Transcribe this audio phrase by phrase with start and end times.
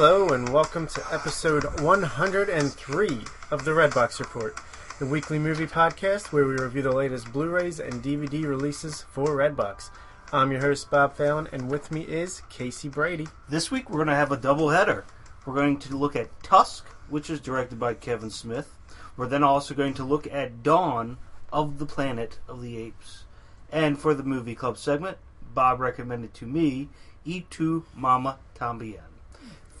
[0.00, 3.20] Hello, and welcome to episode 103
[3.50, 4.56] of the Redbox Report,
[5.00, 9.26] the weekly movie podcast where we review the latest Blu rays and DVD releases for
[9.30, 9.90] Redbox.
[10.32, 13.26] I'm your host, Bob Fallon, and with me is Casey Brady.
[13.48, 15.04] This week we're going to have a double header.
[15.44, 18.76] We're going to look at Tusk, which is directed by Kevin Smith.
[19.16, 21.18] We're then also going to look at Dawn
[21.52, 23.24] of the Planet of the Apes.
[23.72, 25.18] And for the movie club segment,
[25.52, 26.88] Bob recommended to me
[27.24, 29.07] E Tu Mama Tambien.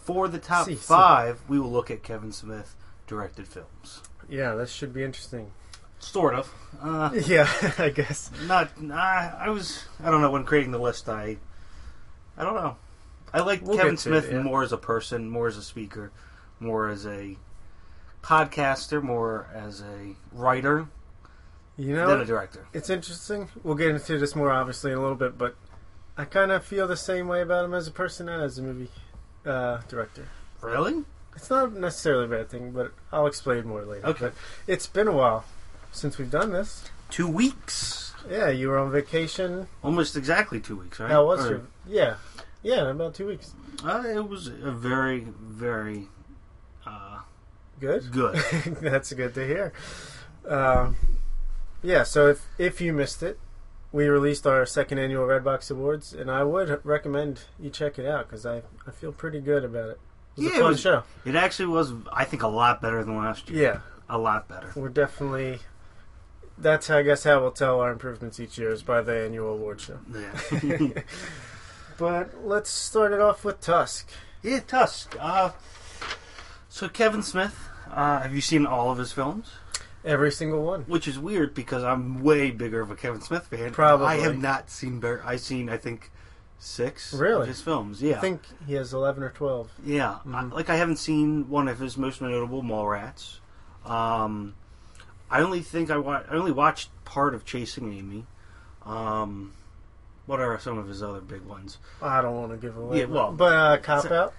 [0.08, 0.74] For the top si.
[0.74, 2.74] five, we will look at Kevin Smith
[3.06, 4.00] directed films.
[4.26, 5.50] Yeah, this should be interesting.
[5.98, 6.50] Sort of.
[6.80, 7.46] Uh, Yeah,
[7.78, 8.30] I guess.
[8.46, 8.80] not.
[8.80, 9.84] Nah, I was.
[10.02, 10.30] I don't know.
[10.30, 11.36] When creating the list, I.
[12.38, 12.76] I don't know.
[13.34, 14.40] I like We'll Kevin get to it, Smith yeah.
[14.42, 16.10] more as a person, more as a speaker,
[16.58, 17.36] more as a
[18.22, 20.86] podcaster, more as a writer
[21.76, 22.64] You than a know, director.
[22.72, 23.50] it's interesting.
[23.62, 25.54] We'll get into this more obviously in a little bit, but
[26.16, 28.62] I kind of feel the same way about him as a person and as a
[28.62, 28.88] movie
[29.48, 30.28] uh, director.
[30.60, 31.04] Really?
[31.34, 34.06] It's not necessarily a bad thing, but I'll explain more later.
[34.08, 34.24] Okay.
[34.26, 34.34] But
[34.66, 35.44] it's been a while
[35.92, 36.84] since we've done this.
[37.10, 38.12] Two weeks.
[38.28, 39.68] Yeah, you were on vacation.
[39.82, 41.10] Almost exactly two weeks, right?
[41.10, 41.60] How was Or- your?
[41.86, 42.14] Yeah,
[42.62, 43.52] yeah, about two weeks.
[43.84, 46.08] Uh, it was a very, very
[46.84, 47.20] uh,
[47.80, 48.10] Good.
[48.10, 48.34] good.
[48.82, 49.72] That's good to hear.
[50.46, 50.96] Um,
[51.82, 53.38] yeah, so if if you missed it,
[53.92, 58.28] we released our second annual Redbox Awards, and I would recommend you check it out
[58.28, 60.00] because I I feel pretty good about it.
[60.36, 61.02] It was Yeah, a it was- show.
[61.24, 63.62] it actually was, I think, a lot better than last year.
[63.62, 64.70] Yeah, A lot better.
[64.76, 65.60] we're definitely.
[66.60, 69.80] That's I guess how we'll tell our improvements each year is by the annual award
[69.80, 69.98] show.
[70.62, 70.88] Yeah.
[71.98, 74.08] But let's start it off with Tusk.
[74.42, 75.16] Yeah, Tusk.
[75.18, 75.50] Uh,
[76.68, 79.50] so Kevin Smith, uh, have you seen all of his films?
[80.08, 80.84] Every single one.
[80.84, 83.72] Which is weird because I'm way bigger of a Kevin Smith fan.
[83.72, 84.06] Probably.
[84.06, 85.00] I have not seen.
[85.00, 86.10] Bar- I've seen, I think,
[86.58, 87.42] six Really?
[87.42, 88.00] of his films.
[88.02, 89.70] Yeah, I think he has eleven or twelve.
[89.84, 90.18] yeah.
[90.26, 90.52] I, Mhm.
[90.54, 93.38] like I haven't seen one of his most notable Mallrats.
[93.84, 94.54] Um,
[95.30, 98.24] I only think I wa- I only watched part of Chasing Amy.
[98.86, 99.52] Um,
[100.24, 101.76] what are some of his other big ones?
[102.00, 103.00] I don't want to give away.
[103.00, 104.32] Yeah, well, but uh, cop out.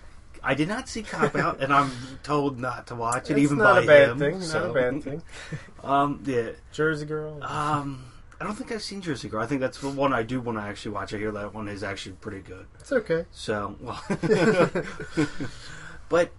[0.44, 1.92] I did not see Cop Out, and I'm
[2.24, 4.20] told not to watch it, It's even not by a bad him.
[4.20, 4.42] thing.
[4.42, 5.22] so- Not a bad thing.
[5.84, 6.50] Um, yeah.
[6.74, 7.42] Jersey Girl.
[7.42, 8.04] Um,
[8.40, 9.42] I don't think I've seen Jersey Girl.
[9.42, 11.14] I think that's the one I do want to actually watch.
[11.14, 12.66] I hear that one is actually pretty good.
[12.80, 13.26] it's okay.
[13.32, 14.02] So, well,
[16.10, 16.32] but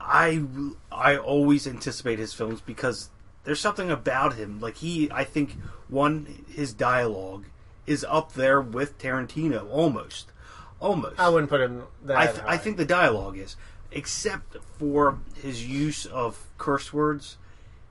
[0.00, 0.42] I
[0.90, 3.10] I always anticipate his films because
[3.44, 4.60] there's something about him.
[4.60, 5.56] Like he, I think
[5.88, 7.44] one his dialogue
[7.86, 10.30] is up there with Tarantino almost,
[10.80, 11.18] almost.
[11.18, 12.16] I wouldn't put him that.
[12.16, 12.52] I, th- high.
[12.54, 13.56] I think the dialogue is,
[13.92, 17.36] except for his use of curse words,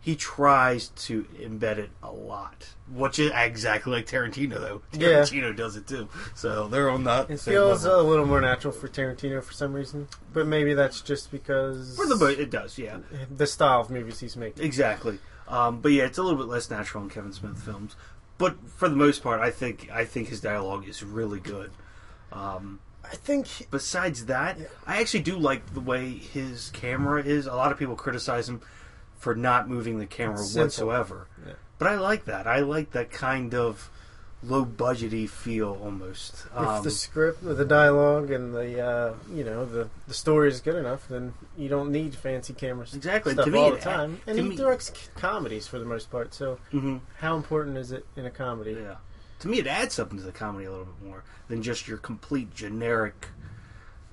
[0.03, 2.73] he tries to embed it a lot.
[2.93, 4.81] Which is exactly like Tarantino, though.
[4.91, 5.21] Yeah.
[5.21, 6.09] Tarantino does it too.
[6.35, 7.29] So they're on that.
[7.29, 8.01] it feels level.
[8.01, 12.05] a little more natural for Tarantino for some reason, but maybe that's just because for
[12.05, 12.97] the most, it does, yeah,
[13.35, 14.63] the style of movies he's making.
[14.63, 15.19] exactly.
[15.47, 17.95] Um, but yeah, it's a little bit less natural in Kevin Smith films.
[18.37, 21.71] But for the most part, I think I think his dialogue is really good.
[22.33, 24.65] Um, I think besides that, Yeah.
[24.87, 27.45] I actually do like the way his camera is.
[27.47, 28.61] A lot of people criticize him
[29.17, 31.27] for not moving the camera whatsoever.
[31.45, 31.53] Yeah.
[31.77, 32.47] But I like that.
[32.47, 33.89] I like that kind of
[34.41, 36.45] low budgety feel almost.
[36.51, 40.59] if Um, the script, the dialogue, and the uh, you know the the story is
[40.59, 42.93] good enough, then you don't need fancy cameras.
[42.93, 43.33] Exactly.
[43.33, 46.33] stuff To me, all the time, and he me- directs comedies for the most part.
[46.33, 48.71] So mhm, how important is it in a comedy?
[48.81, 48.95] yeah.
[49.43, 51.97] To me, it adds something to the comedy a little bit more than just your
[51.97, 53.27] complete generic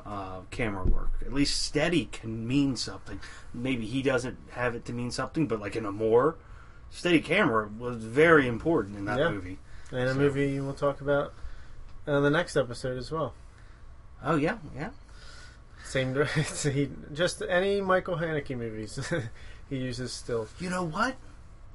[0.04, 1.10] uh, camera work.
[1.24, 3.20] At least steady can mean something.
[3.54, 6.34] Maybe he doesn't have it to mean something, but like in a more
[6.90, 9.30] steady camera was very important in that Yeah.
[9.30, 9.58] movie.
[9.92, 11.32] And a movie we'll talk about
[12.08, 13.32] in the next episode as well.
[14.24, 14.90] Oh yeah, yeah.
[15.84, 16.26] Same,
[16.64, 18.98] he just any Michael Haneke movies
[19.70, 20.48] he uses still.
[20.58, 21.14] You know what?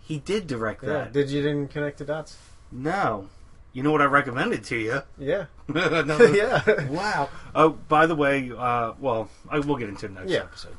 [0.01, 0.90] He did direct Yeah.
[0.90, 1.13] that.
[1.13, 2.38] Did you didn't connect the dots?
[2.69, 3.30] No.
[3.75, 5.01] You know what I recommended to you?
[5.19, 5.45] Yeah.
[5.69, 6.86] Yeah.
[6.89, 7.30] Wow.
[7.54, 10.39] Oh, by the way, uh, well, I will get into it next Yeah.
[10.44, 10.75] episode.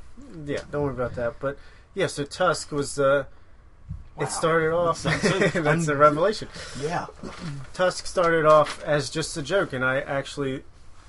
[0.46, 0.60] Yeah.
[0.70, 1.34] Don't worry about that.
[1.38, 1.58] But
[1.94, 2.06] yeah.
[2.08, 2.98] So Tusk was.
[2.98, 3.24] Uh,
[4.16, 4.22] Wow.
[4.24, 5.02] It started off.
[5.02, 6.48] That that's a revelation.
[6.80, 7.04] Yeah.
[7.74, 10.62] Tusk started off as just a joke, and I actually,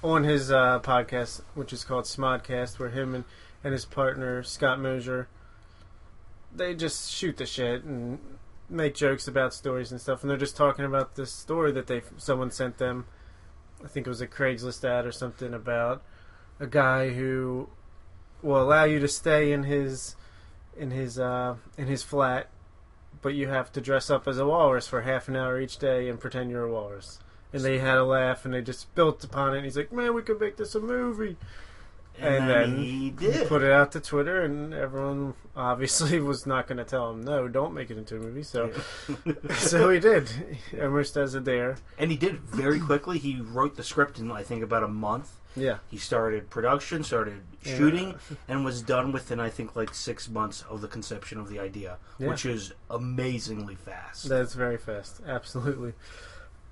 [0.03, 3.23] on his uh, podcast, which is called Smodcast, where him and,
[3.63, 5.29] and his partner Scott Mosier,
[6.53, 8.19] they just shoot the shit and
[8.69, 12.01] make jokes about stories and stuff, and they're just talking about this story that they
[12.17, 13.05] someone sent them.
[13.83, 16.01] I think it was a Craigslist ad or something about
[16.59, 17.69] a guy who
[18.41, 20.15] will allow you to stay in his
[20.75, 22.49] in his uh, in his flat
[23.21, 26.09] but you have to dress up as a walrus for half an hour each day
[26.09, 27.19] and pretend you're a walrus.
[27.53, 29.57] And they had a laugh and they just built upon it.
[29.57, 31.37] And he's like, man, we could make this a movie.
[32.19, 33.47] And, And then, he did.
[33.47, 37.47] put it out to Twitter, and everyone obviously was not going to tell him no,
[37.47, 38.43] don't make it into a movie.
[38.43, 38.71] So,
[39.57, 40.29] so he did.
[40.81, 41.77] Almost as a dare.
[41.97, 43.17] and he did very quickly.
[43.19, 45.31] He wrote the script in I think about a month.
[45.55, 47.77] Yeah, He started production, started Yeah.
[47.77, 48.15] shooting,
[48.47, 51.97] and was done within I think like six months of the conception of the idea,
[52.19, 52.27] Yeah.
[52.27, 54.29] which is amazingly fast.
[54.29, 55.19] that's very fast.
[55.25, 55.93] Absolutely.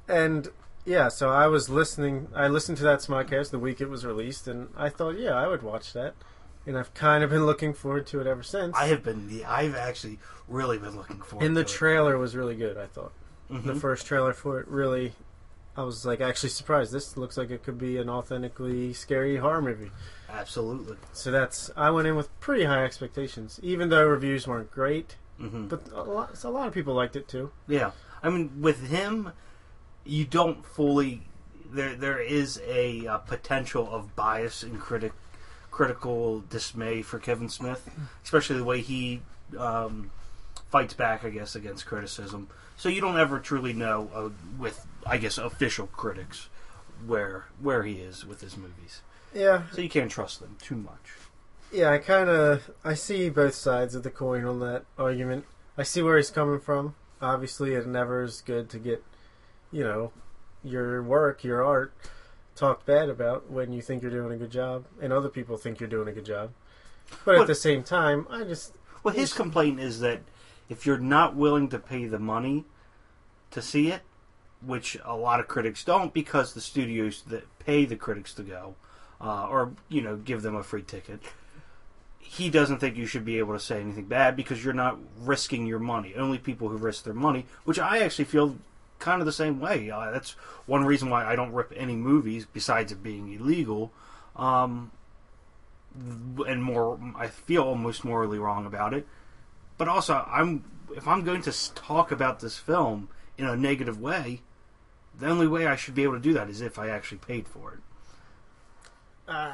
[0.07, 0.49] And
[0.85, 2.27] yeah, so I was listening.
[2.35, 5.47] I listened to that Smodcast the week it was released, and I thought, yeah, I
[5.47, 6.13] would watch that.
[6.67, 8.75] And I've kind of been looking forward to it ever since.
[8.75, 9.27] I have been.
[9.27, 11.45] The, I've actually really been looking forward.
[11.45, 12.77] and the trailer was really good.
[12.77, 13.11] I thought.
[13.51, 13.63] Mhm.
[13.65, 15.13] the first trailer for it really.
[15.77, 16.91] I was like actually surprised.
[16.91, 19.91] This looks like it could be an authentically scary horror movie.
[20.29, 20.97] Absolutely.
[21.13, 25.17] So that's I went in with pretty high expectations, even though reviews weren't great.
[25.37, 27.51] hmm But a lot, so a lot of people liked it too.
[27.67, 27.91] Yeah,
[28.23, 29.33] I mean, with him,
[30.05, 31.21] you don't fully.
[31.71, 35.11] There, there is a uh, potential of bias and critic,
[35.71, 37.89] critical dismay for Kevin Smith,
[38.23, 39.21] especially the way he
[39.57, 40.11] um,
[40.69, 42.47] fights back, I guess, against criticism.
[42.77, 44.29] So you don't ever truly know uh,
[44.59, 46.49] with, I guess, official critics
[47.05, 49.01] where where he is with his movies.
[49.33, 51.11] Yeah, So you can't trust them too much.
[51.73, 51.91] yeah.
[51.91, 55.43] I kind of I see both sides of the coin on that argument.
[55.77, 56.95] I see where he's coming from.
[57.21, 59.03] Obviously, it never is good to get,
[59.75, 60.13] you know,
[60.63, 61.93] your work, your art,
[62.55, 65.81] talked bad about when you think you're doing a good job and other people think
[65.81, 66.51] you're doing a good job.
[67.25, 68.73] But Well- at the same time, I just
[69.03, 70.21] Well, his complaint is that
[70.69, 72.65] if you're not willing to pay the money
[73.51, 74.01] to see it,
[74.61, 78.75] which a lot of critics don't, because the studios that pay the critics to go,
[79.21, 81.19] uh, or you know, give them a free ticket,
[82.17, 85.67] he doesn't think you should be able to say anything bad because you're not risking
[85.67, 86.15] your money.
[86.15, 88.55] Only people who risk their money, which I actually feel
[88.99, 89.89] kind of the same way.
[89.89, 90.31] Uh, that's
[90.65, 93.91] one reason why I don't rip any movies, besides it being illegal.
[94.35, 94.91] Um,
[96.47, 99.07] and more, I feel almost morally wrong about it.
[99.77, 100.63] But also, I'm
[100.95, 104.41] if I'm going to talk about this film in a negative way,
[105.17, 107.47] the only way I should be able to do that is if I actually paid
[107.47, 107.79] for it.
[109.27, 109.53] Uh,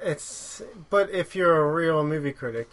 [0.00, 2.70] it's but if you're a real movie critic,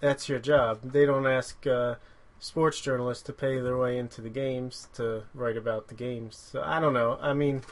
[0.00, 0.80] that's your job.
[0.92, 1.96] They don't ask uh,
[2.40, 6.36] sports journalists to pay their way into the games to write about the games.
[6.50, 7.18] So I don't know.
[7.20, 7.62] I mean,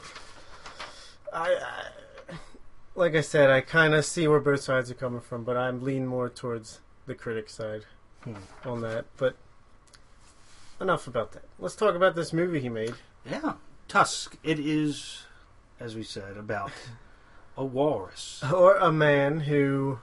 [1.33, 2.35] I, I
[2.95, 5.81] like I said, I kind of see where both sides are coming from, but I'm
[5.83, 7.85] lean more towards the critic side
[8.23, 8.35] Hmm.
[8.65, 9.05] on that.
[9.17, 9.35] But
[10.81, 11.43] enough about that.
[11.57, 12.93] Let's talk about this movie he made.
[13.29, 13.53] Yeah,
[13.87, 14.37] Tusk.
[14.43, 15.23] It is,
[15.79, 16.71] as we said, about
[17.57, 18.43] a walrus.
[18.53, 19.99] Or a man who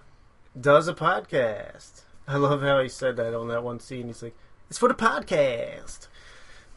[0.59, 2.03] does a podcast.
[2.27, 4.07] I love how he said that on that one scene.
[4.07, 4.37] He's like,
[4.69, 6.09] it's for the podcast.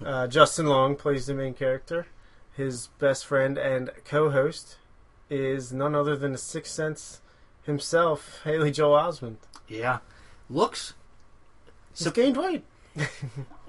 [0.03, 2.07] Uh, Justin Long plays the main character.
[2.55, 4.77] His best friend and co host
[5.29, 7.21] is none other than the Sixth Sense
[7.63, 9.37] himself, Haley Joel Osment.
[9.67, 9.99] Yeah,
[10.49, 10.93] looks.
[11.91, 12.63] He's So- gained weight.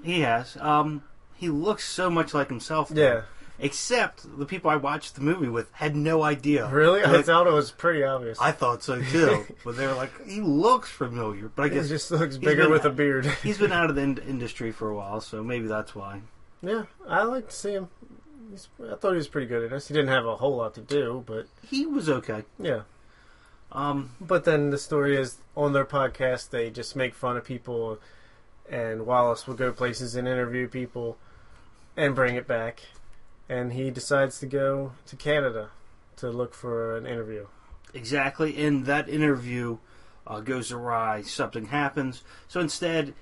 [0.03, 0.57] He has.
[0.57, 1.03] Um,
[1.35, 2.89] he looks so much like himself.
[2.89, 2.99] though.
[3.01, 3.21] Yeah.
[3.63, 6.67] Except the people I watched the movie with had no idea.
[6.67, 7.03] Really?
[7.03, 8.39] I Like, thought it was pretty obvious.
[8.41, 11.51] I thought so too, but they were like, he looks familiar.
[11.55, 11.83] But I guess.
[11.85, 13.25] he just looks bigger been- with a beard.
[13.43, 16.21] he's been out of the in- industry for a while, so maybe that's why.
[16.63, 17.89] yeah, I like to see him.
[18.49, 19.87] He's, I thought he was pretty good in this.
[19.87, 22.43] He didn't have a whole lot to do, but He was okay.
[22.59, 22.81] yeah.
[23.71, 27.99] Um, But then the story is on their podcast, they just make fun of people,
[28.69, 31.17] and Wallace will go places and interview people
[31.95, 32.81] and bring it back.
[33.51, 35.71] And he decides to go to Canada
[36.15, 37.47] to look for an interview.
[37.93, 38.63] exactly.
[38.63, 39.79] And that interview
[40.25, 41.23] uh, goes awry.
[41.23, 42.23] Something happens.
[42.47, 43.13] So instead,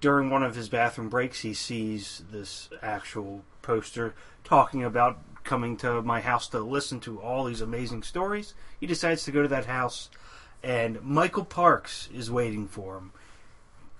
[0.00, 6.00] during one of his bathroom breaks, he sees this actual poster talking about coming to
[6.00, 8.54] my house to listen to all these amazing stories.
[8.80, 10.08] He decides to go to that house,
[10.62, 13.12] and Michael Parks is waiting for him.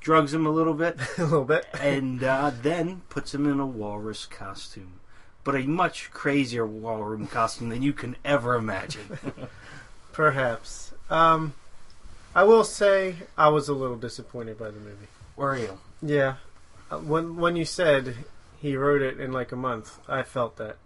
[0.00, 1.66] Drugs him a little bit, a little bit.
[1.78, 5.00] and uh, then puts him in a walrus costume.
[5.44, 9.18] But a much crazier walrus costume than you can ever imagine.
[10.12, 10.92] Perhaps.
[11.10, 11.54] Um,
[12.34, 15.08] I will say I was a little disappointed by the movie.
[15.36, 15.78] Where are you?
[16.02, 16.36] Yeah.
[16.90, 18.16] Uh, When when you said
[18.60, 20.76] he wrote it in like a month, I felt that.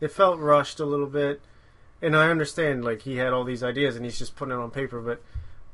[0.00, 1.40] It felt rushed a little bit.
[2.02, 4.70] And I understand like he had all these ideas and he's just putting it on
[4.70, 5.22] paper, but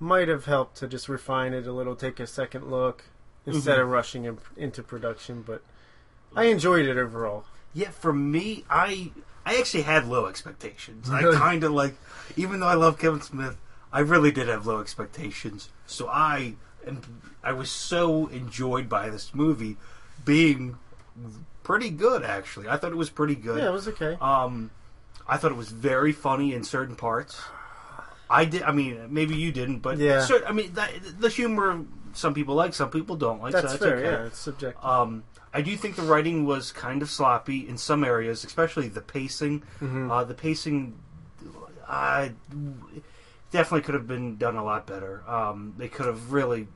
[0.00, 3.04] might have helped to just refine it a little, take a second look
[3.46, 3.82] instead Mhm.
[3.82, 5.62] of rushing in, into production, but
[6.34, 7.44] I enjoyed it overall.
[7.76, 9.12] Yeah, for me, I
[9.44, 11.10] I actually had low expectations.
[11.10, 11.94] I kind of like,
[12.34, 13.58] even though I love Kevin Smith,
[13.92, 15.68] I really did have low expectations.
[15.86, 16.54] So I
[16.86, 17.04] and
[17.44, 19.76] I was so enjoyed by this movie
[20.24, 20.78] being
[21.64, 22.24] pretty good.
[22.24, 23.58] Actually, I thought it was pretty good.
[23.58, 24.16] Yeah, it was okay.
[24.22, 24.70] Um,
[25.28, 27.38] I thought it was very funny in certain parts.
[28.30, 28.62] I did.
[28.62, 30.24] I mean, maybe you didn't, but Yeah.
[30.24, 31.84] cer- I mean, that, the humor.
[32.14, 33.52] Some people like, some people don't like.
[33.52, 33.96] That's so that's fair.
[33.98, 34.10] okay.
[34.10, 34.82] Yeah, it's subjective.
[34.82, 39.00] Um, I do think the writing was kind of sloppy in some areas, especially the
[39.00, 39.62] pacing.
[39.80, 40.10] Mhm.
[40.10, 40.98] Uh, the pacing,
[41.88, 42.32] I
[43.50, 45.22] definitely could have been done a lot better.
[45.26, 46.68] Um, they could have really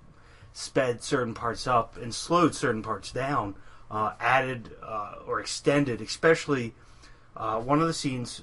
[0.52, 3.54] sped certain parts up and slowed certain parts down,
[3.90, 6.74] uh, added uh, or extended, especially
[7.36, 8.42] uh, one of the scenes,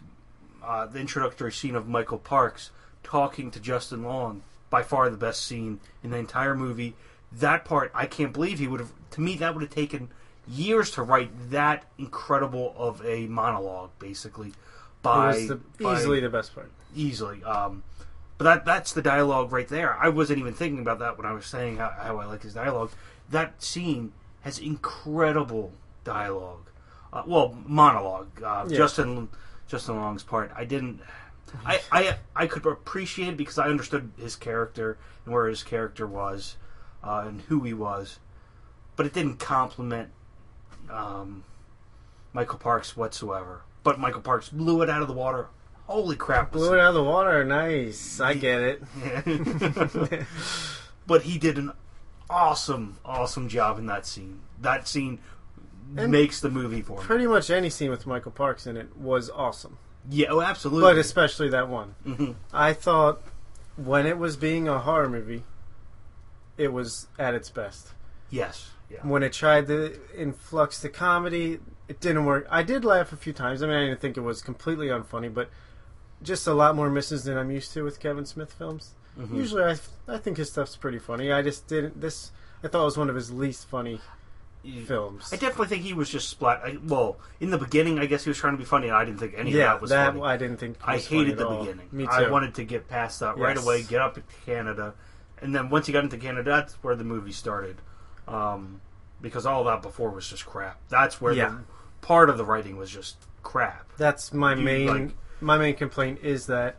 [0.63, 2.71] uh, the introductory scene of Michael Parks
[3.03, 6.93] talking to Justin Long, by far the best scene in the entire movie.
[7.31, 8.91] That part, I can't believe he would have.
[9.17, 10.09] To me, that would have taken
[10.47, 14.53] years to write that incredible of a monologue, basically.
[15.01, 16.71] By, was the, by- easily the best part.
[16.95, 17.43] easily.
[17.43, 17.83] Um,
[18.37, 19.97] but that that's the dialogue right there.
[19.97, 22.53] I wasn't even thinking about that when I was saying how, how I like his
[22.53, 22.91] dialogue.
[23.31, 26.69] That scene has incredible dialogue.
[27.11, 28.27] Uh, well, monologue.
[28.43, 28.77] Uh, Yeah.
[28.77, 29.29] Justin
[29.67, 30.51] Justin Long's part.
[30.55, 31.01] I didn't.
[31.65, 36.05] I, I I could appreciate it because I understood his character and where his character
[36.05, 36.57] was
[37.03, 38.19] uh, and who he was,
[38.97, 40.09] but it didn't compliment
[40.91, 41.45] um,
[42.33, 43.61] Michael Parks whatsoever.
[43.83, 45.47] But Michael Parks blew it out of the water.
[45.85, 46.51] Holy crap!
[46.51, 47.45] Blew it out of the water.
[47.45, 48.19] Nice.
[48.19, 48.81] I get it.
[51.07, 51.71] but he did an
[52.29, 54.41] awesome, awesome job in that scene.
[54.59, 55.19] That scene
[55.95, 57.05] And- makes the movie for me.
[57.05, 59.77] Pretty much any scene with Michael Parks in it was awesome,
[60.09, 60.81] Yeah, oh, absolutely.
[60.91, 61.95] but especially that one.
[62.05, 62.35] Mhm.
[62.51, 63.21] I thought
[63.77, 65.43] when it was being a horror movie,
[66.57, 67.93] it was at its best.
[68.29, 72.47] yes, yeah, When it tried to influx the comedy, it didn't work.
[72.49, 73.61] I did laugh a few times.
[73.61, 75.49] I mean, I didn't think it was completely unfunny, but
[76.23, 78.95] just a lot more misses than I'm used to with Kevin Smith films.
[79.19, 79.35] Mhm.
[79.35, 79.75] Usually, I,
[80.07, 81.31] I think his stuff's pretty funny.
[81.31, 81.99] I just didn't.
[81.99, 82.31] This
[82.63, 83.99] I thought was one of his least funny
[84.85, 85.31] films.
[85.31, 86.61] I definitely think he was just splat.
[86.63, 89.05] I, well, in the beginning, I guess he was trying to be funny, and I
[89.05, 90.23] didn't think any yeah, of that was that funny.
[90.23, 90.77] I didn't think.
[90.83, 91.59] I hated at the all.
[91.65, 91.89] beginning.
[91.91, 92.11] Me too.
[92.11, 94.93] I wanted to get past that right away, get up to Canada,
[95.41, 97.77] and then once you got into Canada, that's where the movie started.
[98.27, 98.81] Um,
[99.21, 100.79] because all that before was just crap.
[100.89, 101.49] That's where Yeah.
[101.49, 101.59] the
[102.01, 103.89] part of the writing was just crap.
[103.97, 106.77] That's my You, main like- my main complaint is that,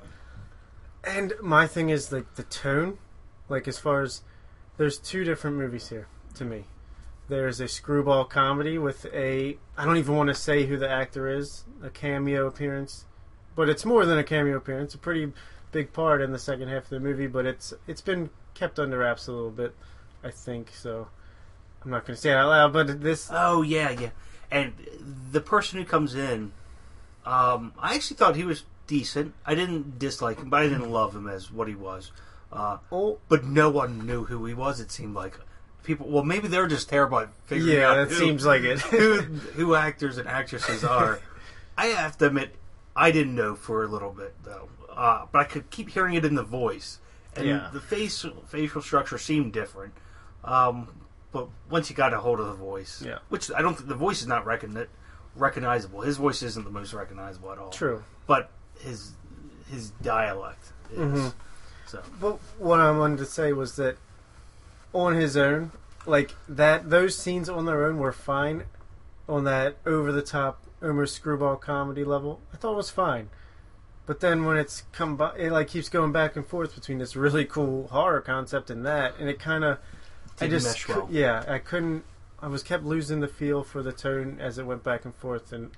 [1.04, 2.98] and my thing is like the tone,
[3.48, 4.22] like as far as
[4.76, 6.66] there's two different movies here to me.
[7.28, 11.28] There's a screwball comedy with a I don't even want to say who the actor
[11.28, 13.06] is, a cameo appearance,
[13.54, 14.94] but it's more than a cameo appearance.
[14.94, 15.32] A pretty
[15.72, 18.98] big part in the second half of the movie, but it's it's been kept under
[18.98, 19.74] wraps a little bit,
[20.24, 20.70] I think.
[20.74, 21.08] So
[21.84, 24.10] I'm not going to say it out loud, but this Oh yeah, yeah.
[24.50, 24.72] And
[25.30, 26.52] the person who comes in,
[27.24, 29.34] um, I actually thought he was decent.
[29.44, 32.10] I didn't dislike him, but I didn't love him as what he was.
[32.52, 34.80] Uh, oh but no one knew who he was.
[34.80, 35.38] It seemed like
[35.84, 36.08] people.
[36.08, 38.80] Well, maybe they're just terrible at figuring yeah, out that who, seems like it.
[38.80, 39.20] who
[39.54, 41.20] who actors and actresses are.
[41.76, 42.56] I have to admit,
[42.96, 46.24] I didn't know for a little bit though, uh, but I could keep hearing it
[46.24, 46.98] in the voice,
[47.36, 47.70] and Yeah.
[47.72, 49.92] the face facial structure seemed different.
[50.42, 50.88] Um,
[51.32, 53.18] but once you got a hold of the voice, Yeah.
[53.28, 54.86] which I don't think the voice is not recogni-
[55.36, 56.00] recognizable.
[56.02, 57.70] His voice isn't the most recognizable at all.
[57.70, 58.02] True.
[58.26, 59.12] but his
[59.70, 60.98] his dialect is.
[60.98, 61.32] Mhm.
[61.86, 63.96] So But what I wanted to say was that
[64.94, 65.72] on his own,
[66.06, 68.64] like that, those scenes on their own were fine.
[69.28, 73.28] On that over the top, almost screwball comedy level, I thought it was fine.
[74.06, 77.14] But then when it's come by, it like keeps going back and forth between this
[77.14, 79.78] really cool horror concept and that, and it kind of,
[80.46, 81.08] I just, mesh well.
[81.10, 82.04] yeah, I couldn't.
[82.40, 85.52] I was kept losing the feel for the tone as it went back and forth,
[85.52, 85.70] and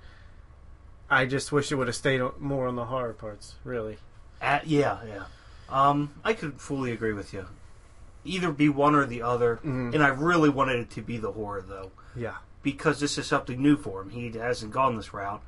[1.08, 3.54] I just wish it would have stayed more on the horror parts.
[3.64, 3.98] Really,
[4.42, 5.24] Uh, yeah, yeah.
[5.68, 7.46] Um, I could fully agree with you.
[8.24, 9.94] Either be one or the other, Mhm.
[9.94, 12.36] and I really wanted it to be the horror though, yeah.
[12.62, 14.10] because this is something new for him.
[14.10, 15.42] He hasn't gone this route,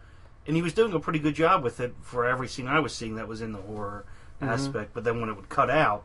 [0.46, 2.94] and he was doing a pretty good job with it for every scene I was
[2.94, 4.04] seeing that was in the horror
[4.40, 4.48] Mhm.
[4.48, 4.94] aspect.
[4.94, 6.04] But then when it would cut out,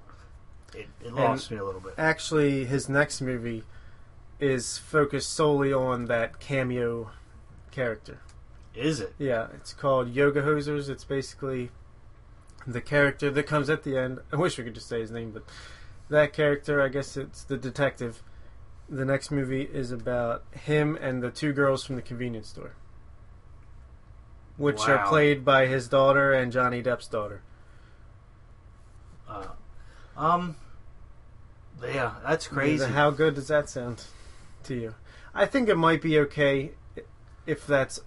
[0.78, 1.94] it, it lost me a little bit.
[1.98, 3.64] actually his next movie
[4.40, 7.12] is focused solely on that cameo
[7.72, 8.20] character.
[8.76, 9.16] Is it?
[9.18, 10.90] Yeah, it's called Yoga Hosers.
[10.90, 11.72] It's basically
[12.68, 14.20] the character that comes at the end.
[14.32, 15.44] I wish we could just say his name, but
[16.10, 18.22] that character, I guess it's the detective.
[18.90, 22.76] The next movie is about him and the two girls from the convenience store,
[24.58, 27.42] which are played by his daughter and Johnny Depp's daughter.
[29.28, 29.48] Uh,
[30.16, 30.56] um,
[31.84, 32.86] yeah, that's crazy.
[32.86, 34.04] How good does that sound
[34.64, 34.96] to you?
[35.34, 36.72] I think it might be okay
[37.46, 38.00] if that's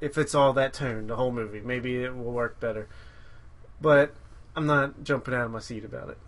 [0.00, 1.60] if it's all that tone, the whole movie.
[1.60, 2.88] Maybe it will work better.
[3.80, 4.14] But
[4.54, 6.18] I'm not jumping out of my seat about it.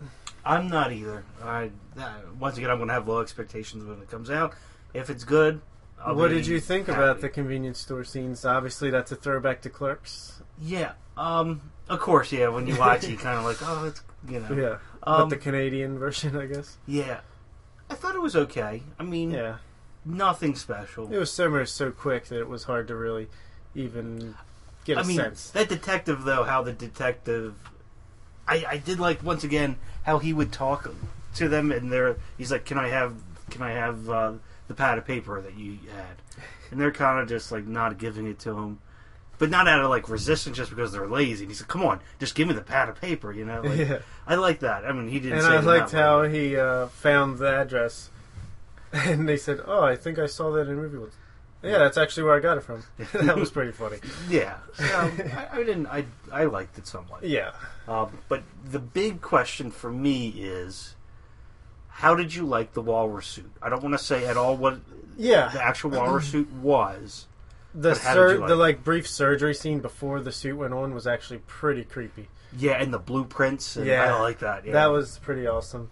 [0.45, 1.23] I'm not either.
[1.43, 4.53] I uh, once again, I'm going to have low expectations when it comes out.
[4.93, 5.61] If it's good,
[6.03, 6.97] I'll what did you think happy.
[6.97, 8.45] about the convenience store scenes?
[8.45, 10.41] Obviously, that's a throwback to Clerks.
[10.59, 10.93] Yeah.
[11.17, 11.61] Um.
[11.89, 12.31] Of course.
[12.31, 12.49] Yeah.
[12.49, 14.55] When you watch it, you kind of like, oh, it's you know.
[14.55, 16.77] Yeah, Um, but the Canadian version, I guess.
[16.87, 17.21] yeah.
[17.89, 18.83] I thought it was okay.
[18.99, 19.57] I mean, Yeah,
[20.05, 21.11] nothing special.
[21.11, 23.27] it was so much so quick that it was hard to really
[23.73, 24.35] even
[24.85, 25.49] get a I mean, sense.
[25.51, 27.55] that detective though, how the detective,
[28.47, 30.87] I, I did like once again how he would talk
[31.35, 33.13] to them, and they're he's like, "Can I have,
[33.49, 34.33] can I have uh,
[34.67, 38.27] the pad of paper that you had?" And they're kind of just like not giving
[38.27, 38.79] it to him,
[39.39, 41.45] but not out of like resistance, just because they're lazy.
[41.45, 43.61] And he's like, "Come on, just give me the pad of paper," you know.
[43.61, 44.85] Like, yeah, I like that.
[44.85, 45.39] I mean, he didn't.
[45.39, 46.49] and I liked how way.
[46.49, 48.11] he uh, found the address,
[48.93, 51.15] and they said, "Oh, I think I saw that in a movie." once."
[51.61, 52.83] Yeah, that's actually where I got it from.
[53.13, 53.97] that was pretty funny.
[54.29, 55.87] Yeah, so, I, I didn't.
[55.87, 57.23] I I liked it somewhat.
[57.23, 57.51] Yeah,
[57.87, 60.95] Um, but the big question for me is,
[61.87, 63.51] how did you like the walrus suit?
[63.61, 64.79] I don't want to say at all what
[65.17, 65.49] yeah.
[65.49, 67.25] the actual walrus suit was.
[67.73, 70.73] The But how did sur- like the like brief surgery scene before the suit went
[70.73, 72.27] on was actually pretty creepy.
[72.57, 73.75] Yeah, and the blueprints.
[73.75, 74.15] And Yeah.
[74.15, 74.65] I like that.
[74.65, 74.73] Yeah.
[74.73, 75.91] That was pretty awesome.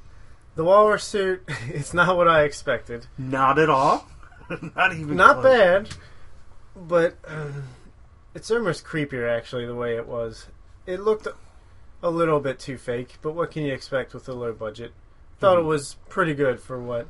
[0.55, 3.05] The walrus suit, it's not what I expected.
[3.17, 4.07] not at all.
[4.75, 5.15] not even.
[5.17, 5.43] Not close.
[5.57, 5.89] bad,
[6.75, 7.63] but um,
[8.34, 10.48] it's almost creepier actually the way it was.
[10.88, 11.27] It looked
[12.01, 14.93] a little bit too fake, but what can you expect with a low budget?
[15.39, 15.62] Thought Mhm.
[15.62, 17.07] it was pretty good for what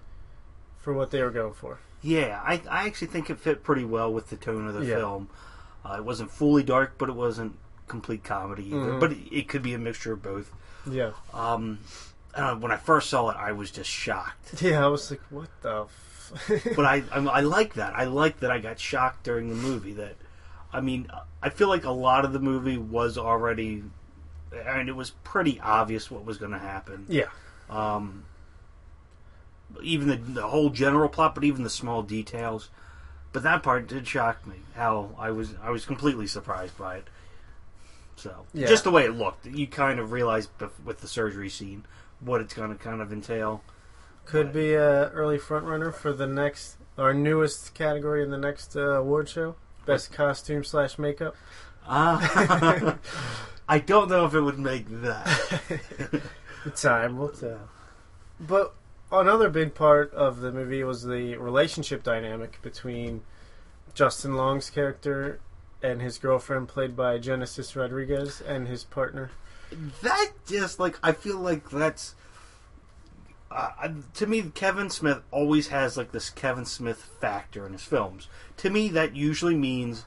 [0.78, 1.80] for what they were going for.
[2.02, 4.96] Yeah, I I actually think it fit pretty well with the tone of the Yeah.
[4.98, 5.30] film.
[5.86, 8.94] Uh, it wasn't fully dark, but it wasn't complete comedy either.
[8.94, 9.00] Mhm.
[9.00, 10.52] But it, it could be a mixture of both.
[10.90, 11.80] Yeah, Um,
[12.34, 14.62] uh, when I first saw it, I was just shocked.
[14.62, 14.84] yeah.
[14.86, 15.84] I was like, what the.
[15.84, 16.74] F-?
[16.76, 17.94] but I, I I like that.
[17.96, 19.94] I like that I got shocked during the movie.
[19.94, 20.16] That
[20.74, 21.08] I mean,
[21.42, 23.84] I feel like a lot of the movie was already,
[24.52, 27.06] and it was pretty obvious what was going to happen.
[27.08, 27.28] yeah,
[27.70, 28.26] Um,
[29.82, 32.70] even the the whole general plot, but even the small details.
[33.34, 34.56] But that part did shock me.
[34.76, 37.08] How I was I was completely surprised by it.
[38.16, 38.68] So Yeah.
[38.68, 41.86] just the way it looked, you kind of realize bef- with the surgery scene
[42.20, 43.62] what it's going to kind of entail.
[44.26, 48.76] could be a early front runner for the next our newest category in the next
[48.76, 51.36] uh, award show, best costume slash makeup.
[51.88, 52.96] Uh,
[53.70, 55.30] I don't know if it would make that.
[56.76, 57.70] Time will tell.
[58.40, 58.74] But
[59.12, 63.22] another big part of the movie was the relationship dynamic between
[63.94, 65.40] Justin Long's character
[65.82, 69.32] and his girlfriend, played by Genesis Rodriguez, and his partner.
[70.02, 72.16] That just like I feel like that's
[73.52, 74.52] uh, to me.
[74.54, 78.28] Kevin Smith always has like this Kevin Smith factor in his films.
[78.58, 80.06] To me, that usually means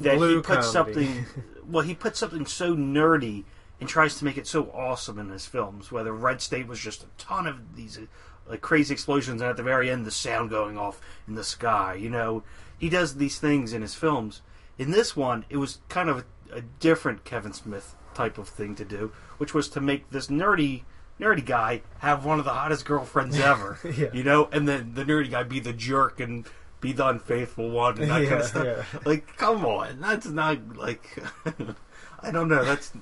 [0.00, 1.06] that Blue he puts comedy.
[1.06, 1.26] something.
[1.68, 3.44] well, he puts something so nerdy
[3.80, 5.92] and tries to make it so awesome in his films.
[5.92, 7.98] Whether Red State was just a ton of these
[8.46, 11.94] like crazy explosions, and at the very end, the sound going off in the sky.
[11.94, 12.42] You know,
[12.78, 14.42] he does these things in his films.
[14.78, 16.18] In this one, it was kind of
[16.52, 20.28] a, a different Kevin Smith type of thing to do, which was to make this
[20.28, 20.82] nerdy
[21.20, 23.78] nerdy guy have one of the hottest girlfriends ever.
[23.84, 24.08] Yeah.
[24.12, 26.46] You know, and then the nerdy guy be the jerk and
[26.80, 28.64] be the unfaithful one and that kind of stuff.
[28.94, 29.00] yeah.
[29.04, 31.18] Like, come on, that's not like
[32.20, 32.92] I don't know, that's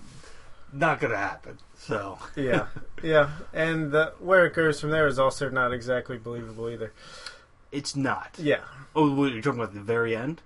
[0.72, 1.59] not gonna happen.
[1.76, 2.66] So Yeah,
[3.02, 6.92] yeah, and the, where it goes from there is also not exactly believable either.
[7.72, 8.37] it's not.
[8.38, 8.61] Yeah,
[8.94, 10.40] Oh, what, you're talking about the very end?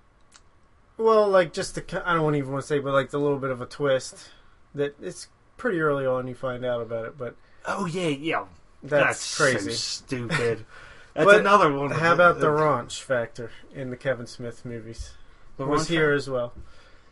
[0.97, 3.49] well, like just the I don't even want to say, but like the little bit
[3.51, 4.29] of a twist
[4.75, 8.45] that it's pretty early on you find out about it, but Oh yeah, yeah.
[8.83, 9.71] that's, so crazy.
[9.71, 10.65] stupid.
[11.13, 11.91] That's But another one.
[11.91, 15.11] How about the raunch factor in the Kevin Smith movies?
[15.57, 16.53] the was here as well.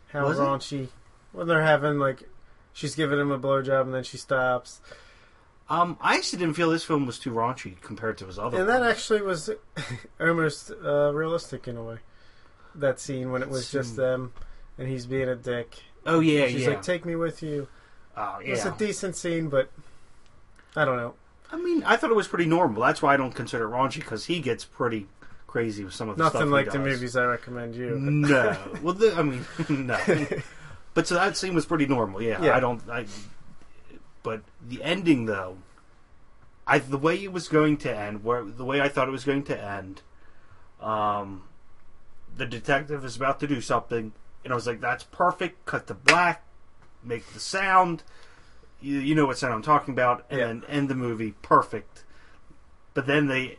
[0.08, 0.42] How Was it?
[0.42, 0.88] raunchy
[1.32, 2.22] when they're having like
[2.72, 4.80] she's giving him a blowjob and then she stops,
[5.68, 8.58] Um, I actually didn't feel this film was too raunchy compared to his other.
[8.58, 8.92] and that ones.
[8.92, 9.50] actually was
[10.20, 11.96] almost uh, realistic in a way.
[12.74, 14.32] That scene when it was just them
[14.78, 15.76] and he's being a dick.
[16.06, 16.68] oh yeah, She's yeah.
[16.70, 17.66] like, "Take me with you."
[18.16, 19.70] oh yeah, It's a decent scene, but
[20.76, 21.14] I don't know.
[21.52, 22.82] I mean, I thought it was pretty normal.
[22.82, 25.08] That's why I don't consider it raunchy because he gets pretty
[25.48, 26.34] crazy with some of the stuff.
[26.34, 27.98] Nothing like the movies I recommend you.
[27.98, 29.44] No, well, the, I mean,
[29.86, 29.98] no.
[30.94, 32.20] But so that scene was pretty normal.
[32.22, 32.56] Yeah, Yeah.
[32.56, 32.82] I don't.
[32.88, 33.06] I.
[34.22, 35.58] But the ending, though,
[36.66, 39.24] I the way it was going to end, where the way I thought it was
[39.24, 40.02] going to end,
[40.80, 41.44] um,
[42.36, 44.12] the detective is about to do something,
[44.44, 46.44] and I was like, "That's perfect." Cut to black,
[47.02, 48.02] make the sound.
[48.82, 50.46] You, you know what sound I'm talking about, and Yeah.
[50.48, 52.04] then end the movie perfect.
[52.94, 53.58] But then they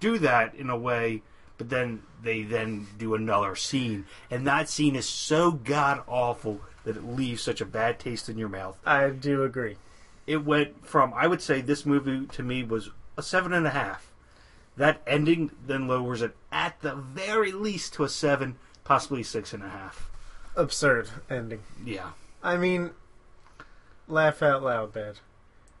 [0.00, 1.22] do that in a way,
[1.58, 6.96] but then they then do another scene, and that scene is so god awful that
[6.96, 8.78] it leaves such a bad taste in your mouth.
[8.86, 9.76] I do agree.
[10.26, 13.70] It went from I would say this movie to me was a seven and a
[13.70, 14.10] half.
[14.76, 19.62] That ending then lowers it at the very least to a seven, possibly six and
[19.62, 20.08] a half.
[20.54, 21.62] Absurd ending.
[21.84, 22.10] Yeah,
[22.42, 22.90] I mean,
[24.06, 25.16] laugh out loud bad.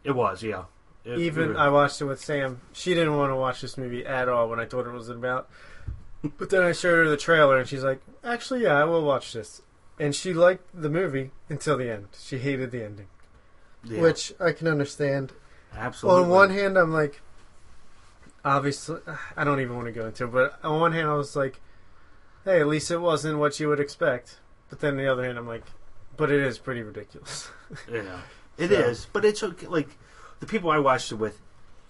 [0.02, 0.42] it was.
[0.42, 0.64] Yeah,
[1.14, 2.60] It- Even I watched it with Sam.
[2.72, 4.98] She didn't want to watch this movie at all when I told her what it
[4.98, 5.48] was about.
[6.36, 9.32] But then I showed her the trailer, and she's like, "Actually, yeah, I will watch
[9.32, 9.62] this."
[10.00, 12.08] And she liked the movie until the end.
[12.18, 13.06] She hated the ending,
[13.84, 15.32] yeah, which I can understand.
[15.76, 16.22] absolutely.
[16.24, 17.20] On one hand, I'm like,
[18.44, 19.00] obviously,
[19.36, 21.60] I don't even want to go into it, but on one hand, I was like,
[22.44, 24.38] hey, at least it wasn't what you would expect.
[24.70, 25.64] But then on the other hand, I'm like,
[26.16, 27.48] but it is pretty ridiculous.
[27.90, 28.20] Yeah,
[28.58, 29.66] it is, So- but it's okay.
[29.66, 29.88] Like
[30.40, 31.40] the people I watched it with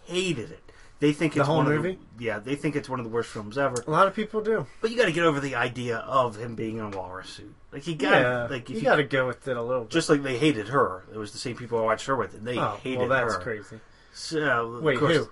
[0.05, 0.63] hated it.
[1.01, 1.91] They think The it's whole one movie?
[1.93, 3.85] Of the, yeah, they think it's one of the worst films ever.
[3.87, 4.67] A lot of people do.
[4.81, 7.55] But you got to get over the idea of him being in a walrus suit.
[7.73, 9.91] Like you got, yeah, like you got to go with it a little bit.
[9.93, 11.05] just like they hated her.
[11.13, 13.09] It was the same people I watched her with, and they oh, hated her.
[13.09, 13.41] well, that's her.
[13.41, 13.79] crazy.
[14.13, 14.41] So
[14.75, 15.29] of Wait, course, who?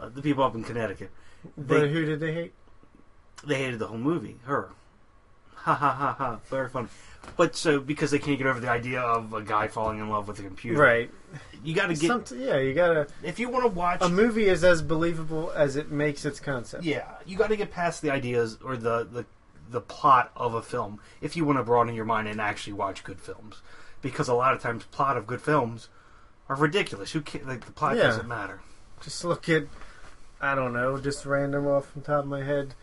[0.00, 1.10] uh, the people up in Connecticut.
[1.58, 2.54] But who did they hate?
[3.44, 4.36] they hated the whole movie.
[4.44, 4.70] Her,
[5.62, 6.88] ha ha ha ha, very funny.
[7.36, 10.26] But so because they can't get over the idea of a guy falling in love
[10.28, 11.10] with a computer, Right.
[11.62, 13.06] You got to get Somet- yeah, you gotta.
[13.22, 16.82] if you want to watch A movie is as believable as it makes its concept.
[16.84, 19.26] Yeah, you got to get past the ideas or the, the
[19.70, 23.04] the plot of a film if you want to broaden your mind and actually watch
[23.04, 23.60] good films.
[24.02, 25.88] Because a lot of times, plot of good films
[26.48, 27.12] are ridiculous.
[27.12, 28.04] Who ca like the plot Yeah.
[28.04, 28.60] doesn't matter.
[29.02, 29.64] Just look at,
[30.40, 32.74] I don't know, just random off the top of my head.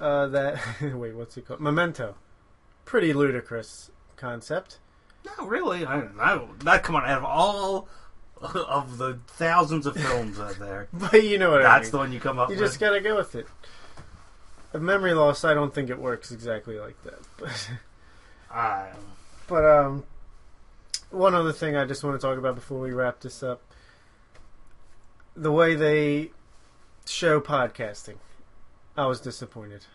[0.00, 0.58] Uh, that
[0.94, 1.60] wait, what's it called?
[1.60, 2.14] Memento.
[2.84, 4.78] Pretty ludicrous concept.
[5.24, 7.88] No, really, I, I that come on out of all
[8.40, 10.88] of the thousands of films out there.
[10.92, 11.90] But you know what I That's mean.
[11.92, 12.64] the one you come up you with.
[12.64, 13.46] just gotta go with it.
[14.74, 17.20] A memory loss, I don't think it works exactly like that.
[17.38, 17.70] But,
[18.50, 18.88] I,
[19.46, 20.04] but um,
[21.10, 23.60] one other thing I just want to talk about before we wrap this up:
[25.36, 26.30] the way they
[27.06, 28.16] show podcasting.
[28.96, 29.86] I was disappointed.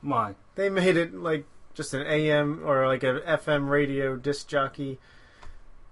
[0.00, 4.98] my They made it like just an AM or like a FM radio disc jockey.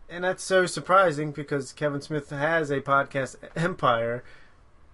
[0.09, 4.23] And that's so surprising because Kevin Smith has a podcast empire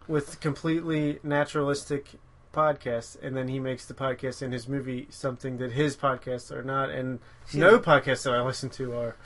[0.06, 2.12] with completely naturalistic
[2.52, 6.62] podcasts, and then he makes the podcast in his movie something that his podcasts are
[6.62, 7.20] not, and
[7.52, 9.16] no podcasts that I listen to are.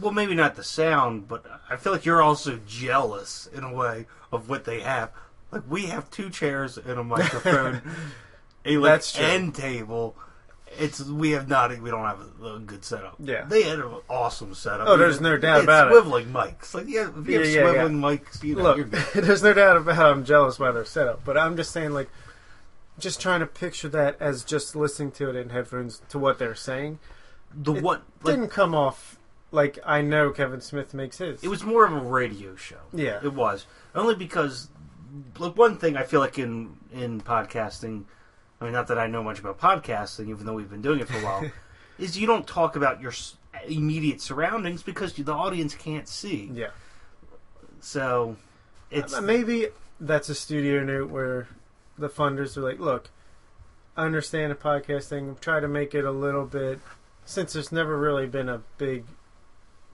[0.00, 4.06] well, maybe not the sound, but I feel like you're also jealous in a way
[4.32, 5.12] of what they have.
[5.52, 7.82] Like we have two chairs and a microphone,
[8.64, 9.24] a like That's true.
[9.24, 10.16] end table.
[10.78, 13.14] It's we have not we don't have a, a good setup.
[13.18, 13.44] Yeah.
[13.44, 14.88] they had an awesome setup.
[14.88, 15.94] Oh, there's no doubt about it.
[15.94, 16.74] swiveling mics.
[16.74, 19.24] Like yeah, if you have Yeah, yeah, swiveling mics, you know, Look, good.
[19.24, 22.10] there's no doubt about I'm jealous by their setup, but I'm just saying, like,
[22.98, 26.54] just trying to picture that as just listening to it in headphones to what they're
[26.56, 26.98] saying.
[27.54, 29.18] the it one like didn't come off
[29.52, 31.42] like I know Kevin Smith makes his.
[31.44, 32.80] It was more of a radio show.
[32.92, 33.20] Yeah.
[33.22, 34.68] it was only because
[35.38, 38.04] one thing I feel like in in podcasting.
[38.60, 41.08] I mean, not that I know much about podcasting, even though we've been doing it
[41.08, 41.50] for a while,
[41.98, 43.12] is you don't talk about your
[43.68, 46.50] immediate surroundings because the audience can't see.
[46.52, 46.70] yeah.
[47.80, 48.36] So
[48.90, 49.68] it's Uh, maybe
[50.00, 51.48] that's a studio note where
[51.98, 53.10] the funders are like, look,
[53.96, 55.38] I understand the podcasting.
[55.40, 56.80] Try to make it a little bit
[57.24, 59.04] since there's never really been a big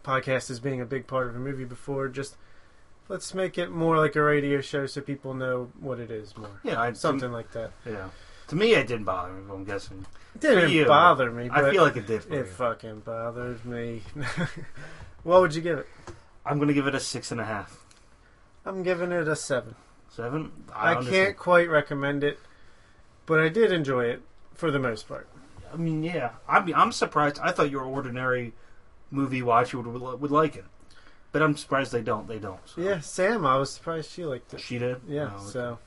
[0.05, 2.09] podcast as being a big part of a movie before.
[2.09, 2.37] Just
[3.09, 6.61] let's make it more like a radio show so people know what it is more.
[6.63, 7.73] yeah, I, Something like that.
[7.87, 8.09] Yeah,
[8.49, 9.43] to me, it didn't bother me.
[9.47, 10.87] But I'm guessing It didn't you.
[10.87, 12.25] bother me, but I feel like it did.
[12.25, 12.45] For it you.
[12.45, 14.03] fucking bothered me.
[15.23, 15.89] what would you give it?
[16.45, 17.85] I'm going to give it a six and a half,
[18.67, 19.75] I'm giving it a seven.
[20.09, 20.51] seven.
[20.75, 21.27] I, understand.
[21.27, 22.39] can't quite recommend it,
[23.27, 24.23] but I did enjoy it
[24.55, 25.29] for the most part.
[25.73, 26.31] I mean, yeah.
[26.49, 27.39] I mean, I'm surprised.
[27.41, 28.53] I thought your ordinary
[29.11, 30.65] movie watcher would would like it,
[31.33, 32.29] but I'm surprised they don't.
[32.29, 32.61] They don't.
[32.67, 32.81] So.
[32.81, 34.61] Yeah, Sam, I was surprised she liked it.
[34.61, 35.01] she did.
[35.09, 35.51] Yeah, Oh, okay.
[35.51, 35.79] so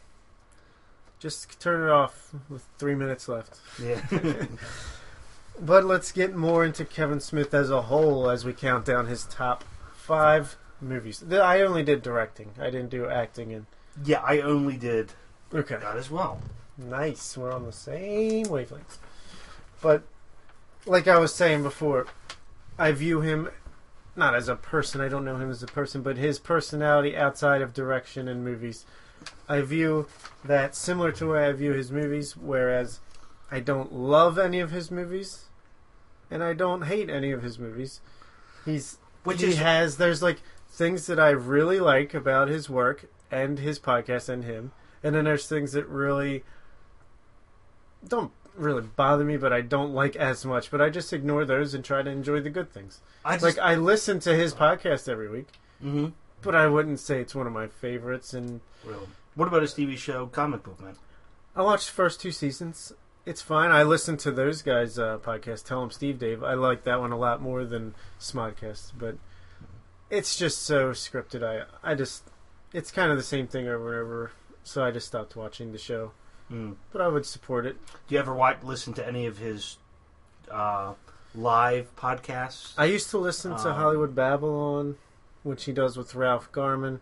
[1.20, 3.60] just turn it off with three minutes left.
[3.82, 4.02] yeah.
[5.60, 9.24] But let's get more into Kevin Smith as a whole as we count down his
[9.26, 11.24] top five movies.
[11.32, 12.52] I only did directing.
[12.60, 13.66] I didn't do acting and
[14.04, 14.22] yeah.
[14.22, 15.14] I only did
[15.54, 15.78] okay.
[15.78, 16.42] that as well.
[16.78, 17.38] Nice.
[17.38, 19.00] We're on the same wavelength.
[19.82, 20.04] But
[20.86, 22.08] like I was saying before,
[22.78, 23.50] I view him
[24.16, 25.02] not as a person.
[25.02, 28.86] I don't know him as a person, but his personality outside of direction and movies.
[29.48, 30.08] I view
[30.44, 33.00] that similar to the way I view his movies, whereas
[33.52, 35.46] I don't love any of his movies
[36.30, 38.02] and I don't hate any of his movies.
[38.66, 43.06] He's Which he is has there's like things that I really like about his work
[43.32, 44.72] and his podcast and him,
[45.04, 46.44] and then there's things that really
[48.08, 50.72] don't really bother me, but I don't like as much.
[50.72, 53.02] But I just ignore those and try to enjoy the good things.
[53.24, 55.48] I just Like I listen to his podcast every week,
[55.82, 56.08] hmm
[56.42, 58.34] but I wouldn't say it's one of my favorites.
[58.34, 59.08] And really.
[59.34, 60.96] What about his TV show, Comic Book Man?
[61.56, 62.94] I watched the first two seasons.
[63.26, 63.72] It's fine.
[63.72, 66.44] I listened to those guys' uh, podcast, Tell 'em Steve Dave.
[66.44, 69.18] I like that one a lot more than Smodcast, but
[70.12, 71.44] it's just so scripted.
[71.44, 72.30] I I just
[72.74, 74.32] it's kind of the same thing over and over.
[74.64, 76.12] So I just stopped watching the show.
[76.52, 76.76] Mm.
[76.92, 77.78] But I would support it.
[78.08, 79.78] Do you ever watch, listen to any of his
[80.52, 80.94] uh,
[81.34, 82.74] live podcasts?
[82.78, 84.98] I used to listen to Um, Hollywood Babylon,
[85.44, 87.02] which he does with Ralph Garman.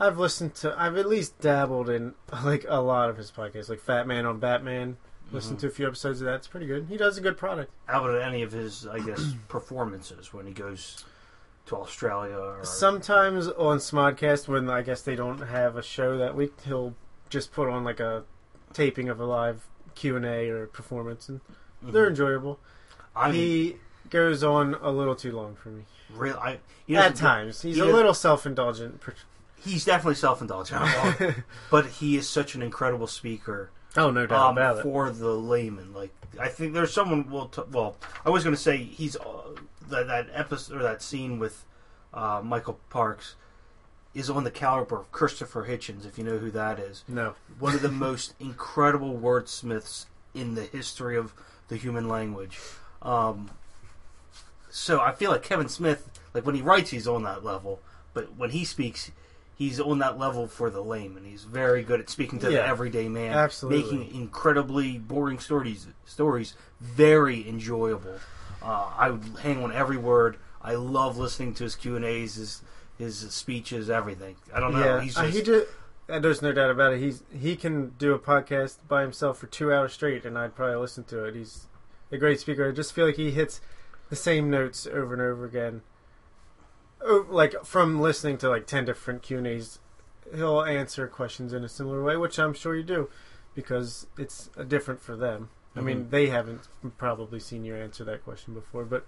[0.00, 0.74] I've listened to.
[0.80, 4.38] I've at least dabbled in like a lot of his podcasts, like Fat Man on
[4.38, 4.96] Batman.
[5.30, 5.62] Listened Mhm.
[5.62, 6.36] to a few episodes of that.
[6.36, 6.86] It's pretty good.
[6.88, 7.70] He does a good product.
[7.86, 11.04] How about any of his, I guess, performances when he goes
[11.66, 12.36] to Australia?
[12.38, 16.94] Or, Sometimes on Smodcast, when I guess they don't have a show that week, he'll
[17.28, 18.24] just put on like a
[18.72, 21.40] taping of a live Q and A or performance, and
[21.84, 21.92] Mhm.
[21.92, 22.58] they're enjoyable.
[23.14, 23.76] I he
[24.10, 27.62] goes on a little too long for me real, I, he at times.
[27.62, 29.00] He's he a little self-indulgent.
[29.56, 31.36] He's definitely self-indulgent,
[31.70, 34.82] but he is such an incredible speaker oh, no doubt um, about it.
[34.82, 35.92] for the layman.
[35.92, 36.10] Like,
[36.40, 37.30] I think there's someone.
[37.30, 39.54] Will t- well, I was going to say he's uh,
[39.88, 41.64] that that episode or that scene with
[42.14, 43.34] uh, Michael Parks
[44.18, 47.04] is on the caliber of Christopher Hitchens, if you know who that is.
[47.06, 47.34] No.
[47.58, 51.32] One of the most incredible wordsmiths in the history of
[51.68, 52.58] the human language.
[53.00, 53.50] Um,
[54.70, 57.80] so I feel like Kevin Smith, like when he writes, he's on that level,
[58.12, 59.10] but when he speaks,
[59.54, 61.24] he's on that level for the layman.
[61.24, 63.98] He's very good at speaking to the everyday man, absolutely.
[63.98, 68.18] making incredibly boring stories stories very enjoyable.
[68.62, 70.38] Uh, I would hang on every word.
[70.60, 72.62] I love listening to his Q and A's, his
[72.98, 74.36] his speeches, everything.
[74.52, 74.84] I don't know.
[74.84, 75.66] yeah, He's uh, just, he just.
[76.08, 77.00] uh, There's no doubt about it.
[77.00, 80.76] He's he can do a podcast by himself for two hours straight, and I'd probably
[80.76, 81.34] listen to it.
[81.34, 81.66] He's
[82.10, 82.68] a great speaker.
[82.68, 83.60] I just feel like he hits
[84.10, 85.82] the same notes over and over again.
[87.00, 89.78] Oh, like from listening to like ten different Q and A's,
[90.34, 93.08] he'll answer questions in a similar way, which I'm sure you do,
[93.54, 95.50] because it's uh, different for them.
[95.76, 96.62] I mean, they haven't
[96.96, 99.06] probably seen you answer that question before, but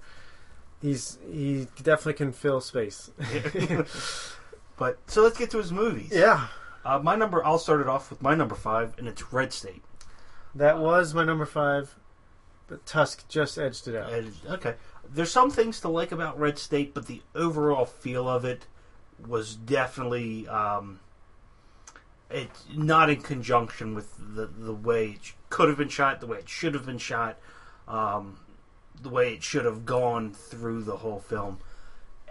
[0.80, 3.10] he's he definitely can fill space.
[4.76, 6.10] but so let's get to his movies.
[6.12, 6.48] yeah.
[6.84, 7.44] Uh, my number.
[7.44, 9.82] I'll start it off with my number five, and it's Red State.
[10.54, 11.94] That was my number five,
[12.66, 14.12] but Tusk just edged it out.
[14.12, 14.74] And, okay,
[15.08, 18.66] there's some things to like about Red State, but the overall feel of it
[19.26, 21.00] was definitely um,
[22.30, 26.38] it not in conjunction with the the way it could have been shot, the way
[26.38, 27.38] it should have been shot,
[27.86, 28.38] um,
[29.02, 31.58] the way it should have gone through the whole film.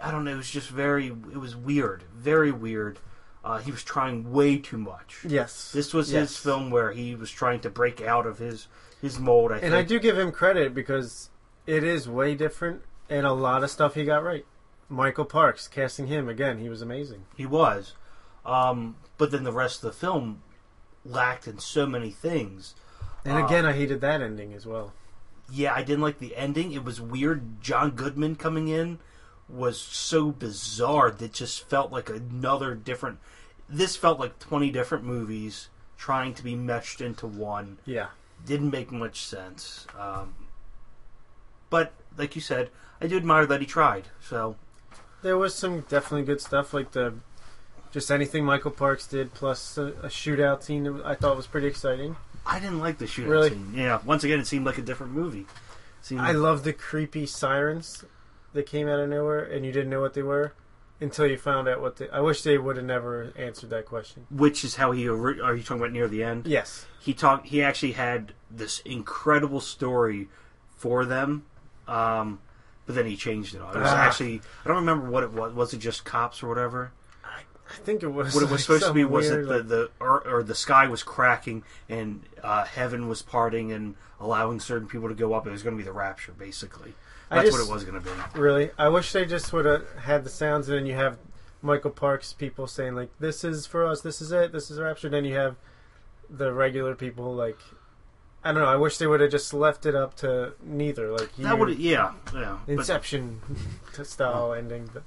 [0.02, 0.32] I don't know.
[0.32, 1.08] It was just very.
[1.08, 2.98] It was weird, very weird.
[3.44, 5.24] Uh, he was trying way too much.
[5.26, 6.28] Yes, This was Yes.
[6.28, 8.68] his film where he was trying to break out of his
[9.00, 9.50] his mold.
[9.50, 9.74] I and think.
[9.74, 11.30] I do give him credit because
[11.66, 14.44] it is way different, and a lot of stuff he got right.
[14.88, 17.24] Michael Parks casting him again, he was amazing.
[17.36, 17.94] He was.
[18.44, 20.42] Um, but then the rest of the film
[21.04, 22.74] lacked in so many things.
[23.24, 24.92] And Uh, again, I hated that ending as well.
[25.50, 26.72] Yeah, I didn't like the ending.
[26.72, 27.60] It was weird.
[27.60, 28.98] John Goodman coming in
[29.48, 33.18] was so bizarre that just felt like another different.
[33.68, 37.78] This felt like 20 different movies trying to be meshed into one.
[37.84, 38.08] Yeah,
[38.46, 39.86] Didn't make much sense.
[39.98, 40.34] Um,
[41.68, 44.08] but, like you said, I do admire that he tried.
[44.20, 44.56] So,
[45.22, 47.14] there was some definitely good stuff, like the
[47.92, 50.84] just anything Michael Parks did, plus a, a shootout scene.
[50.84, 52.16] that I thought was pretty exciting.
[52.46, 53.50] I didn't like the shootout Really?
[53.50, 53.72] scene.
[53.74, 55.46] Yeah, once again, it seemed like a different movie.
[56.02, 58.04] Seemed, I love the creepy sirens
[58.54, 60.54] that came out of nowhere, and you didn't know what they were
[61.00, 62.08] until you found out what they.
[62.10, 64.26] I wish they would have never answered that question.
[64.30, 66.86] which is how he ori- are you talking about near the end Yes.
[66.98, 70.28] he talked he actually had this incredible story
[70.76, 71.44] for them
[71.88, 72.40] um,
[72.86, 73.96] but then he changed it all it was Ah.
[73.96, 76.92] actually i don't remember what it was was it just cops or whatever
[77.70, 78.34] I think it was.
[78.34, 80.86] what it was supposed to be was that like- the, the or, or the sky
[80.88, 85.50] was cracking and uh, heaven was parting and allowing certain people to go up it
[85.50, 86.92] was going to be the rapture basically
[87.30, 89.86] that's just- what it was going to be Really, I wish they just would have
[90.00, 91.18] had the sounds, and then you have
[91.62, 94.00] Michael Parks people saying like, "This is for us.
[94.00, 94.50] This is it.
[94.50, 95.56] This is the Rapture." Then you have
[96.28, 97.58] the regular people like,
[98.42, 98.68] I don't know.
[98.68, 101.78] I wish they would have just left it up to neither, like you, that would
[101.78, 103.40] yeah yeah but Inception
[104.02, 104.88] style ending.
[104.92, 105.02] But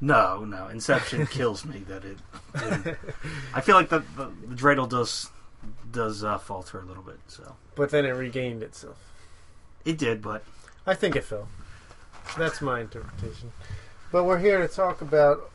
[0.00, 2.18] no no inception kills me that it
[3.54, 5.30] i feel like the, the, the dreidel does
[5.90, 8.96] does uh, falter a little bit so but then it regained itself.
[9.84, 10.42] It did, but
[10.86, 11.46] I think it fell.
[12.36, 13.52] That's my interpretation.
[14.10, 15.50] But we're here to talk about.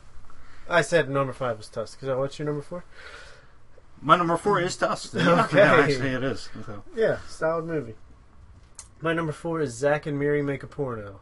[0.70, 1.98] I said number five was Tusk.
[2.00, 2.84] Is that what's your number four?
[4.00, 5.14] my number four is Tusk.
[5.14, 5.58] Yeah, Okay.
[5.58, 6.48] yeah, actually it is.
[6.64, 7.94] So, Yeah, solid movie.
[9.00, 11.20] My number four is Zack and Miri Make a Porno.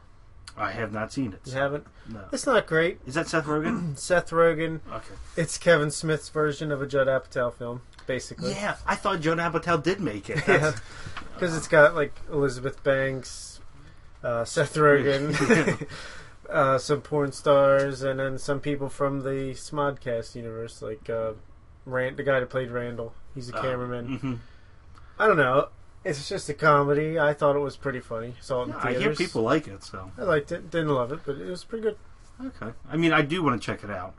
[0.61, 1.40] I have not seen it.
[1.46, 1.87] You haven't?
[2.09, 2.20] No.
[2.33, 3.01] It's not great.
[3.07, 3.96] Is that Seth Rogen?
[3.99, 4.81] Seth Rogen.
[4.92, 5.14] okay.
[5.37, 8.53] It's Kevin Smith's version of a Judd Apatow film, basically.
[8.53, 10.42] Yeah, I thought Judd Apatow did make it.
[10.49, 10.73] Yeah,
[11.35, 13.61] because it's got like Elizabeth Banks,
[14.23, 15.87] uh, Seth Rogen,
[16.51, 21.33] uh, some porn stars, and then some people from the Smodcast universe, like uh,
[21.87, 23.14] Rand, the guy that played Randall.
[23.35, 24.18] He's a Uh, cameraman.
[24.18, 24.38] mhm.
[25.18, 25.68] I don't know.
[26.05, 27.19] It's just a comedy.
[27.19, 28.35] I thought it was pretty funny.
[28.41, 29.03] Saw it in Yeah, I theaters.
[29.19, 30.71] hear people like it, so I liked it.
[30.71, 31.97] Didn't love it, but it was pretty good.
[32.45, 32.73] okay.
[32.91, 34.15] I mean, I do want to check it out.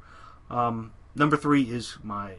[0.50, 2.34] Um, number three is my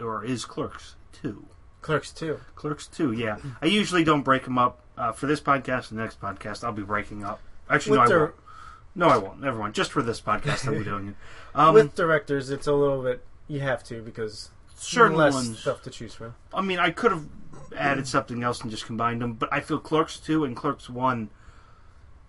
[0.00, 1.46] or is Clerks two.
[1.82, 2.40] Clerks too.
[2.56, 3.12] Clerks two.
[3.12, 6.64] Yeah, I usually don't break them up uh, for this podcast and the next podcast.
[6.64, 7.40] I'll be breaking up.
[7.68, 8.34] Actually, no, With I the- won't.
[8.96, 9.40] No, I won't.
[9.40, 9.74] Never mind.
[9.74, 11.14] Just for this podcast, I'll be doing it.
[11.54, 13.24] Um, With directors, it's a little bit.
[13.46, 15.58] You have to because certain less ones.
[15.60, 16.34] stuff to choose from.
[16.52, 17.26] I mean, I could have
[17.76, 21.30] added something else and just combined them, but I feel Clerks 2 and Clerks 1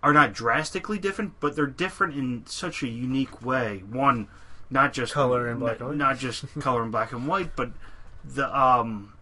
[0.03, 3.83] are not drastically different, but they're different in such a unique way.
[3.89, 4.27] One,
[4.69, 5.97] not just Color in black and white.
[5.97, 7.71] not just color in black and white, but
[8.23, 9.13] the um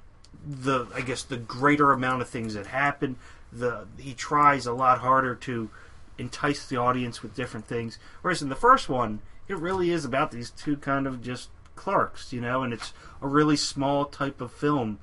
[0.45, 3.17] the I guess the greater amount of things that happen.
[3.51, 5.69] The he tries a lot harder to
[6.17, 7.97] entice the audience with different things.
[8.21, 12.31] Whereas in the first one, it really is about these two kind of just clerks,
[12.31, 14.99] you know, and it's a really small type of film.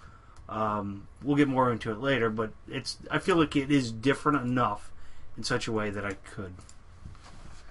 [0.48, 4.42] Um, we'll get more into it later, but it's I feel like it is different
[4.42, 4.90] enough
[5.36, 6.54] in such a way that I could.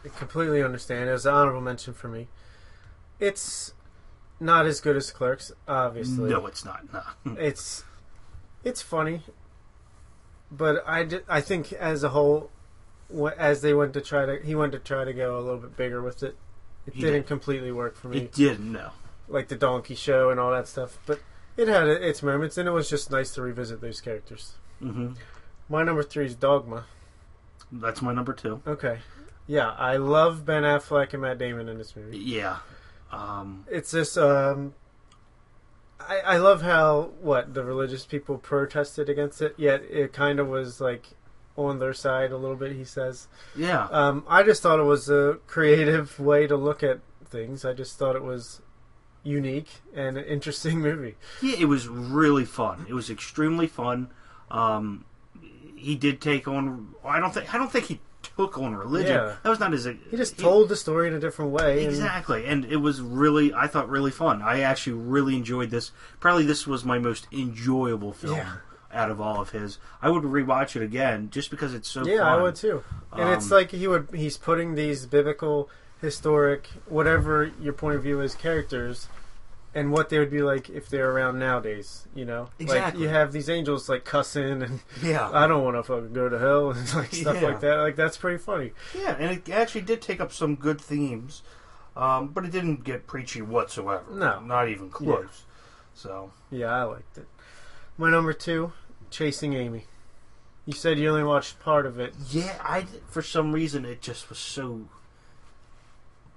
[0.03, 1.09] I completely understand.
[1.09, 2.27] It was an honorable mention for me.
[3.19, 3.73] It's
[4.39, 6.29] not as good as Clerks, obviously.
[6.29, 6.81] No, it's not.
[6.93, 7.35] No.
[7.39, 7.85] It's
[8.63, 9.21] it's funny,
[10.51, 12.49] but I, I think as a whole,
[13.37, 15.77] as they went to try to he went to try to go a little bit
[15.77, 16.35] bigger with it.
[16.85, 17.27] It He didn't did.
[17.27, 18.71] completely work for me, It didn't.
[18.71, 18.91] No.
[19.27, 20.99] like the Donkey Show and all that stuff.
[21.05, 21.19] But
[21.57, 24.53] it had its moments, and it was just nice to revisit those characters.
[24.79, 25.13] hmm
[25.69, 26.85] My number three is Dogma.
[27.71, 28.61] That's my number two.
[28.65, 28.99] Okay,
[29.47, 32.17] yeah, I love Ben Affleck and Matt Damon in this movie.
[32.17, 32.57] Yeah.
[33.11, 34.73] Um, it's this um
[35.99, 40.47] I, I love how what the religious people protested against it yet it kind of
[40.47, 41.09] was like
[41.55, 43.87] on their side a little bit he says yeah.
[43.91, 47.97] um i just thought it was a creative way to look at things i just
[47.97, 48.61] thought it was
[49.25, 52.85] unique and an interesting movie Yeah, it was really fun.
[52.87, 54.09] It was extremely fun.
[54.49, 55.03] Um,
[55.75, 56.95] he did take on.
[57.03, 57.53] I don't think.
[57.53, 57.99] I don't think he
[58.37, 59.13] took on religion.
[59.15, 59.35] Yeah.
[59.43, 59.85] That was not his.
[59.85, 63.53] he just told the story in a different way exactly, and it was really.
[63.53, 64.41] I thought really fun.
[64.41, 65.91] I actually really enjoyed this.
[66.19, 68.55] Probably this was my most enjoyable film Yeah.
[68.91, 69.77] out of all of his.
[70.01, 72.05] I would rewatch it again just because it's so.
[72.05, 72.27] yeah fun.
[72.39, 75.69] i would too and it's Um, like he would he's putting these biblical
[76.01, 79.07] historic whatever your point of view is characters
[79.73, 82.91] and what they would be like if they're around nowadays you know exactly.
[82.91, 85.29] like you have these angels like cussing and Yeah.
[85.33, 87.47] i don't want to fucking go to hell and like stuff Yeah.
[87.47, 90.79] like that like that's pretty funny Yeah, and it actually did take up some good
[90.79, 91.41] themes,
[91.95, 94.03] um, but it didn't get preachy whatsoever.
[94.11, 94.39] No.
[94.41, 95.43] not even close.
[95.93, 97.27] So yeah i liked it
[97.97, 98.73] my number two
[99.09, 99.85] chasing amy
[100.65, 104.27] you said you only watched part of it yeah, I for some reason it just
[104.29, 104.81] was so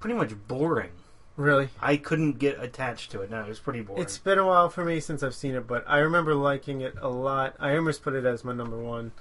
[0.00, 0.90] pretty much boring.
[1.36, 3.30] really I couldn't get attached to it.
[3.30, 4.02] No, it was pretty boring.
[4.02, 6.94] It's been a while for me since I've seen it, but I remember liking it
[7.00, 7.54] a lot.
[7.58, 9.12] I almost put it as my number one.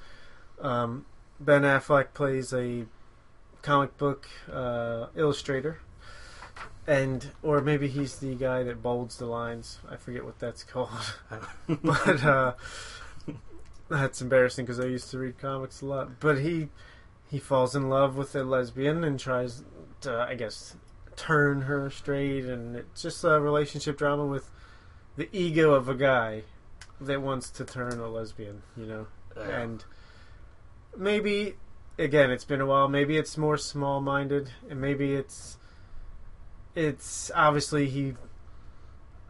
[0.61, 1.05] Um,
[1.39, 2.85] ben Affleck plays a
[3.61, 5.79] comic book uh, illustrator,
[6.87, 9.79] and or maybe he's the guy that bolds the lines.
[9.89, 11.15] I forget what that's called,
[11.67, 12.53] but uh,
[13.89, 16.19] that's embarrassing because I used to read comics a lot.
[16.19, 16.69] But he
[17.29, 19.63] he falls in love with a lesbian and tries
[20.01, 20.75] to, uh, I guess,
[21.15, 24.49] turn her straight, and it's just a relationship drama with
[25.15, 26.43] the ego of a guy
[27.01, 29.07] that wants to turn a lesbian, you know.
[29.35, 29.61] Yeah.
[29.61, 29.85] And
[30.95, 31.55] maybe
[31.97, 32.87] again, it's been a while.
[32.87, 35.57] Maybe it's more small-minded, and maybe it's
[36.75, 38.13] it's obviously he.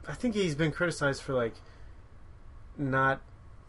[0.08, 1.56] I think he's been criticized for like
[2.78, 3.22] not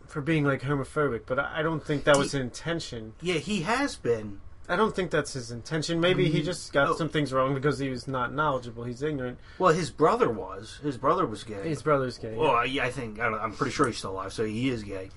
[0.07, 3.15] for being like homophobic, but I don't think that was his intention.
[3.21, 4.41] yeah, he has been.
[4.69, 5.99] I don't think that's his intention.
[6.01, 6.95] Maybe he Mm, just got oh.
[6.95, 8.85] some things wrong because he was not knowledgeable.
[8.85, 9.39] He's ignorant.
[9.59, 10.79] Well, his brother was.
[10.83, 11.67] His brother was gay.
[11.69, 12.35] His brother's gay.
[12.35, 14.83] Well, I, I think I don't, I'm pretty sure he's still alive, so he is
[14.83, 15.11] gay.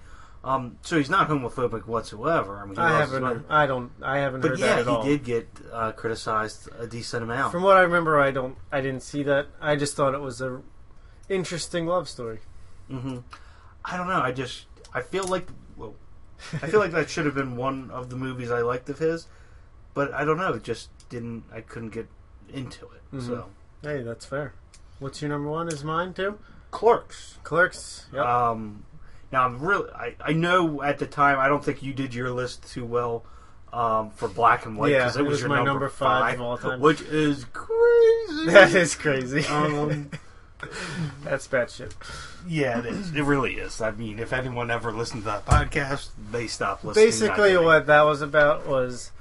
[0.43, 2.57] Um, so he's not homophobic whatsoever.
[2.57, 3.45] I mean, I haven't.
[3.49, 3.91] I don't.
[4.01, 5.03] I haven't But heard yeah, that at he all.
[5.03, 7.51] did get uh, criticized a decent amount.
[7.51, 8.55] From what I remember, I don't.
[8.71, 9.47] I didn't see that.
[9.61, 10.61] I just thought it was a
[11.29, 12.39] interesting love story.
[12.89, 13.17] hmm
[13.85, 14.21] I don't know.
[14.21, 15.47] I just I feel like
[15.77, 15.95] well,
[16.53, 19.27] I feel like that should have been one of the movies I liked of his,
[19.93, 20.53] but I don't know.
[20.53, 21.43] It just didn't.
[21.53, 22.07] I couldn't get
[22.53, 23.01] into it.
[23.15, 23.25] Mhm.
[23.27, 23.45] So
[23.81, 24.53] Hey, that's fair.
[24.99, 25.67] What's your number one?
[25.67, 26.37] Is mine too?
[26.69, 27.37] Clerks.
[27.43, 28.05] Clerks.
[28.13, 28.25] Yep.
[28.25, 28.83] Um,
[29.31, 29.89] now I'm really.
[29.91, 33.25] I, I know at the time I don't think you did your list too well.
[33.73, 35.89] um, for black and white Yeah, because it it was, was your my number, number
[35.89, 36.79] five of all time.
[36.81, 38.45] which is crazy.
[38.51, 39.43] That is crazy.
[39.49, 40.09] Um,
[41.23, 41.93] That's bad shit.
[42.47, 43.15] yeah, it is.
[43.15, 43.81] It really is.
[43.81, 47.05] I mean, if anyone ever listened to that podcast, they stopped listening.
[47.07, 49.11] Basically, what that was about was,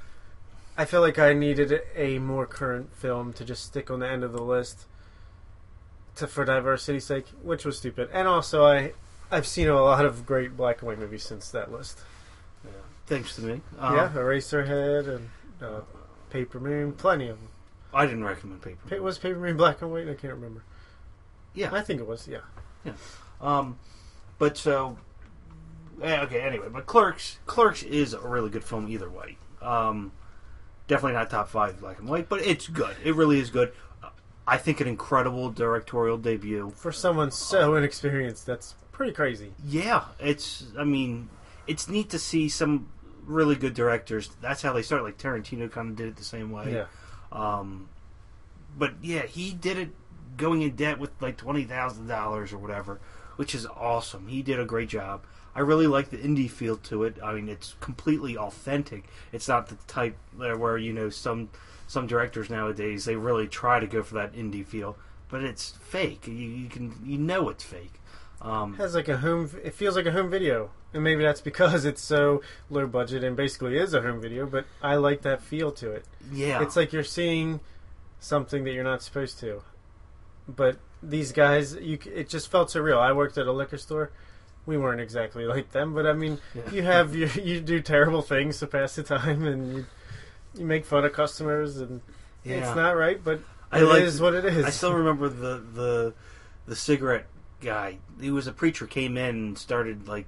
[0.81, 4.23] I feel like I needed a more current film to just stick on the end
[4.23, 4.87] of the list,
[6.15, 8.09] to for diversity's sake, which was stupid.
[8.11, 8.93] And also, I,
[9.29, 11.99] I've seen a lot of great black and white movies since that list.
[12.65, 12.71] Yeah.
[13.05, 13.61] Thanks to me.
[13.77, 15.29] Um, yeah, Eraserhead and
[15.61, 15.81] uh,
[16.31, 17.49] Paper Moon, plenty of them.
[17.93, 18.79] I didn't recommend paper.
[18.89, 20.09] Pa- was Paper Moon black and white?
[20.09, 20.63] I can't remember.
[21.53, 21.69] yeah.
[21.71, 22.27] I think it was.
[22.27, 22.39] Yeah.
[22.83, 22.93] Yeah.
[23.39, 23.77] Um,
[24.39, 24.97] but so,
[26.01, 26.41] eh, okay.
[26.41, 29.37] Anyway, but Clerks, Clerks is a really good film either way.
[29.61, 30.11] Um,
[30.91, 32.93] definitely not top five black and white, but it's good.
[33.01, 33.71] It really is good.
[34.45, 36.73] I think an incredible directorial debut.
[36.75, 39.53] For someone so inexperienced, that's pretty crazy.
[39.65, 40.65] Yeah, it's.
[40.77, 41.29] I mean,
[41.65, 42.89] it's neat to see some
[43.25, 44.29] really good directors.
[44.41, 45.03] That's how they start.
[45.03, 46.73] Like Tarantino kind of did it the same way.
[46.73, 46.85] Yeah.
[47.31, 47.87] Um,
[48.77, 49.89] but yeah, he did it
[50.35, 52.99] going in debt with like twenty thousand dollars or whatever,
[53.37, 54.27] which is awesome.
[54.27, 55.23] He did a great job.
[55.55, 57.17] I really like the indie feel to it.
[57.23, 59.05] I mean, it's completely authentic.
[59.31, 61.49] It's not the type there where you know some
[61.87, 64.97] some directors nowadays they really try to go for that indie feel,
[65.29, 66.27] but it's fake.
[66.27, 67.93] You, you can you know it's fake.
[68.41, 69.51] Um, has like a home.
[69.63, 73.35] It feels like a home video, and maybe that's because it's so low budget and
[73.35, 74.45] basically is a home video.
[74.47, 76.05] But I like that feel to it.
[76.31, 77.59] yeah, It's like you're seeing
[78.19, 79.61] something that you're not supposed to.
[80.47, 82.99] But these guys, you it just felt so real.
[82.99, 84.11] I worked at a liquor store.
[84.65, 86.71] We weren't exactly like them, but I mean, Yeah.
[86.71, 89.85] you have you you do terrible things to pass the time, and you
[90.55, 92.01] you make fun of customers, and
[92.43, 92.57] yeah.
[92.57, 93.39] it's not right, but
[93.71, 94.65] I it like- is what it is.
[94.65, 96.13] I still remember the the
[96.67, 97.25] the cigarette
[97.59, 97.97] guy.
[98.19, 98.85] He was a preacher.
[98.85, 100.27] Came in and started like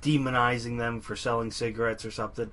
[0.00, 2.50] demonizing them for selling cigarettes or something.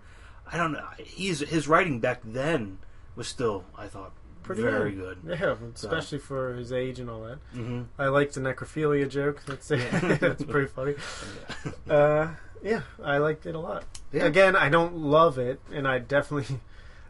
[0.52, 0.88] I don't know.
[0.98, 2.80] He's his writing back then
[3.16, 4.12] was still, I thought,
[4.56, 5.18] Pretty very good.
[5.26, 5.40] good.
[5.40, 7.38] yeah, especially for his age and all that.
[7.54, 9.44] hmm I like the necrophilia joke.
[9.46, 10.18] That's Yeah.
[10.20, 10.96] that's pretty funny.
[11.90, 12.30] Uh,
[12.62, 13.84] yeah, I liked it a lot.
[14.12, 14.26] Yeah.
[14.26, 16.60] Again, I don't love it, and I definitely,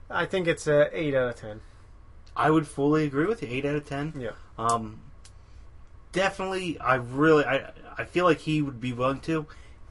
[0.09, 1.61] I think it's a eight out of ten.
[2.35, 3.49] I would fully agree with you.
[3.51, 4.13] Eight out of ten.
[4.17, 5.01] Yeah, Um,
[6.13, 9.45] definitely, I really, I, I feel like he would be willing to.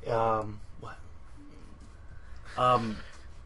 [0.06, 0.98] Um, what?
[2.56, 2.96] Um,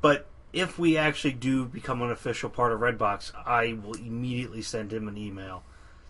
[0.01, 4.93] but if we actually do become an official part of Redbox, I will immediately send
[4.93, 5.63] him an email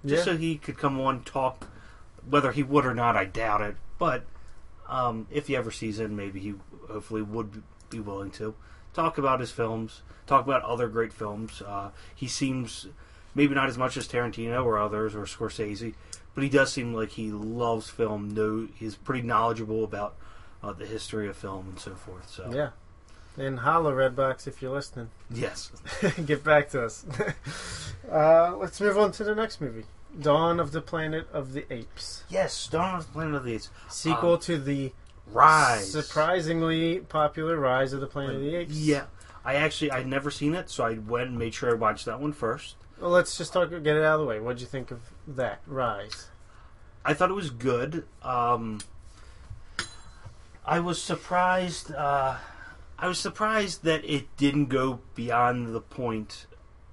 [0.05, 0.32] just yeah.
[0.32, 1.68] so he could come on talk.
[2.28, 3.76] Whether he would or not, I doubt it.
[3.99, 4.24] But
[4.88, 6.55] um, if he ever sees it, maybe he
[6.88, 8.55] hopefully would be willing to
[8.95, 11.62] talk about his films, talk about other great films.
[11.62, 12.88] Uh, he seems
[13.34, 15.95] maybe not as much as Tarantino or others or Scorsese,
[16.34, 18.30] but he does seem like he loves film.
[18.30, 20.16] Know he's pretty knowledgeable about
[20.62, 22.28] uh, the history of film and so forth.
[22.28, 22.70] So yeah.
[23.39, 25.72] And holla, Redbox, if you're listening, yes,
[26.26, 27.07] get back to us.
[28.11, 29.85] uh, let's move on to the next movie,
[30.20, 33.70] Dawn of the Planet of the Apes, yes, Dawn of the Planet of the Apes,
[33.89, 34.93] sequel Um, to the
[35.28, 38.74] Rise, surprisingly popular Rise of the Planet of the Apes.
[38.74, 39.05] Yeah,
[39.47, 42.20] I actually I'd never seen it, so I went and made sure I watched that
[42.20, 42.74] one first.
[43.01, 43.70] Well, let's just talk.
[43.70, 44.41] Get it out of the way.
[44.41, 46.28] What'd you think of that Rise?
[47.05, 48.05] I thought it was good.
[48.22, 48.80] Um,
[50.66, 51.93] I was surprised.
[51.95, 52.37] Uh,
[53.03, 56.46] I was surprised that it didn't go beyond the point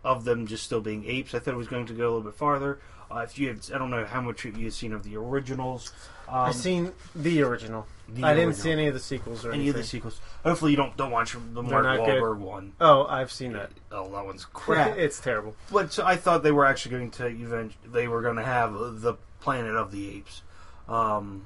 [0.03, 1.35] of them just still being apes.
[1.35, 2.79] I thought it was going to go a little bit farther.
[3.11, 5.93] Uh, if you had, I don't know how much you've seen of the originals.
[6.27, 7.85] Um, I've seen the original.
[8.07, 9.69] the I didn't see any of the sequels or any anything.
[9.69, 10.19] of the sequels.
[10.43, 12.21] Hopefully, you don't don't watch the Mark not good.
[12.21, 12.73] Wahlberg one.
[12.81, 13.69] Oh, I've seen that.
[13.91, 14.95] Oh, that one's crap.
[14.97, 15.55] it's terrible.
[15.71, 17.73] But so I thought they were actually going to event.
[17.85, 20.41] They were going to have the Planet of the Apes.
[20.87, 21.45] Um,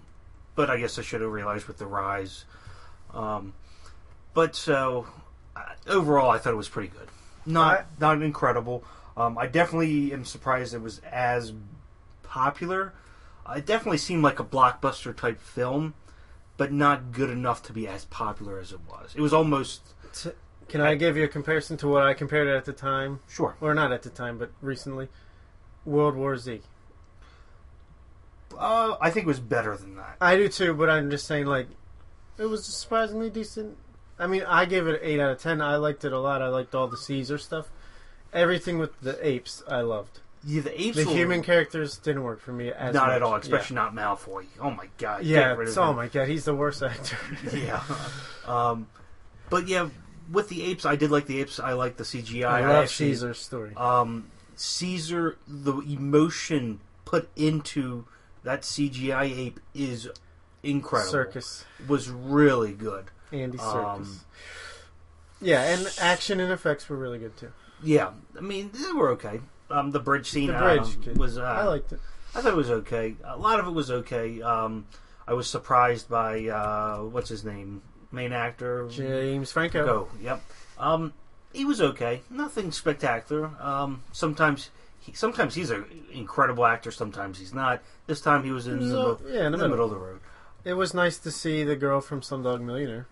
[0.56, 2.46] but I guess I should have realized with the rise.
[3.14, 3.54] Um,
[4.34, 5.08] but so
[5.56, 7.08] uh, overall, I thought it was pretty good.
[7.46, 8.84] Not I- not incredible.
[9.16, 11.54] Um, I definitely am surprised it was as
[12.24, 12.94] popular.
[13.46, 15.94] Uh, it definitely seemed like a blockbuster type film,
[16.58, 19.14] but not good enough to be as popular as it was.
[19.16, 19.82] It was almost
[20.14, 20.32] T-
[20.68, 23.56] Can I give you a comparison to what I compared it at the time, sure.
[23.62, 25.10] or not at the time, but recently?
[25.86, 26.62] World War Z.
[28.58, 30.18] Uh, I think it was better than that.
[30.22, 31.68] I do too, but I'm just saying, like,
[32.38, 33.78] it was surprisingly decent.
[34.24, 35.60] I mean, I gave it an eight out of ten.
[35.60, 36.42] I liked it a lot.
[36.42, 37.70] I liked all the Caesar stuff.
[38.32, 40.22] Everything with the apes, I loved.
[40.46, 40.96] Yeah, the apes.
[40.96, 43.16] The were- human characters didn't work for me as not much.
[43.18, 44.46] at all, especially not Malfoy.
[44.62, 45.24] Oh my god!
[45.24, 45.98] Yeah, get rid of oh him.
[45.98, 47.18] my god, he's the worst actor.
[47.54, 47.84] yeah.
[48.48, 48.88] Um,
[49.50, 49.90] but yeah,
[50.32, 51.60] with the apes, I did like the apes.
[51.60, 52.46] I like the CGI.
[52.46, 53.74] I love actually- Caesar's story.
[53.76, 58.06] Um, Caesar, the emotion put into
[58.44, 60.10] that CGI ape is
[60.64, 61.12] incredible.
[61.14, 63.06] Serkis, was really good.
[63.34, 63.66] Andy Um,
[64.06, 64.20] Serkis.
[65.42, 67.52] Yeah, and action and effects were really good too.
[67.84, 69.42] Yeah, I mean they were okay.
[69.70, 71.38] Um, the bridge scene The bridge um, was.
[71.38, 72.00] Uh, I liked it.
[72.36, 73.16] I thought it was okay.
[73.26, 74.42] A lot of it was okay.
[74.42, 74.86] Um,
[75.28, 77.82] I was surprised by uh, what's his name,
[78.12, 78.88] main actor.
[78.90, 79.86] James Franco.
[79.86, 80.08] Go.
[80.22, 80.42] Yep.
[80.80, 81.14] Um,
[81.52, 82.22] he was okay.
[82.30, 83.52] Nothing spectacular.
[83.60, 84.70] Um, sometimes.
[85.00, 86.90] He, sometimes he's an incredible actor.
[86.90, 87.82] Sometimes he's not.
[88.08, 89.70] This time he was in, the, So, middle, yeah, in the in the middle.
[89.70, 90.20] middle of the road.
[90.64, 93.08] It was nice to see the girl from Slumdog Millionaire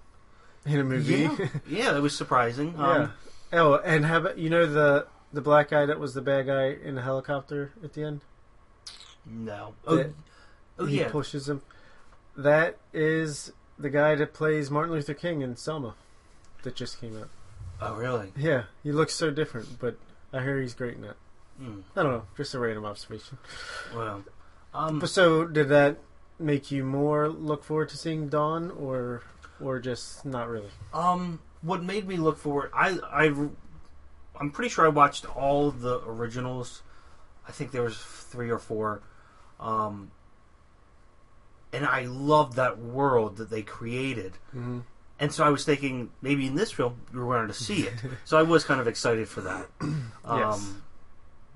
[0.66, 1.14] in a movie.
[1.24, 2.76] Yeah, yeah, it was surprising.
[2.78, 2.92] yeah.
[2.92, 3.14] Um,
[3.54, 6.68] Oh, and how about you know the the black guy that was the bad guy
[6.68, 8.22] in the helicopter at the end?
[9.26, 9.74] No.
[9.86, 10.14] Oh, That
[10.80, 11.10] oh he yeah.
[11.10, 11.62] pushes him.
[12.38, 15.96] That is the guy that plays Martin Luther King in Selma,
[16.64, 17.30] that just came out.
[17.82, 18.32] Oh really?
[18.38, 19.98] Yeah, he looks so different, but
[20.32, 21.18] I hear he's great in that.
[21.60, 21.80] Hmm.
[21.96, 23.38] I don't know, just a random observation.
[23.94, 24.24] Well,
[24.74, 25.98] um, But so, did that
[26.40, 29.24] make you more look forward to seeing Dawn, or
[29.62, 30.70] or just not really?
[30.94, 32.72] Um, what made me look forward?
[32.74, 33.26] I I
[34.40, 36.82] I'm pretty sure I watched all the originals.
[37.48, 39.02] I think there was three or four.
[39.60, 40.12] Um,
[41.74, 44.34] and I loved that world that they created.
[44.56, 44.80] Mm-hmm.
[45.20, 47.94] And so I was thinking maybe in this film we were going to see it.
[48.26, 49.68] so I was kind of excited for that.
[50.24, 50.72] Um, Yes.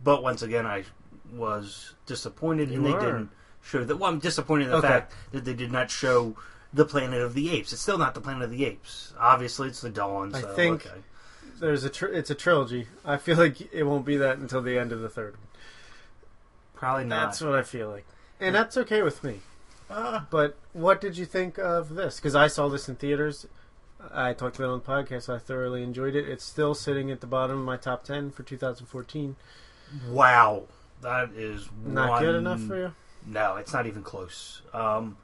[0.04, 0.84] But once again, I
[1.32, 3.00] was disappointed, You and they were.
[3.00, 3.30] didn't
[3.62, 3.96] show that.
[3.98, 4.88] Well, I'm disappointed in the Okay.
[4.88, 6.36] fact that they did not show
[6.76, 7.74] the Planet of the Apes.
[7.74, 9.14] It's still not the Planet of the Apes.
[9.20, 10.36] Obviously, it's the Dawn.
[10.36, 11.02] I think- okay.
[11.60, 12.90] There's a tr- it's a trilogy.
[13.06, 15.48] I feel like it won't be that until the end of the third one.
[16.74, 17.28] probably not.
[17.28, 18.06] That's what I feel like,
[18.42, 19.40] and that's okay with me.
[19.90, 22.18] Uh, But what did you think of this?
[22.18, 23.46] Because I saw this in theaters.
[24.14, 25.34] I talked about it on the podcast.
[25.34, 26.28] I thoroughly enjoyed it.
[26.28, 29.38] It's still sitting at the bottom of my top ten for 2014.
[30.10, 30.64] wow,
[31.02, 32.94] that is Not one- good enough for you?
[33.26, 34.62] No, it's not even close.
[34.74, 35.18] Um,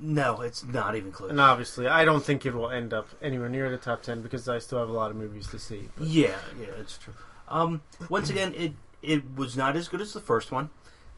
[0.00, 1.30] no, it's not even close.
[1.30, 4.48] And obviously, I don't think it will end up anywhere near the top ten because
[4.48, 5.88] I still have a lot of movies to see.
[5.96, 7.14] But Yeah, yeah, it's true.
[7.48, 8.72] Um, once again, it
[9.02, 10.70] it was not as good as the first one.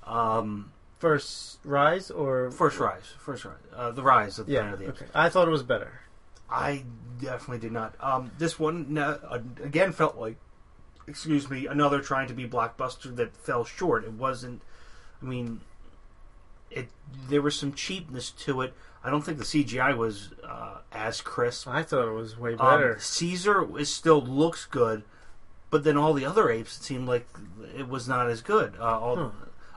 [0.04, 4.74] Um, first Rise or first rise, first rise, uh, the rise of the Yeah, Planet
[4.74, 5.02] of the Apes.
[5.02, 5.10] okay.
[5.14, 6.00] I thought it was better.
[6.50, 6.84] I
[7.20, 7.94] definitely did not.
[8.00, 10.36] Um, this one no, uh, again felt like,
[11.06, 14.04] excuse me, another trying to be blockbuster that fell short.
[14.04, 14.62] It wasn't.
[15.22, 15.60] I mean,
[16.70, 16.88] it
[17.28, 18.74] there was some cheapness to it.
[19.02, 21.66] I don't think the CGI was uh, as crisp.
[21.68, 22.98] I thought it was way Um, better.
[23.00, 25.02] Caesar is still looks good,
[25.70, 27.26] but then all the other apes it seemed like
[27.76, 28.74] it was not as good.
[28.78, 29.30] Uh, all, Huh.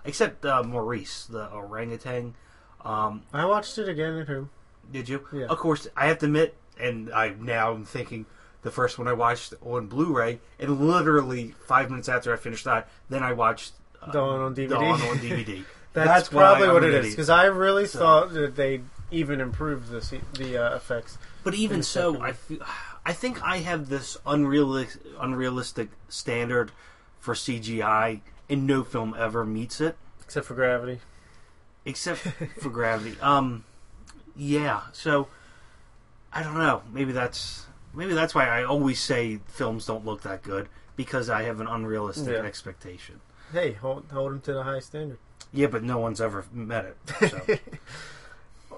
[0.05, 2.35] Except uh, Maurice, the orangutan.
[2.83, 4.49] Um, I watched it again at home.
[4.91, 5.25] did you?
[5.31, 5.45] Yeah.
[5.45, 8.25] Of course, I have to admit, and I now am thinking
[8.63, 12.89] the first one I watched on Blu-ray, and literally five minutes after I finished that,
[13.09, 13.71] then I watched
[14.01, 14.69] uh, Dawn on DVD.
[14.71, 15.63] Dawn on DVD.
[15.93, 18.81] That's, That's probably what it is because I really So- thought that they
[19.11, 21.17] even improved the C- the uh, effects.
[21.43, 22.59] But even so, second I feel,
[23.05, 26.71] I think I have this unrealistic, unrealistic standard
[27.19, 30.99] for CGI, and no film ever meets it, Except for Gravity.
[31.85, 32.19] except
[32.61, 33.15] for Gravity.
[33.21, 33.63] Um,
[34.35, 34.81] yeah.
[34.93, 35.27] So
[36.31, 36.81] I don't know.
[36.91, 41.43] Maybe that's maybe that's why I always say films don't look that good because I
[41.43, 42.39] have an unrealistic Yeah.
[42.41, 43.21] expectation.
[43.51, 45.19] Hey, hold hold them to the high standard.
[45.53, 46.97] Yeah, but no one's ever met it.
[47.29, 47.41] So.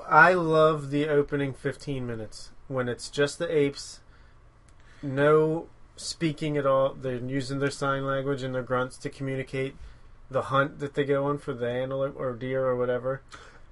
[0.09, 4.01] I love the opening 15 minutes when it's just the apes,
[5.01, 6.93] no speaking at all.
[6.93, 9.75] They're using their sign language and their grunts to communicate
[10.29, 13.21] the hunt that they go on for the antelope or deer or whatever.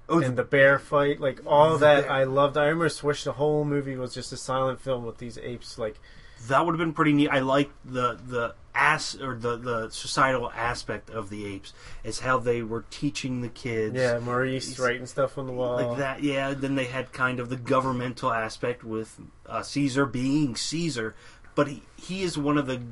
[0.08, 2.56] oh, and the bear fight, like all that, I loved.
[2.56, 5.78] I almost wish the whole movie was just a silent film with these apes.
[5.78, 6.00] Like,
[6.48, 7.28] that would have been pretty neat.
[7.28, 11.72] I like the the ass or the the societal aspect of the apes
[12.02, 13.94] is how they were teaching the kids.
[13.94, 15.76] yeah, Maurice writing stuff on the wall.
[15.76, 16.22] like that.
[16.22, 16.54] Yeah.
[16.54, 21.14] Then they had kind of the governmental aspect with uh, Caesar being Caesar,
[21.54, 22.84] but he he is one of the g-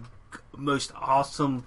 [0.57, 1.65] most awesome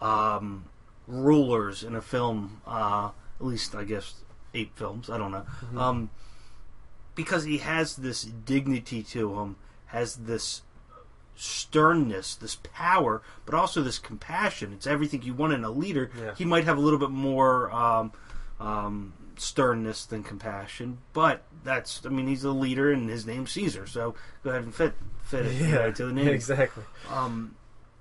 [0.00, 0.64] um,
[1.06, 2.60] rulers in a film.
[2.66, 3.10] Uh,
[3.40, 4.14] at least I guess
[4.54, 5.08] eight films.
[5.10, 5.46] I don't know.
[5.72, 5.78] Mhm.
[5.80, 6.10] Um,
[7.14, 9.56] because he has this dignity to him,
[9.86, 10.62] has this
[11.36, 14.72] sternness, this power, but also this compassion.
[14.72, 16.10] It's everything you want in a leader.
[16.18, 16.34] Yeah.
[16.34, 18.12] He might have a little bit more um,
[18.58, 22.04] um, sternness than compassion, but that's.
[22.04, 23.86] I mean, he's a leader, and his name's Caesar.
[23.86, 26.28] So go ahead and fit fit it you know, to the name.
[26.28, 26.84] exactly.
[27.10, 27.56] Um,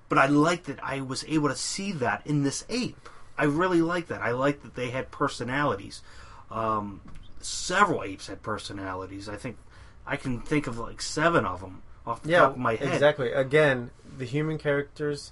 [0.07, 3.09] but I like that I was able to see that in this ape.
[3.37, 4.21] I really like that.
[4.21, 6.01] I like that they had personalities.
[6.49, 7.01] Um,
[7.41, 9.27] several apes had personalities.
[9.27, 9.57] I think
[10.05, 12.93] I can think of like seven of them off the Yeah, top of my head.
[12.93, 13.31] exactly.
[13.31, 15.31] Again, the human characters,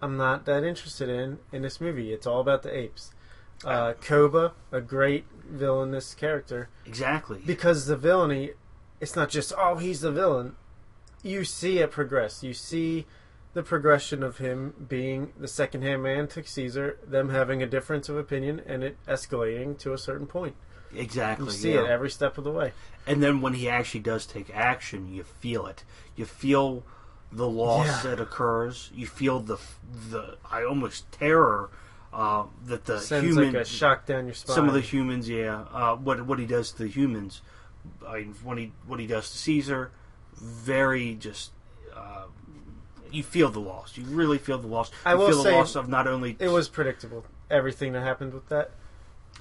[0.00, 2.12] I'm not that interested in in this movie.
[2.12, 3.12] It's all about the apes.
[3.64, 7.40] Uh, Koba, a great villainous character, Exactly.
[7.46, 8.52] because the villainy,
[9.00, 10.56] it's not just oh he's the villain.
[11.22, 12.42] you see it progress.
[12.42, 13.06] You see
[13.54, 18.08] the progression of him being the second hand man to Caesar, them having a difference
[18.08, 20.56] of opinion, and it escalating to a certain point.
[20.94, 21.46] Exactly.
[21.46, 21.84] You see yeah.
[21.84, 22.72] it every step of the way.
[23.06, 25.84] And then when he actually does take action, you feel it.
[26.16, 26.84] You feel
[27.30, 28.10] the loss Yeah.
[28.10, 28.90] that occurs.
[28.94, 29.58] You feel the
[30.10, 31.70] the I almost terror
[32.12, 34.54] uh, that the Sends human like a shock down your spine.
[34.54, 35.64] some of the humans, yeah.
[35.72, 37.40] Uh, what what he does to the humans,
[38.06, 39.90] I, when he what he does to Caesar,
[40.36, 41.52] very just.
[41.94, 42.24] Uh,
[43.10, 43.96] you feel the loss.
[43.98, 44.90] You really feel the loss.
[45.04, 48.32] I will feel the say loss of not only it was predictable everything that happened
[48.32, 48.70] with that,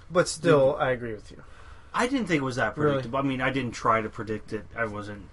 [0.09, 1.43] but still, I agree with you.
[1.93, 2.93] I didn't think it was that Really?
[2.93, 3.19] predictable.
[3.19, 4.65] I mean, I didn't try to predict it.
[4.75, 5.23] I wasn't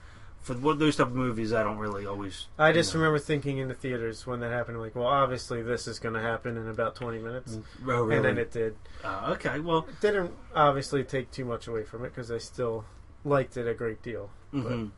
[0.41, 1.53] for what those type of movies.
[1.53, 2.47] I don't really always.
[2.59, 3.01] I just know.
[3.01, 6.21] remember thinking in the theaters when that happened, like, well, obviously this is going to
[6.21, 8.17] happen in about twenty minutes, Oh, really?
[8.17, 8.77] and then it did.
[9.05, 12.85] Uh, okay, well, It didn't obviously take too much away from it because I still
[13.25, 14.31] liked it a great deal.
[14.53, 14.91] mhm.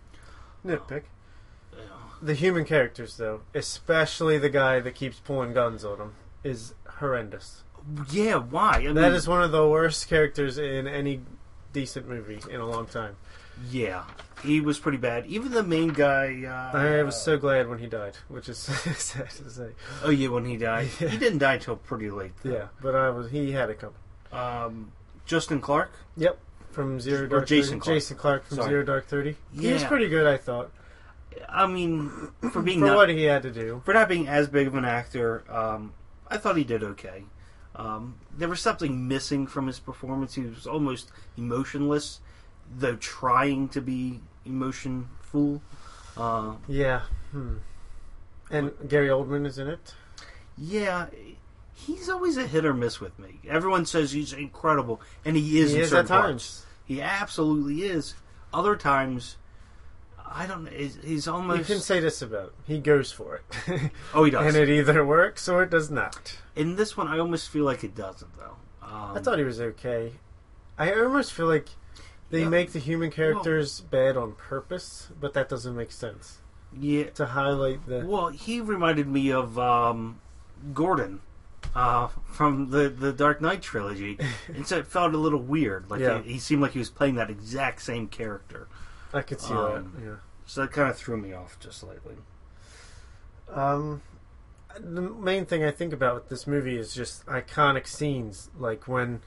[0.64, 1.02] Nitpick.
[2.22, 6.12] The human characters, though, especially the guy that keeps pulling guns on him,
[6.44, 7.64] is horrendous.
[8.10, 8.36] Yeah.
[8.36, 8.72] Why?
[8.88, 11.20] I that mean, is one of the worst characters in any
[11.72, 13.16] decent movie in a long time.
[13.70, 14.04] yeah.
[14.42, 15.26] He was pretty bad.
[15.26, 16.44] Even the main guy.
[16.46, 18.56] Uh, I was so glad when he died, which is
[18.96, 19.68] sad to say.
[20.02, 21.08] Oh yeah, when he died, Yeah.
[21.08, 22.32] he didn't die till pretty late.
[22.42, 22.50] though.
[22.52, 23.96] Yeah, but I was he had it coming.
[24.32, 24.92] Um,
[25.26, 25.92] Justin Clark.
[26.16, 26.38] Yep,
[26.70, 27.80] from Zero Or Dark Jason 30.
[27.80, 27.96] Clarke.
[27.96, 28.68] Jason Clarke from Sorry.
[28.70, 29.36] Zero Dark Thirty.
[29.52, 29.88] He was Yeah.
[29.88, 30.70] pretty good, I thought,
[31.46, 32.10] I mean,
[32.50, 33.82] for being for not, what he had to do.
[33.84, 35.92] for not being as big of an actor, um,
[36.28, 37.24] I thought he did okay.
[37.76, 40.34] Um, there was something missing from his performance.
[40.34, 42.20] He was almost emotionless,
[42.76, 45.62] though trying to be emotionful.
[46.16, 47.02] Uh, Yeah.
[47.30, 47.56] Hmm.
[48.50, 49.94] And Gary Oldman is in it.
[50.58, 51.06] yeah,
[51.72, 53.38] he's always a hit or miss with me.
[53.48, 55.70] Everyone says he's incredible, and he is.
[55.70, 56.26] he in is certain at parts.
[56.28, 56.66] times.
[56.84, 58.14] He absolutely is.
[58.52, 59.36] Other times,
[60.32, 60.70] I don't know.
[60.70, 61.58] He's, almost.
[61.58, 62.52] You can say this about him.
[62.66, 63.90] He goes for it.
[64.14, 64.46] oh, he does.
[64.54, 66.36] and it either works or it does not.
[66.54, 68.56] In this one, I almost feel like it doesn't, though.
[68.82, 70.12] Um, I thought he was okay.
[70.78, 71.68] I almost feel like
[72.30, 72.48] they Yeah.
[72.48, 76.38] make the human characters bad on purpose, but that doesn't make sense.
[76.78, 77.10] Yeah.
[77.10, 78.04] To highlight the.
[78.06, 80.20] Well, he reminded me of um,
[80.72, 81.20] Gordon
[81.74, 84.16] uh, from the the Dark Knight trilogy,
[84.48, 85.90] and so it felt a little weird.
[85.90, 86.22] Like Yeah.
[86.22, 88.68] he, he seemed like he was playing that exact same character.
[89.12, 90.04] I could see um, that.
[90.04, 90.14] Yeah.
[90.46, 92.16] So that kind of threw me off just slightly.
[93.48, 94.02] Um,
[94.78, 99.20] the main thing I think about with this movie is just iconic scenes, like when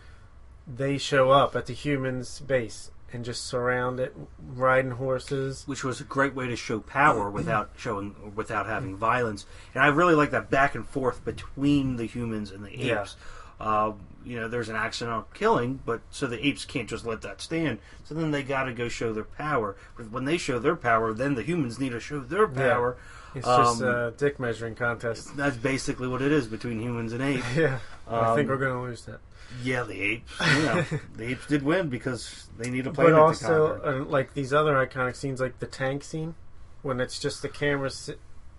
[0.68, 4.16] they show up at the humans' base and just surround it,
[4.56, 5.68] riding horses.
[5.68, 9.46] which was a great way to show power without showing without having violence.
[9.74, 13.02] And I really like that back and forth between the humans and the Yeah.
[13.02, 13.16] apes.
[13.60, 13.94] Uh,
[14.26, 17.80] you know, there's an accidental killing, but so the apes can't just let that stand.
[18.04, 19.76] So then they got to go show their power.
[19.98, 22.74] But when they show their power, then the humans need to show their Yeah.
[22.74, 22.98] power.
[23.36, 25.36] It's just Um, a dick measuring contest.
[25.36, 27.46] That's basically what it is between humans and apes.
[27.56, 29.20] yeah, I think Um, we're gonna lose that.
[29.64, 30.32] Yeah, the apes.
[30.56, 34.06] You know, the apes did win because they need a But planet to also, uh,
[34.06, 36.36] like these other iconic scenes, like the tank scene,
[36.84, 37.90] when it's just the camera,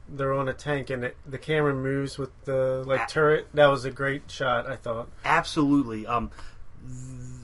[0.08, 3.06] they're on a tank and it, the camera moves with the like Ah.
[3.08, 3.48] turret.
[3.54, 5.08] That was a great shot, I thought.
[5.24, 6.06] Absolutely.
[6.06, 6.30] Um,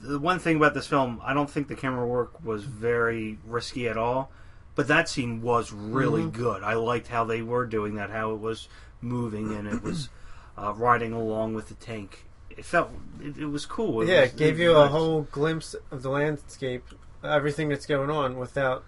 [0.03, 3.87] the one thing about this film, I don't think the camera work was very risky
[3.87, 4.31] at all,
[4.75, 6.33] but that scene was really Mhm.
[6.33, 6.63] good.
[6.63, 8.67] I liked how they were doing that, how it was
[9.01, 10.09] moving and it was
[10.57, 12.25] uh, riding along with the tank.
[12.51, 12.91] It felt
[13.21, 14.01] it, it was cool.
[14.01, 16.83] It yeah, was- it gave you a whole glimpse of the landscape,
[17.23, 18.83] everything that's going on, without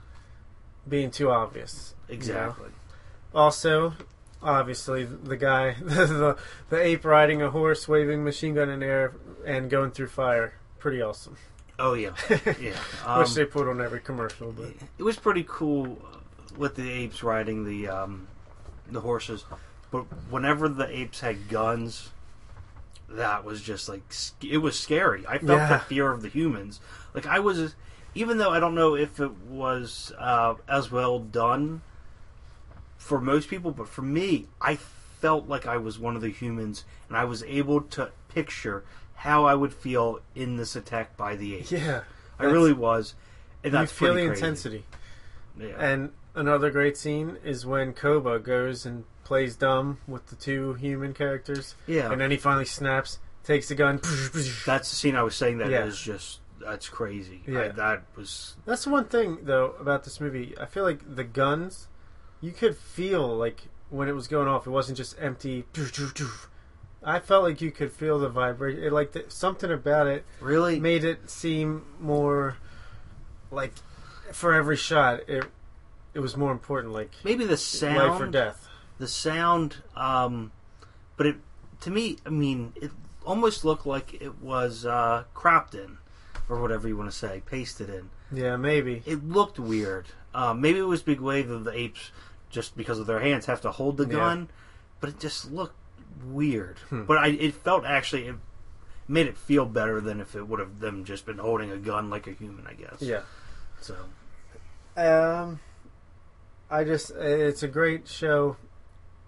[0.87, 1.95] being too obvious.
[2.09, 2.55] you know?
[3.33, 3.93] Also,
[4.41, 6.37] obviously, the guy, the,
[6.69, 9.13] the ape riding a horse, waving machine gun in air,
[9.45, 10.53] and going through fire.
[10.79, 11.37] Pretty awesome.
[11.79, 12.11] Oh yeah,
[12.59, 12.75] yeah.
[13.05, 15.97] Um, Wish they put on every commercial, but it was pretty cool
[16.57, 18.27] with the apes riding the um,
[18.91, 19.45] the horses,
[19.89, 22.11] but whenever the apes had guns,
[23.09, 24.01] that was just like
[24.43, 25.25] it was scary.
[25.27, 25.67] I felt Yeah.
[25.69, 26.79] the fear of the humans.
[27.15, 27.75] Like I was,
[28.13, 31.81] even though I don't know if it was uh, as well done
[33.03, 36.85] for most people, but for me, I felt like I was one of the humans,
[37.09, 38.83] and I was able to picture
[39.15, 41.71] how I would feel in this attack by the apes.
[41.71, 42.01] yeah,
[42.39, 43.15] I really was.
[43.63, 44.33] And you feel the crazy.
[44.33, 44.85] intensity.
[45.59, 45.67] Yeah.
[45.77, 51.13] And another great scene is when Koba goes and plays dumb with the two human
[51.13, 52.11] characters, yeah.
[52.11, 53.97] and then he finally snaps, takes the gun.
[54.65, 56.13] that's the scene I was saying That is Yeah.
[56.13, 57.41] just that's crazy.
[57.47, 57.67] I, Yeah.
[57.69, 60.55] that was That's the one thing though about this movie.
[60.59, 61.87] I feel like the guns,
[62.43, 65.63] you could feel like when it was going off, it wasn't just empty.
[67.01, 68.83] I felt like you could feel the vibration.
[68.83, 72.57] It, like the, something about it really made it seem more
[73.49, 73.71] like
[74.33, 75.45] for every shot it
[76.13, 78.67] it was more important, like maybe the life or sound, death.
[78.99, 79.77] the sound.
[79.95, 80.51] Um,
[81.15, 81.35] but it
[81.81, 82.91] to me, I mean, it
[83.25, 85.97] almost looked like it was uh, cropped in,
[86.49, 88.09] or whatever you want to say, pasted in.
[88.31, 89.01] Yeah, maybe.
[89.05, 90.07] It looked weird.
[90.35, 92.11] Um, maybe it was Big Wave of the apes,
[92.53, 94.11] just because of their hands have to hold the Yeah.
[94.13, 94.49] gun,
[95.01, 95.75] but it just looked
[96.25, 96.77] weird.
[96.89, 97.03] Hmm.
[97.03, 98.35] But I, it felt actually it
[99.07, 102.09] made it feel better than if it would have them just been holding a gun
[102.09, 102.65] like a human.
[102.67, 103.01] I guess.
[103.01, 103.21] Yeah.
[103.81, 103.95] So
[104.95, 105.59] Um,
[106.69, 108.55] I just it's a great show.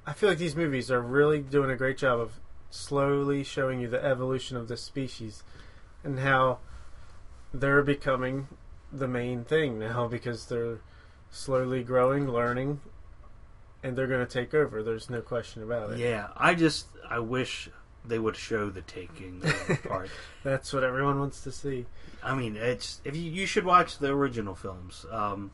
[0.06, 3.88] I feel like these movies are really doing a great job of slowly showing you
[3.88, 5.44] the evolution of the species
[6.04, 6.60] and how
[7.54, 8.48] they're becoming
[8.92, 10.80] the main thing now because they're
[11.32, 12.82] slowly growing, learning,
[13.86, 14.82] and they're going to take over.
[14.82, 16.00] There's no question about it.
[16.00, 17.70] yeah, I just I wish
[18.04, 19.42] they would show the taking
[19.88, 20.10] part.
[20.44, 21.86] That's what everyone wants to see.
[22.24, 25.06] I mean, it's if you you should watch the original films.
[25.12, 25.52] Um,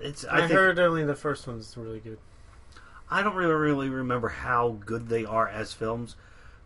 [0.00, 2.18] it's I, I, think, heard only the first one's really good.
[3.08, 6.16] I don't really really remember how good they are as films,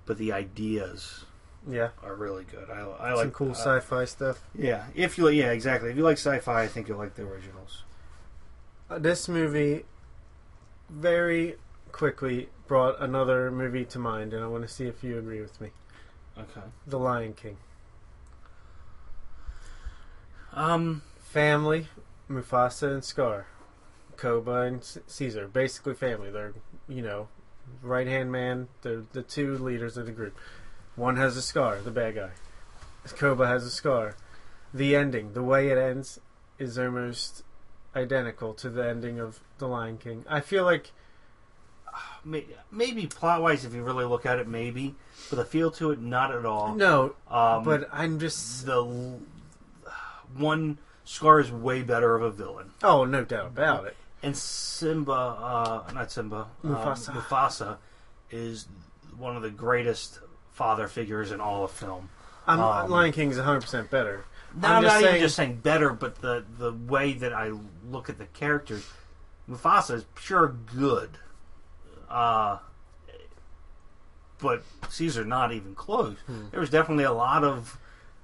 [0.06, 1.26] but the ideas
[1.68, 2.70] Yeah, are really good.
[2.70, 4.42] I, I some like cool uh, sci-fi stuff.
[4.54, 7.82] Yeah, if you yeah exactly if you like sci-fi, I think you'll like the originals.
[8.88, 9.84] Uh, this movie
[10.92, 11.56] very
[11.90, 15.60] quickly brought another movie to mind, and I want to see if you agree with
[15.60, 15.70] me.
[16.38, 16.66] Okay.
[16.86, 17.56] The Lion King.
[20.52, 21.02] Um.
[21.32, 21.88] Family,
[22.28, 23.46] Mufasa and Scar,
[24.18, 26.30] Koba and C- Caesar, basically family.
[26.30, 26.52] They're
[26.86, 27.28] you know,
[27.80, 28.68] right hand man.
[28.82, 30.36] They're the two leaders of the group.
[30.94, 32.30] One has a scar, the bad guy.
[33.16, 34.14] Koba has a scar.
[34.74, 36.20] The ending, the way it ends,
[36.58, 37.44] is almost
[37.94, 40.24] identical to the ending of The Lion King.
[40.28, 40.92] I feel like
[42.70, 44.94] Maybe plot wise, if you really look at it, maybe,
[45.28, 46.74] but the feel to it, not at all.
[46.74, 48.82] no, Um, but I'm just the
[50.36, 53.96] one Scar is way better of a villain, oh, no doubt about it.
[54.22, 57.12] and Simba, uh, not Simba, um, Mufasa.
[57.12, 57.76] Mufasa
[58.30, 58.66] is
[59.18, 60.20] one of the greatest
[60.52, 62.08] father figures in all of film.
[62.46, 64.24] I'm, Um, Lion King is 100 percent better.
[64.60, 67.52] No, I'm I'm not saying- even just saying better, but the the way that I
[67.88, 68.86] look at the characters,
[69.48, 71.18] Mufasa is pure good.
[72.08, 72.58] Uh,
[74.38, 76.16] but Caesar not even close.
[76.26, 76.48] Hmm.
[76.50, 77.78] There was definitely a lot of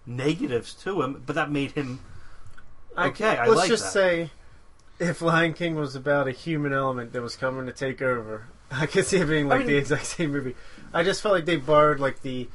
[0.05, 2.01] negatives to him, but that made him
[2.97, 3.37] okay.
[3.39, 3.93] I, let's like just that.
[3.93, 4.31] say,
[4.99, 8.87] if Lion King was about a human element that was coming to take over, I
[8.87, 10.57] could see it being like mean- the exact same movie.
[10.93, 12.49] I just felt like they borrowed like the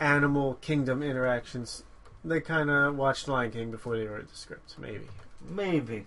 [0.00, 1.84] animal kingdom interactions.
[2.24, 4.74] They kind of watched Lion King before they wrote the script.
[4.78, 5.06] Maybe
[5.48, 6.04] Maybe.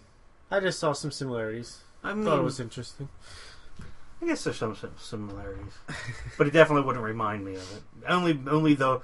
[0.51, 1.79] I just saw some similarities.
[2.03, 3.09] I mean, Thought it was interesting.
[4.21, 5.73] I guess there's some similarities,
[6.37, 7.83] but it definitely wouldn't remind me of it.
[8.07, 9.03] Only, only though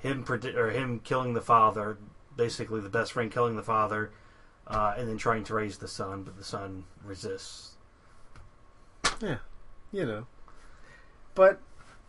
[0.00, 1.98] him predi- or him killing the father,
[2.36, 4.10] basically the best friend killing the father,
[4.66, 7.72] uh, and then trying to raise the son, but the son resists.
[9.20, 9.38] Yeah,
[9.92, 10.26] you know.
[11.34, 11.60] But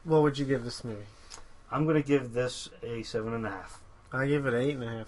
[0.03, 1.05] what would you give this movie?
[1.71, 3.78] I'm going to give this a seven and a half.
[4.11, 5.07] I give it eight and a half.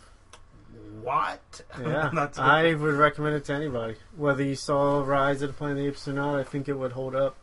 [1.02, 1.62] What?
[1.82, 2.38] Yeah, That's.
[2.38, 3.96] I would recommend it to anybody.
[4.16, 6.74] Whether you saw Rise of the Planet of the Apes or not, I think it
[6.74, 7.36] would hold up.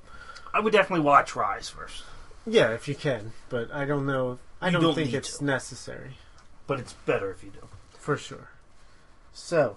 [0.54, 2.04] I would definitely watch Rise first,
[2.46, 4.38] Yeah, if you can, but I don't know.
[4.60, 5.44] I You don't, don't think need it's to.
[5.44, 6.16] necessary
[6.66, 7.66] but it's better if you do.
[7.98, 8.50] for sure.
[9.32, 9.76] So,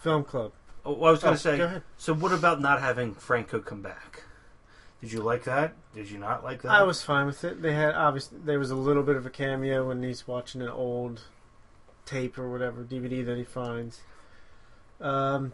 [0.00, 0.52] film club.
[0.84, 1.56] Oh, I was going Oh, to say.
[1.58, 1.82] go ahead.
[1.96, 4.07] So, what about not having Franco come back?
[5.00, 5.74] Did you like that?
[5.94, 6.72] Did you not like that?
[6.72, 7.62] I was fine with it.
[7.62, 10.68] They had obviously there was a little bit of a cameo when he's watching an
[10.68, 11.22] old
[12.04, 14.00] tape or whatever DVD that he finds.
[15.00, 15.52] Um,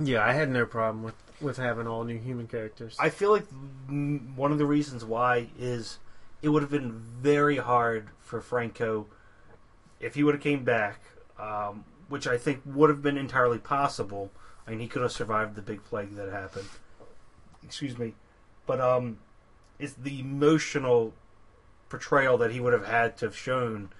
[0.00, 2.96] yeah, I had no problem with with having all new human characters.
[2.98, 3.46] I feel like
[3.88, 5.98] one of the reasons why is
[6.42, 9.06] it would have been very hard for Franco
[10.00, 11.00] if he would have came back,
[11.38, 14.30] um, which I think would have been entirely possible.
[14.66, 16.68] I mean, he could have survived the big plague that happened.
[17.62, 18.14] Excuse me,
[18.70, 19.18] but um,
[19.80, 21.12] it's the emotional
[21.88, 23.90] portrayal that he would have had to have shown,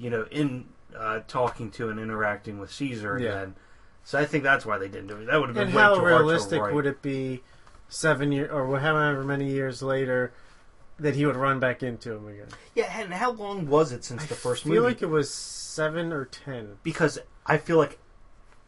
[0.00, 0.64] you know, in
[0.96, 3.28] uh, talking to and interacting with Caesar Yeah.
[3.28, 3.54] again.
[4.02, 5.26] So I think that's why they didn't do it.
[5.26, 7.44] That would have been and way how too realistic would it be
[7.88, 10.32] seven years or however many years later
[10.98, 12.48] that he would run back into him again?
[12.74, 14.74] Yeah, and how long was it since I the first movie?
[14.74, 16.78] I feel like it was seven or ten.
[16.82, 18.00] because I feel like,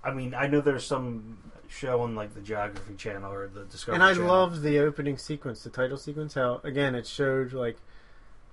[0.05, 1.38] I mean, I know there's some
[1.73, 4.29] show on like the Geography Channel or the Discovery and I Channel.
[4.29, 6.35] loved the opening sequence, the title sequence.
[6.35, 7.79] How again it showed like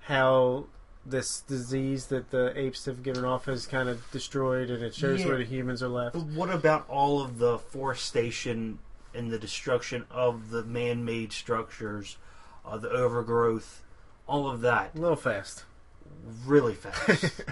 [0.00, 0.66] how
[1.04, 5.20] this disease that the apes have given off has kind of destroyed, and it shows
[5.20, 5.28] Yeah.
[5.28, 6.14] where the humans are left.
[6.14, 8.78] But what about all of the forestation
[9.14, 12.16] and the destruction of the man-made structures,
[12.64, 13.82] uh, the overgrowth,
[14.28, 15.64] all of that, A little fast,
[16.44, 17.42] really fast,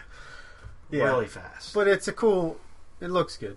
[0.91, 1.05] yeah.
[1.05, 1.75] really fast.
[1.75, 2.59] But it's a cool.
[3.01, 3.57] It looks good.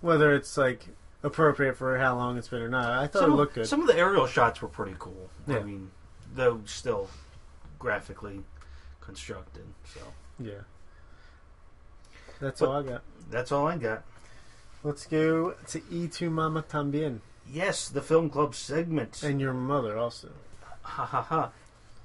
[0.00, 0.88] whether it's like
[1.22, 2.90] appropriate for how long it's been or not.
[2.90, 3.66] I thought some, it looked good.
[3.66, 5.28] Some of the aerial shots were pretty cool.
[5.48, 5.90] I mean,
[6.34, 7.08] though still
[7.78, 8.40] graphically
[9.00, 9.64] constructed.
[9.94, 10.00] So
[10.38, 10.52] yeah.
[12.40, 13.02] That's But- all I got.
[13.30, 14.02] that's all I got.
[14.82, 19.22] Let's go to E tu Mama Tambien Yes, the film club segment.
[19.22, 20.28] and your mother also.
[20.82, 21.50] Ha ha ha.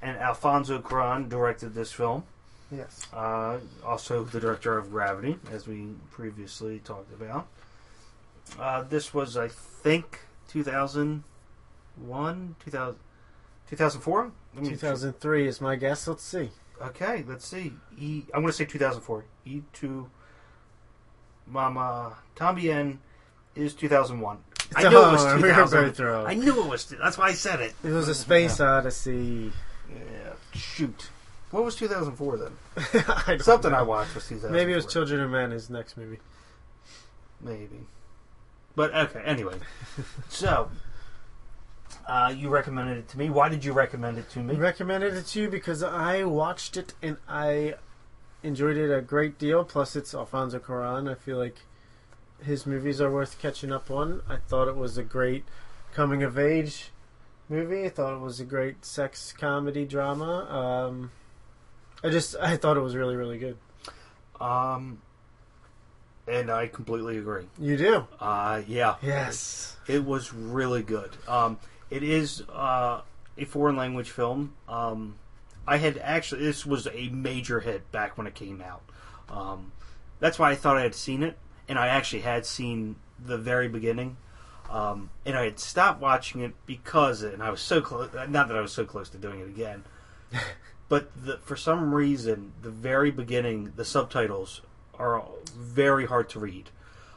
[0.01, 2.23] And Alfonso Cuarón directed this film.
[2.71, 3.07] Yes.
[3.13, 7.47] Uh, also the director of Gravity, as we previously talked about.
[8.59, 10.19] Uh, this was, I think,
[10.49, 12.99] 2001, 2000,
[13.69, 14.31] 2004?
[14.55, 16.07] Let me- 2003 is my guess.
[16.07, 16.49] Let's see.
[16.81, 17.73] Okay, let's see.
[17.97, 19.25] E, I'm going to say 2004.
[19.47, 20.07] E2
[21.47, 22.97] Mama Tambien
[23.55, 24.37] is 2001.
[24.75, 26.05] I knew it was hard- we 2000.
[26.27, 26.85] I knew it was.
[26.85, 27.73] That's why I said it.
[27.83, 29.51] It was a space odyssey.
[29.89, 31.09] Yeah, shoot.
[31.51, 32.51] What was 2004 then?
[33.27, 33.77] I Something know.
[33.77, 34.49] I watched was 2004.
[34.51, 36.19] Maybe it was Children of Men, his next movie.
[37.39, 37.81] Maybe.
[38.75, 39.55] But okay, anyway.
[40.29, 40.69] so,
[42.07, 43.29] uh, you recommended it to me.
[43.29, 44.55] Why did you recommend it to I me?
[44.55, 47.75] recommended it to you because I watched it and I
[48.43, 49.63] enjoyed it a great deal.
[49.63, 51.09] Plus, it's Alfonso Cuarón.
[51.09, 51.59] I feel like
[52.43, 54.21] his movies are worth catching up on.
[54.27, 55.45] I thought it was a great
[55.93, 56.91] coming of age
[57.49, 57.85] movie.
[57.85, 60.45] I thought it was a great sex comedy drama.
[60.49, 61.11] Um,
[62.03, 63.57] I just I thought it was really really good.
[64.39, 65.01] Um,
[66.27, 67.45] and I completely agree.
[67.59, 68.07] You do?
[68.19, 68.95] Uh, yeah.
[69.01, 69.77] Yes.
[69.87, 71.11] It was really good.
[71.27, 71.59] Um,
[71.89, 73.01] it is uh,
[73.37, 74.53] a foreign language film.
[74.67, 75.15] Um,
[75.67, 78.81] I had actually this was a major hit back when it came out.
[79.29, 79.71] Um,
[80.19, 83.67] that's why I thought I had seen it, and I actually had seen the very
[83.67, 84.17] beginning.
[84.69, 88.09] Um, and I had stopped watching it because, and I was so close.
[88.13, 89.83] Not that I was so close to doing it again,
[90.89, 94.61] but the, for some reason, the very beginning, the subtitles
[94.99, 95.23] are
[95.55, 96.69] very hard to read.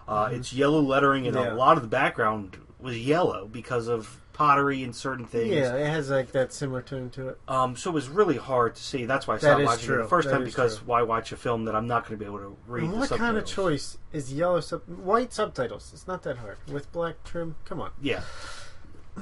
[0.07, 1.53] Uh, It's yellow lettering, and Yeah.
[1.53, 5.53] a lot of the background was yellow because of pottery and certain things.
[5.53, 7.41] Yeah, it has like that similar tone to it.
[7.49, 9.05] Um, so it was really hard to see.
[9.05, 10.87] That's why I stopped watching it the first That time because true.
[10.87, 12.85] why watch a film that I'm not going to be able to read?
[12.85, 15.91] And the what kind of choice is yellow sub white subtitles?
[15.93, 17.57] It's not that hard with black trim.
[17.65, 17.91] Come on.
[18.01, 18.21] Yeah.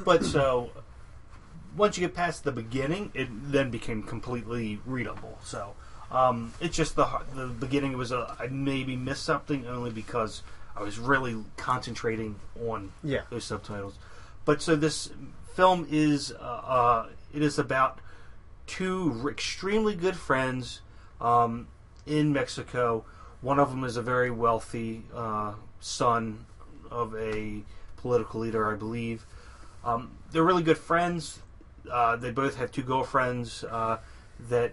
[0.05, 0.71] But so
[1.75, 5.39] once you get past the beginning, it then became completely readable.
[5.43, 5.75] So
[6.11, 10.43] um, it's just the the beginning was a I maybe missed something only because
[10.77, 12.37] I was really concentrating
[12.69, 13.23] on Yeah.
[13.31, 13.99] those subtitles.
[14.45, 15.11] But so this
[15.55, 17.99] film is uh, uh, it is about
[18.67, 20.81] two extremely good friends
[21.21, 21.69] um,
[22.07, 23.05] in Mexico.
[23.41, 26.47] One of them is a very wealthy uh, son
[26.91, 27.63] of a
[27.97, 29.27] political leader, I believe.
[29.85, 31.41] Um, they're really good friends.
[31.91, 33.99] Uh, they both have two girlfriends uh,
[34.49, 34.73] that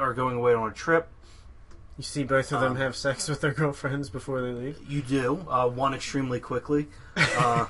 [0.00, 1.08] are going away on a trip.
[1.96, 4.78] You see both of them Um, have sex with their girlfriends before they leave.
[4.86, 7.66] You do uh, one extremely quickly, uh,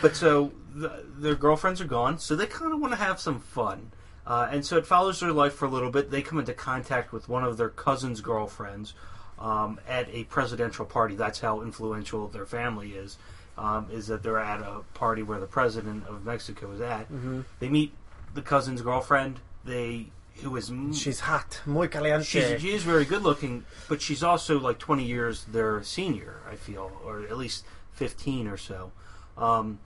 [0.00, 3.40] but so the, their girlfriends are gone, so they kind of want to have some
[3.40, 3.90] fun,
[4.24, 6.12] uh, and so it follows their life for a little bit.
[6.12, 8.94] They come into contact with one of their cousin's girlfriends
[9.40, 11.16] um, at a presidential party.
[11.16, 13.18] That's how influential their family is.
[13.58, 17.06] Um, is that they're at a party where the president of Mexico is at.
[17.06, 17.94] hmm They meet
[18.34, 19.40] the cousin's girlfriend.
[19.64, 20.08] They
[20.42, 22.24] who is m- She's hot, muy caliente.
[22.24, 26.56] She's, she is very good looking, but she's also like 20 years their senior, I
[26.56, 28.92] feel, or at least 15 or so.
[29.38, 29.78] Um,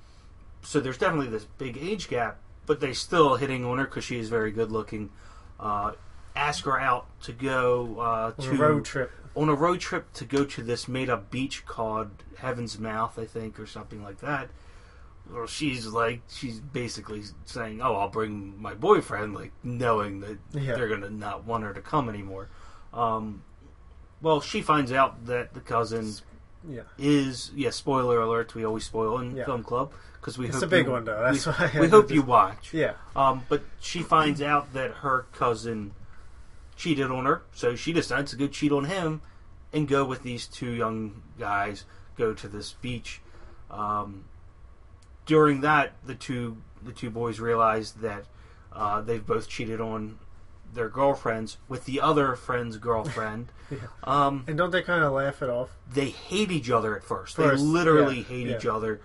[0.63, 4.19] so there's definitely this big age gap, but they still hitting on her because she
[4.19, 5.11] is very good looking.
[5.59, 5.93] Uh,
[6.37, 9.11] ask her out to go uh, On to a road trip.
[9.37, 13.25] on a road trip to go to this made up beach called Heaven's Mouth, I
[13.25, 14.49] think, or something like that.
[15.33, 20.75] Well, she's like, she's basically saying, "Oh, I'll bring my boyfriend," like knowing that Yeah.
[20.75, 22.49] they're gonna not want her to come anymore.
[22.93, 23.45] Um,
[24.21, 26.13] well, she finds out that the cousin
[26.69, 26.83] Yeah.
[26.99, 27.71] is, yeah.
[27.71, 29.45] Spoiler alert: we always spoil in Yeah.
[29.45, 31.23] film club because we It's hope a big you, one, though.
[31.23, 32.75] That's we, why I we hope you watch.
[32.75, 32.95] Yeah.
[33.15, 35.95] Um, but she finds out that her cousin
[36.77, 39.23] cheated on her, so she decides to go cheat on him
[39.73, 41.85] and go with these two young guys,
[42.17, 43.21] go to this beach.
[43.71, 44.25] Um,
[45.31, 48.25] during that, the two the two boys realize that
[48.73, 50.19] uh, they've both cheated on
[50.75, 53.47] their girlfriends with the other friend's girlfriend.
[53.71, 53.79] Yeah.
[54.03, 55.69] um, And don't they kind of laugh it off?
[55.89, 57.37] they hate each other at first.
[57.37, 58.57] First, they literally yeah, hate yeah.
[58.57, 59.01] each other.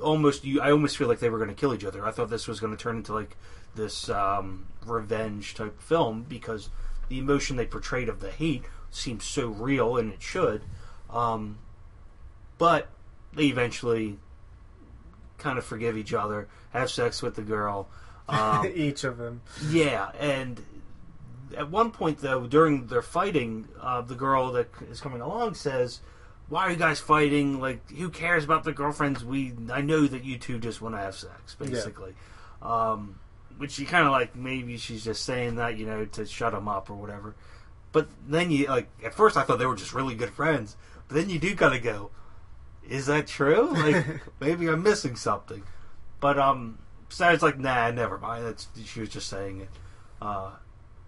[0.00, 0.60] Almost, you.
[0.60, 2.06] I almost feel like they were going to kill each other.
[2.06, 3.36] I thought this was going to turn into like
[3.74, 6.70] this um, revenge type film because
[7.08, 8.62] the emotion they portrayed of the hate
[8.92, 10.62] seems so real, and it should.
[11.10, 11.58] Um,
[12.58, 12.86] but
[13.34, 14.20] they eventually
[15.42, 17.88] kind of forgive each other, have sex with the girl.
[18.28, 19.42] Um, Each of them.
[19.68, 20.64] yeah, and
[21.56, 26.00] at one point though, during their fighting, uh, the girl that is coming along says,
[26.48, 27.60] why are you guys fighting?
[27.60, 29.24] Like, who cares about the girlfriends?
[29.24, 32.14] We, I know that you two just want to have sex, basically.
[32.60, 33.18] Um,
[33.56, 36.68] which you kind of like, maybe she's just saying that, you know, to shut them
[36.68, 37.34] up or whatever.
[37.92, 40.76] But then you, like, at first I thought they were just really good friends.
[41.08, 42.10] But then you do kind of go,
[42.88, 43.72] is that true?
[43.72, 44.06] Like,
[44.40, 45.62] maybe I'm missing something.
[46.20, 46.78] But, um,
[47.08, 48.44] it's like, nah, never mind.
[48.44, 49.68] That's, she was just saying it.
[50.20, 50.52] Uh,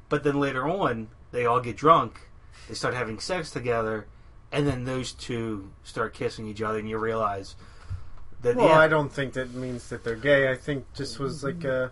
[0.08, 2.28] but then later on, they all get drunk,
[2.68, 4.06] they start having sex together,
[4.52, 7.56] and then those two start kissing each other, and you realize
[8.42, 10.50] that Well, yeah, I don't think that means that they're gay.
[10.50, 11.90] I think just was like a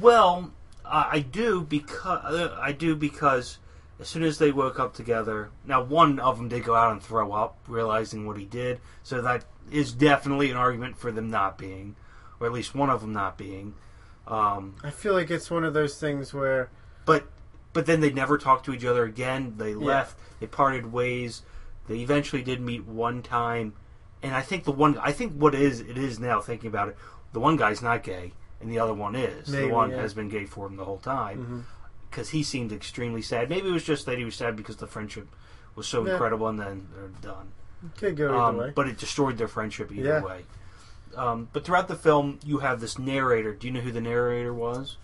[0.00, 0.52] well,
[0.84, 3.58] I I do because uh, I do because
[4.00, 7.02] as soon as they woke up together, now one of them did go out and
[7.02, 8.80] throw up, realizing what he did.
[9.02, 11.94] So that is definitely an argument for them not being,
[12.40, 13.74] or at least one of them not being.
[14.26, 16.70] Um, I feel like it's one of those things where
[17.04, 17.26] but
[17.72, 19.54] but then they never talked to each other again.
[19.58, 20.16] They left.
[20.40, 21.42] They parted ways.
[21.86, 23.74] They eventually did meet one time,
[24.22, 26.88] and I think the one I think what it is it is now thinking about
[26.88, 26.96] it.
[27.32, 29.48] The one guy's not gay, and the other one is.
[29.48, 30.00] Maybe, the one yeah.
[30.00, 31.73] has been gay for him the whole time mhm.
[32.14, 33.48] Because he seemed extremely sad.
[33.48, 35.26] Maybe it was just that he was sad because the friendship
[35.74, 36.12] was so Yeah.
[36.12, 37.50] incredible, and then they're done.
[37.98, 38.72] could go either Um, way.
[38.74, 40.22] but it destroyed their friendship either Yeah.
[40.22, 40.44] way.
[41.16, 43.52] Um, but throughout the film, you have this narrator.
[43.52, 44.96] Do you know who the narrator was?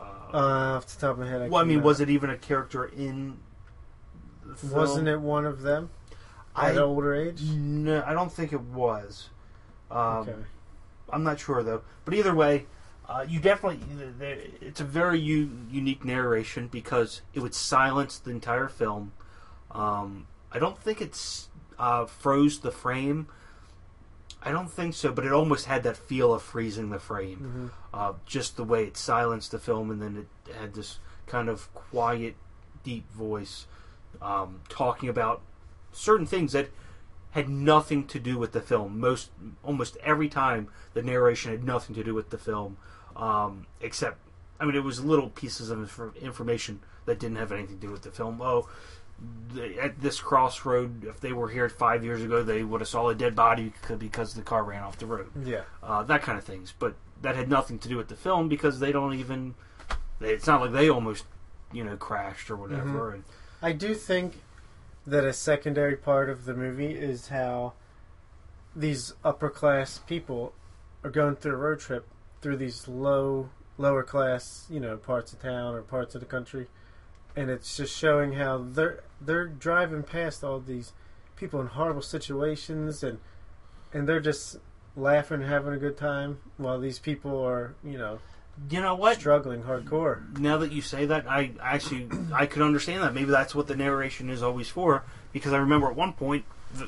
[0.00, 0.36] Uh,
[0.76, 1.84] off the top of my head, I well, I mean, cannot.
[1.86, 3.38] was it even a character in?
[4.44, 4.72] The film?
[4.72, 5.90] Wasn't it one of them
[6.56, 7.42] I at an older age?
[7.52, 9.28] no, I don't think it was.
[9.90, 9.98] Um,
[10.28, 10.34] okay.
[11.10, 11.82] I'm not sure though.
[12.04, 12.66] But either way,
[13.08, 13.80] uh, you definitely
[14.60, 19.12] it's a very u- unique narration because it would silence the entire film.
[19.70, 21.48] Um, I don't think it's
[21.78, 23.28] uh, froze the frame.
[24.42, 27.38] I don't think so, but it almost had that feel of freezing the frame.
[27.38, 31.48] hmm Uh, just the way it silenced the film, and then it had this kind
[31.48, 32.34] of quiet,
[32.82, 33.66] deep voice
[34.20, 35.40] um, talking about
[35.92, 36.68] certain things that
[37.30, 39.00] had nothing to do with the film.
[39.00, 39.30] Most,
[39.62, 42.76] almost every time, the narration had nothing to do with the film,
[43.16, 44.18] um, except,
[44.60, 47.90] I mean, it was little pieces of infor- information that didn't have anything to do
[47.92, 48.40] with the film.
[48.42, 48.68] Oh,
[49.54, 53.08] the, at this crossroad, if they were here five years ago, they would have saw
[53.08, 55.62] a dead body because the car ran off the road Yeah.
[55.82, 56.74] uh, that kind of things.
[56.78, 59.54] But that had nothing to do with the film because they don't even.
[60.18, 61.24] They, it's not like they almost,
[61.72, 63.12] you know, crashed or whatever.
[63.12, 63.24] And
[63.62, 64.40] I do think
[65.06, 67.74] that a secondary part of the movie is how
[68.74, 70.54] these upper class people
[71.02, 72.06] are going through a road trip
[72.44, 76.66] through these low lower class, you know, parts of town or parts of the country.
[77.34, 80.92] And it's just showing how they're they're driving past all these
[81.36, 83.18] people in horrible situations and
[83.94, 84.58] and they're just
[84.94, 88.18] laughing and having a good time while these people are, you know,
[88.70, 89.18] you know what?
[89.18, 90.38] struggling hardcore.
[90.38, 93.14] Now that you say that, I actually I could understand that.
[93.14, 95.02] Maybe that's what the narration is always for.
[95.32, 96.44] Because I remember at one point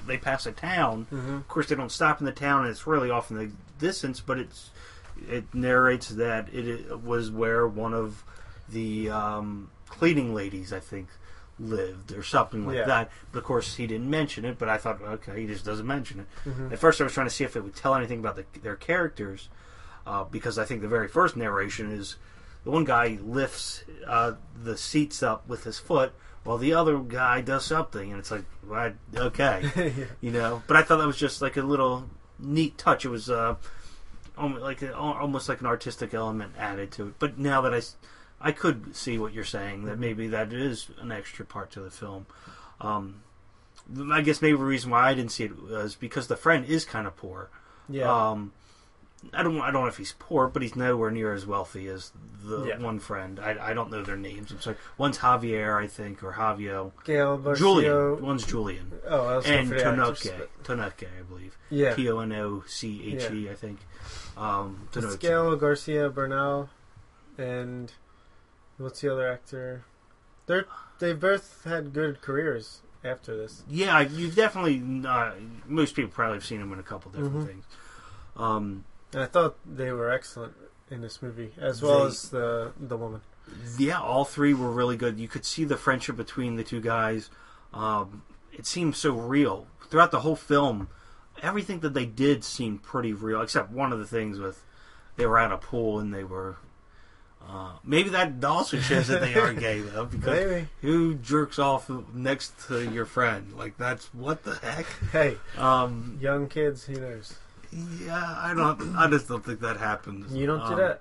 [0.07, 1.07] they pass a town.
[1.11, 1.37] Mm-hmm.
[1.37, 4.21] Of course, they don't stop in the town, and it's really off in the distance.
[4.21, 4.71] But it's
[5.29, 8.25] it narrates that it was where one of
[8.69, 11.09] the um, cleaning ladies, I think,
[11.59, 12.85] lived or something like Yeah.
[12.87, 13.11] that.
[13.33, 14.59] But of course, he didn't mention it.
[14.59, 16.27] But I thought, okay, he just doesn't mention it.
[16.49, 16.73] Mm-hmm.
[16.73, 18.77] At first, I was trying to see if it would tell anything about the, their
[18.77, 19.49] characters,
[20.07, 22.17] uh, because I think the very first narration is
[22.64, 26.12] the one guy lifts uh, the seats up with his foot,
[26.45, 28.45] while the other guy does something, and it's like,
[29.17, 30.05] okay, yeah.
[30.21, 30.62] you know.
[30.67, 32.09] But I thought that was just like a little
[32.39, 33.05] neat touch.
[33.05, 33.55] It was uh,
[34.39, 37.14] like almost like an artistic element added to it.
[37.18, 37.80] But now that I,
[38.49, 41.91] I could see what you're saying that maybe that is an extra part to the
[41.91, 42.26] film.
[42.80, 43.22] Um,
[44.11, 46.84] I guess maybe the reason why I didn't see it was because the friend is
[46.84, 47.51] kind of poor.
[47.89, 48.11] Yeah.
[48.30, 48.53] Um,
[49.32, 49.61] I don't.
[49.61, 52.12] I don't know if he's poor, but he's nowhere near as wealthy as
[52.45, 52.78] the Yeah.
[52.78, 53.41] one friend.
[53.41, 54.53] I, I don't know their names.
[54.53, 54.76] I'm sorry.
[54.99, 56.93] One's Javier, I think, or Javier.
[57.05, 57.57] Gail Barcio.
[57.57, 58.22] Julian.
[58.22, 58.93] One's Julian.
[59.09, 60.39] Oh, I was And Tonoke.
[60.39, 61.57] but- Tonoke, I believe.
[61.70, 61.95] Yeah.
[61.95, 63.80] T O N O C H E, I think.
[64.37, 64.89] Um.
[65.20, 66.68] Gael Garcia Bernal
[67.39, 67.93] and
[68.78, 69.84] what's the other actor?
[70.47, 70.66] They're
[70.99, 73.62] they both had good careers after this.
[73.68, 74.82] Yeah, you've definitely.
[75.07, 75.32] Uh,
[75.66, 77.47] most people probably have seen him in a couple different Mhm.
[77.47, 77.64] things.
[78.37, 80.55] Um, And I thought they were excellent
[80.91, 83.22] in this movie, as well They- as the the woman.
[83.78, 85.18] yeah, all three were really good.
[85.18, 87.30] You could see the friendship between the two guys.
[87.72, 88.22] Um,
[88.53, 90.89] it seemed so real throughout the whole film.
[91.43, 94.62] Everything that they did seemed pretty real, except one of the things with
[95.16, 96.57] they were at a pool and they were.
[97.49, 100.66] Uh, maybe that also shows that they are gay though, because Maybe.
[100.80, 103.53] who jerks off next to your friend?
[103.57, 104.87] Like that's what the heck.
[105.12, 107.34] Hey, Um, young kids, who knows?
[108.03, 108.97] yeah, I don't.
[108.97, 110.32] I just don't think that happens.
[110.34, 110.95] You don't Um, do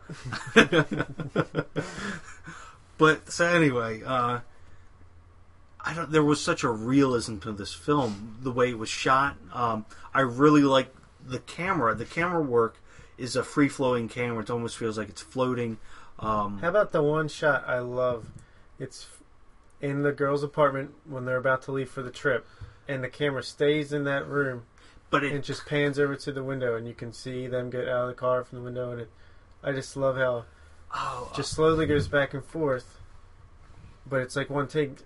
[0.55, 1.65] that.
[2.99, 4.39] but so anyway, uh,
[5.85, 6.11] I don't.
[6.11, 9.37] There was such a realism to this film, the way it was shot.
[9.53, 10.93] Um, I really like
[11.25, 11.93] the camera.
[11.95, 12.77] The camera work
[13.17, 14.41] is a free flowing camera.
[14.41, 15.77] It almost feels like it's floating.
[16.19, 18.31] Um, How about the one shot I love?
[18.79, 19.07] It's
[19.81, 22.47] in the girl's apartment when they're about to leave for the trip,
[22.87, 24.63] and the camera stays in that room
[25.09, 27.87] but and it, just pans over to the window, and you can see them get
[27.87, 29.09] out of the car from the window, and it.
[29.63, 30.45] I just love how
[30.93, 32.99] oh, just slowly goes back and forth,
[34.05, 34.97] but it's like one take.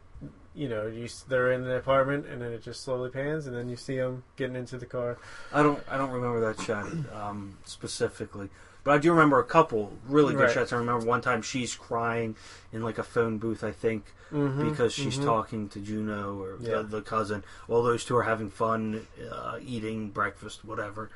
[0.55, 3.69] You know, you they're in the apartment, and then it just slowly pans, and then
[3.69, 5.17] you see them getting into the car.
[5.53, 5.81] I don't.
[5.87, 8.49] I don't remember that shot um, specifically,
[8.83, 10.53] but I do remember a couple really good Right.
[10.53, 10.73] shots.
[10.73, 12.35] I remember one time she's crying
[12.73, 16.77] in like a phone booth, I think, Mm-hmm, because she's talking to Jano or Yeah.
[16.77, 17.43] the, the cousin.
[17.67, 21.09] While those two are having fun, uh, eating breakfast, whatever.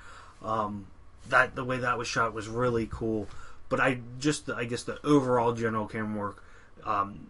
[0.44, 0.88] Um,
[1.30, 3.28] that the way that was shot was really cool.
[3.70, 6.44] But I just, I guess, the overall general camera work.
[6.86, 7.28] Um,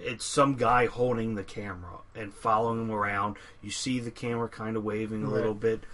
[0.00, 3.36] it's some guy holding the camera and following him around.
[3.62, 5.34] You see the camera kind of waving a Right.
[5.34, 5.84] little bit,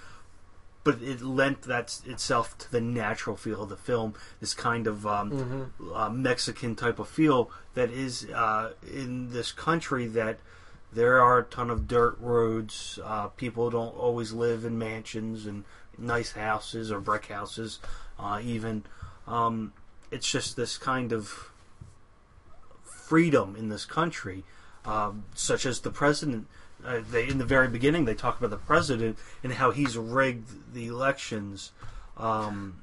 [0.84, 4.14] but it lent that itself to the natural feel of the film.
[4.40, 9.50] This kind of um, hmm uh, Mexican type of feel that is uh, in this
[9.52, 10.38] country that
[10.92, 12.98] there are a ton of dirt roads.
[13.02, 15.64] Uh, people don't always live in mansions and
[15.98, 17.78] nice houses or brick houses,
[18.18, 18.84] uh, even.
[19.26, 19.72] Um,
[20.10, 21.50] it's just this kind of
[23.08, 24.44] freedom in this country,
[24.84, 26.46] um, such as the president.
[26.84, 30.74] Uh, they in the very beginning they talk about the president and how he's rigged
[30.74, 31.72] the elections
[32.18, 32.82] um,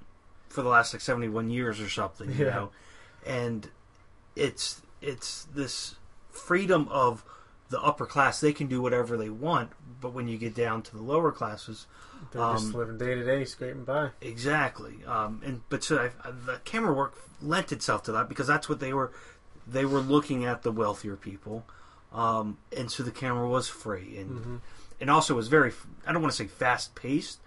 [0.49, 2.55] for the last like seventy one years or something, you Yeah.
[2.55, 2.69] know,
[3.25, 3.69] and
[4.35, 5.95] it's it's this
[6.31, 7.23] freedom of
[7.69, 8.39] the upper class.
[8.39, 11.85] They can do whatever they want, but when you get down to the lower classes,
[12.31, 14.11] They're Um, just living day to day, scraping by.
[14.21, 18.47] Exactly, um, and but so I, I- the camera work lent itself to that because
[18.47, 19.11] that's what they were.
[19.71, 21.65] They were looking at the wealthier people,
[22.13, 24.55] um, and so the camera was free and hmm
[24.99, 25.71] and also was very.
[26.05, 27.39] I don't want to say fast paced,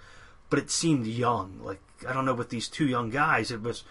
[0.50, 1.60] but it seemed young.
[1.62, 3.84] Like I don't know, with these two young guys, it was.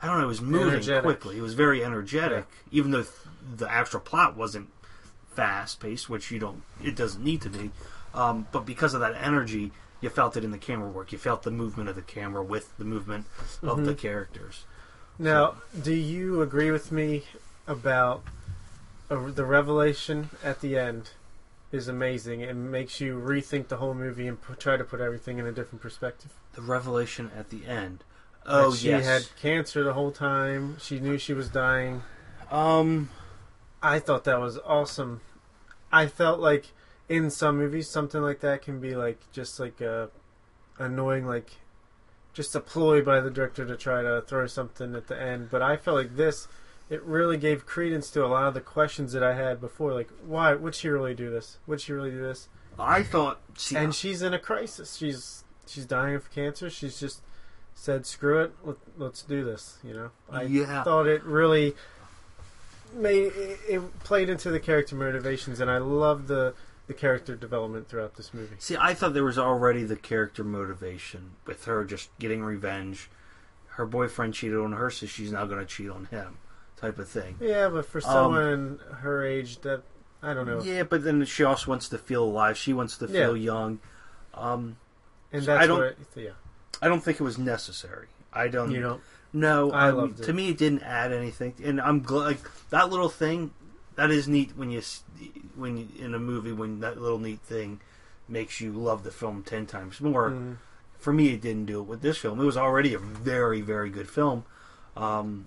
[0.00, 0.24] I don't know.
[0.24, 1.02] It was moving Energetic.
[1.02, 1.38] quickly.
[1.38, 3.12] It was very energetic, even though th-
[3.56, 4.68] the actual plot wasn't
[5.34, 6.62] fast paced, which you don't.
[6.82, 7.72] It doesn't need to be,
[8.14, 11.10] um, but because of that energy, you felt it in the camera work.
[11.10, 13.26] You felt the movement of the camera with the movement
[13.64, 13.98] of the Mhm.
[13.98, 14.64] characters.
[15.18, 17.24] Now, do you agree with me
[17.68, 18.24] about
[19.10, 21.10] uh, the revelation at the end?
[21.70, 22.40] Is amazing.
[22.40, 25.52] It makes you rethink the whole movie and p- try to put everything in a
[25.52, 26.32] different perspective.
[26.54, 28.04] The revelation at the end.
[28.46, 29.04] That Oh she yes.
[29.04, 30.78] had cancer the whole time.
[30.80, 32.02] She knew she was dying.
[32.50, 33.10] um.
[33.82, 35.20] I thought that was awesome.
[35.92, 36.72] I felt like
[37.08, 40.08] in some movies something like that can be like just like a
[40.78, 41.52] annoying like
[42.32, 45.48] just a ploy by the director to try to throw something at the end.
[45.50, 46.48] But I felt like this
[46.90, 49.92] it really gave credence to a lot of the questions that I had before.
[49.92, 51.58] Like, why would she really do this?
[51.66, 52.48] Would she really do this?
[52.78, 53.40] I thought.
[53.56, 54.96] See, And she's in a crisis.
[54.96, 56.70] She's she's dying of cancer.
[56.70, 57.22] She's just
[57.74, 58.52] said, "Screw it.
[58.64, 60.10] Let, let's do this." You know.
[60.30, 60.82] I yeah.
[60.84, 61.74] thought it really
[62.94, 66.54] made it, it played into the character motivations, and I love the
[66.86, 68.56] the character development throughout this movie.
[68.58, 73.10] See, I thought there was already the character motivation with her just getting revenge.
[73.72, 76.38] Her boyfriend cheated on her, so she's now going to cheat on him,
[76.80, 77.36] type of thing.
[77.40, 79.82] Yeah, but for someone her age, that
[80.22, 82.56] I don't know, Um, Yeah, but then she also wants to feel alive.
[82.56, 83.78] She wants to feel young.
[84.34, 84.76] Um,
[85.32, 86.30] and so I that's don't- what yeah.
[86.80, 88.06] I don't think it was necessary.
[88.32, 88.70] I don't.
[88.70, 89.00] You know,
[89.32, 90.24] No, I I loved it.
[90.24, 92.24] To me, it didn't add anything, and I'm glad.
[92.26, 93.52] Like, that little thing,
[93.96, 94.80] that is neat when you
[95.56, 97.80] when you, in a movie when that little neat thing
[98.28, 100.30] makes you love the film ten times more.
[100.30, 100.56] mm,
[100.98, 102.40] For me, it didn't do it with this film.
[102.40, 104.44] It was already a very very good film,
[104.96, 105.46] um,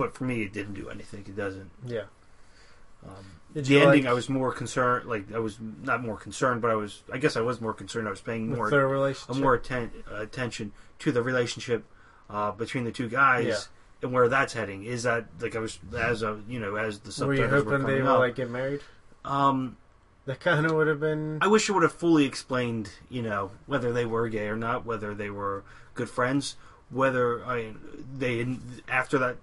[0.00, 1.20] but for me, it didn't do anything.
[1.28, 1.70] It doesn't.
[1.86, 2.04] yeah.
[3.06, 3.14] Um,
[3.54, 5.08] Did the you ending, like I was more concerned.
[5.08, 7.02] Like I was not more concerned, but I was.
[7.12, 8.06] I guess I was more concerned.
[8.06, 9.42] I was paying with more their relationship?
[9.42, 11.84] more atten- attention to the relationship
[12.28, 13.56] uh, between the two guys Yeah.
[14.02, 14.84] and where that's heading.
[14.84, 17.70] Is that like I was as a you know as the were you subtitles were,
[17.72, 18.18] hoping they coming will up?
[18.20, 18.80] like get married?
[19.24, 19.76] um,
[20.26, 21.38] That kind of would have been.
[21.40, 24.84] I wish it would have fully explained you know whether they were gay or not,
[24.84, 25.64] whether they were
[25.94, 26.56] good friends,
[26.90, 27.72] whether I
[28.18, 28.46] they
[28.88, 29.36] after that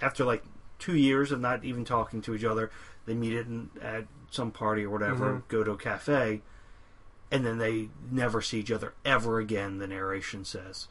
[0.00, 0.44] after like
[0.78, 2.70] two years of not even talking to each other,
[3.06, 3.46] they meet at,
[3.82, 5.48] at some party or whatever, Mhm.
[5.48, 6.42] go to a cafe,
[7.30, 9.78] and then they never see each other ever again.
[9.78, 10.88] The narration says,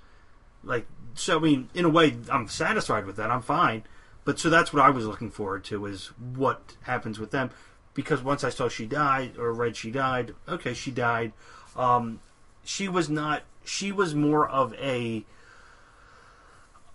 [0.63, 1.37] like, so.
[1.37, 3.31] I mean, in a way, I'm satisfied with that.
[3.31, 3.83] I'm fine,
[4.25, 7.49] but so that's what I was looking forward to is what happens with them,
[7.93, 11.33] because once I saw she died or read she died, okay, she died.
[11.75, 12.19] Um,
[12.63, 13.43] she was not.
[13.63, 15.25] She was more of a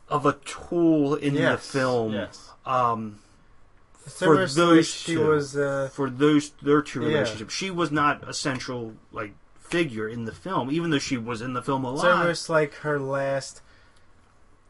[0.08, 2.50] of a tool in yes, the film Yes.
[2.64, 3.18] um,
[3.92, 5.26] for those she two.
[5.28, 5.56] was.
[5.56, 7.08] Uh, for those their two Yeah.
[7.08, 7.52] relationships.
[7.54, 11.54] She was not a central like figure in the film, even though she was in
[11.54, 12.12] the film a it's lot.
[12.12, 13.62] almost like her last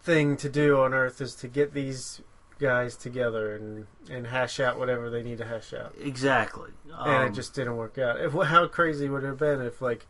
[0.02, 2.20] thing to do on Earth is to get these
[2.58, 5.92] guys together and and hash out whatever they need to hash out.
[6.00, 6.70] Exactly.
[6.98, 8.18] and Um, it just didn't work out.
[8.20, 10.06] If, how crazy would it have been if like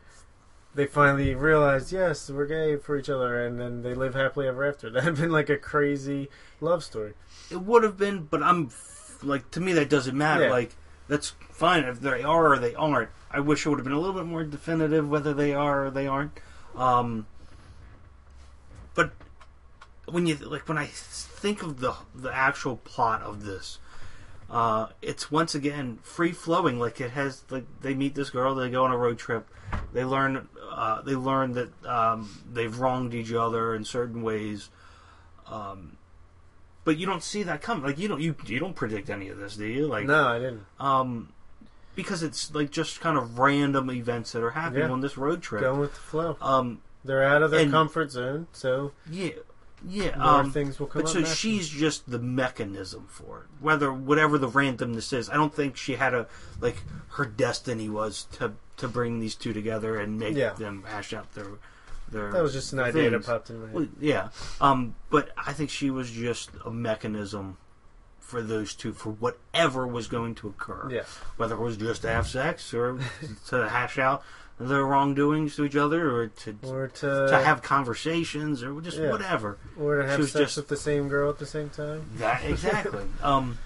[0.76, 4.64] they finally realized, yes, we're gay for each other, and then they live happily ever
[4.64, 4.90] after?
[4.90, 6.28] That'd been like a crazy
[6.60, 7.14] love story.
[7.50, 8.70] it would have been, but I'm
[9.22, 10.44] like to me that doesn't matter.
[10.44, 10.50] Yeah.
[10.50, 10.76] Like
[11.08, 13.10] that's fine if they are or they aren't.
[13.30, 15.90] I wish it would have been a little bit more definitive whether they are or
[15.90, 16.32] they aren't.
[16.74, 17.26] Um,
[18.94, 19.12] but
[20.06, 23.78] when you like when I think of the the actual plot of this,
[24.50, 26.78] uh, it's once again free flowing.
[26.78, 29.48] Like it has like they meet this girl, they go on a road trip,
[29.92, 34.68] they learn uh, they learn that um, they've wronged each other in certain ways.
[35.48, 35.96] Um,
[36.84, 37.84] but you don't see that coming.
[37.84, 39.86] Like you don't you you don't predict any of this, do you?
[39.86, 40.64] Like no, I didn't.
[40.78, 41.32] um,
[41.96, 44.90] because it's like just kind of random events that are happening Yeah.
[44.92, 45.62] on this road trip.
[45.62, 46.36] Going with the flow.
[46.40, 49.30] Um, They're out of their and- comfort zone, so yeah,
[49.86, 50.16] yeah.
[50.16, 51.34] more Um, things will come but so naturally.
[51.36, 53.46] she's just the mechanism for it.
[53.62, 56.26] Whether whatever the randomness is, I don't think she had a
[56.60, 60.52] like her destiny was to to bring these two together and make Yeah.
[60.52, 61.46] them hash out their
[62.08, 62.30] their.
[62.32, 63.74] that was just an idea that popped in my head.
[63.74, 64.28] Well, yeah,
[64.60, 67.56] um, but I think she was just a mechanism
[68.20, 70.88] for those two for whatever was going to occur.
[70.90, 71.02] yeah,
[71.36, 72.98] whether it was just to have sex or
[73.48, 74.22] to hash out
[74.58, 79.10] their wrongdoings to each other or to or to, to have conversations or just Yeah.
[79.10, 79.58] whatever.
[79.78, 82.08] or to have sex just- with the same girl at the same time.
[82.16, 83.04] That exactly.
[83.22, 83.58] um,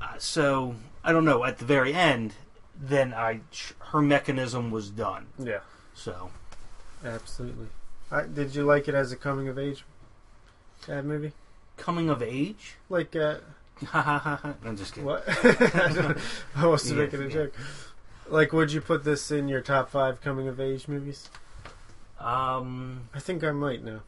[0.00, 1.44] uh, so I don't know.
[1.44, 2.34] At the very end,
[2.78, 3.40] then I
[3.92, 5.26] her mechanism was done.
[5.38, 5.60] Yeah,
[5.94, 6.30] So
[7.04, 7.68] absolutely.
[8.10, 9.84] I, did you like it as a coming of age
[10.88, 11.32] uh, movie?
[11.76, 12.74] coming of age.
[12.88, 13.36] Like uh,
[13.94, 15.06] I'm just kidding.
[15.06, 15.24] What?
[16.56, 17.28] I was Yeah, making a yeah.
[17.30, 17.54] joke.
[18.28, 21.28] Like, would you put this in your top five coming of age movies?
[22.18, 24.00] Um, I think I might now.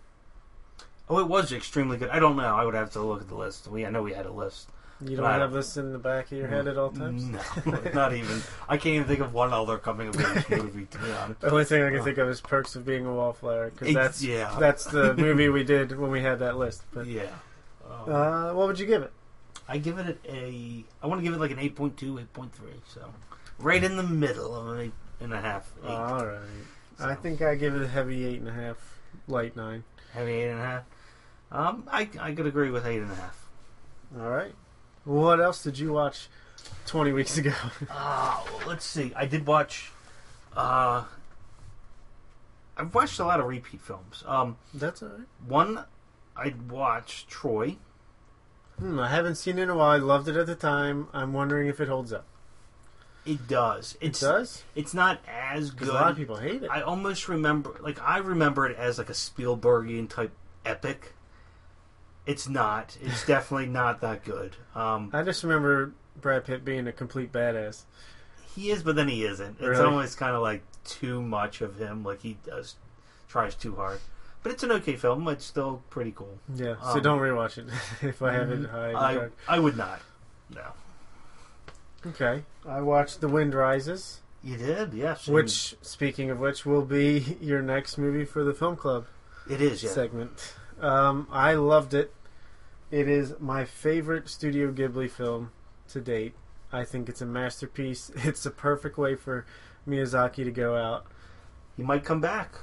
[1.08, 2.08] oh, it was extremely good.
[2.08, 2.54] I don't know.
[2.54, 3.68] I would have to look at the list.
[3.68, 4.70] We I know we had a list.
[5.04, 7.24] You don't have this in the back of your head at all times.
[7.24, 7.40] No,
[7.94, 8.40] not even.
[8.66, 10.86] I can't even think of one other coming of age movie.
[10.86, 11.40] To be honest.
[11.40, 14.22] The only thing I can think of is Perks of Being a Wallflower because that's
[14.22, 14.56] yeah.
[14.58, 16.82] that's the movie we did when we had that list.
[16.94, 17.28] But Yeah.
[17.84, 19.12] Um, uh, what would you give it?
[19.68, 20.84] I give it a.
[21.02, 22.48] I want to give it like an 8.2, 8.3.
[22.88, 23.12] So,
[23.58, 25.70] right in the middle of an eight and a half.
[25.84, 25.90] Eight.
[25.90, 26.38] all right.
[26.98, 28.76] I think I give it a heavy eight and a half,
[29.28, 29.84] light nine.
[30.12, 30.82] heavy eight and a half.
[31.52, 33.46] Um, I I could agree with eight and a half.
[34.18, 34.54] All right.
[35.04, 36.28] What else did you watch
[36.86, 37.52] twenty weeks ago?
[37.90, 39.12] Uh, let's see.
[39.14, 39.92] I did watch.
[40.56, 41.04] Uh,
[42.76, 44.22] I've watched a lot of repeat films.
[44.26, 45.26] Um, that's all right.
[45.46, 45.84] one
[46.36, 47.76] I watched Troy.
[48.78, 49.90] Hmm, I haven't seen it in a while.
[49.90, 51.08] I loved it at the time.
[51.14, 52.26] I'm wondering if it holds up.
[53.26, 53.96] It does.
[54.00, 54.62] It does.
[54.74, 55.88] it's not as good.
[55.88, 56.70] a lot of people hate it.
[56.70, 60.30] I almost remember, like, I remember it as like a Spielbergian type
[60.64, 61.12] epic.
[62.24, 62.96] It's not.
[63.00, 64.56] It's definitely not that good.
[64.74, 67.82] Um, I just remember Brad Pitt being a complete badass.
[68.54, 69.58] he is, but then he isn't.
[69.58, 69.84] It's Really?
[69.84, 72.04] almost kind of like too much of him.
[72.04, 72.76] Like he does
[73.28, 73.98] tries too hard.
[74.42, 75.26] But it's an okay film.
[75.28, 76.38] It's still pretty cool.
[76.54, 77.66] Yeah, so Um, don't rewatch it
[78.02, 78.88] if I have it high.
[78.88, 79.56] in the I.
[79.56, 80.00] I would not.
[80.54, 80.62] No,
[82.08, 84.94] Okay, I watched The Wind Rises, you did.
[84.94, 85.26] Yes.
[85.26, 89.06] which, speaking of which, will be your next movie for the film club
[89.48, 89.82] it is.
[89.82, 89.90] Yeah.
[89.90, 90.54] segment.
[90.80, 92.12] Um, I loved it.
[92.90, 95.50] It is my favorite Studio Ghibli film
[95.88, 96.34] to date.
[96.72, 98.10] I think it's a masterpiece.
[98.16, 99.44] It's a perfect way for
[99.88, 101.06] Miyazaki to go out.
[101.76, 102.54] He might come back.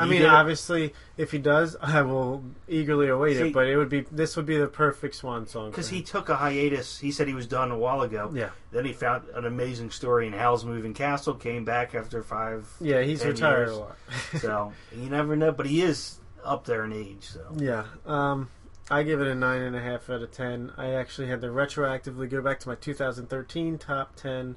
[0.00, 3.52] I mean, obviously, if he does, I will eagerly await See- it.
[3.52, 6.36] But it would be this would be the perfect swan song because he took a
[6.36, 6.98] hiatus.
[6.98, 8.30] He said he was done a while ago.
[8.34, 11.34] Yeah, Then he found an amazing story in Howl's Moving Castle.
[11.34, 12.68] Came back after five.
[12.80, 13.76] yeah, he's 10 retired years.
[13.76, 13.96] a lot.
[14.40, 17.24] so you never know, but he is up there in age.
[17.24, 18.48] So Yeah, um,
[18.90, 20.72] I give it a nine and a half out of ten.
[20.76, 24.56] I actually had to retroactively go back to my 2013 top ten.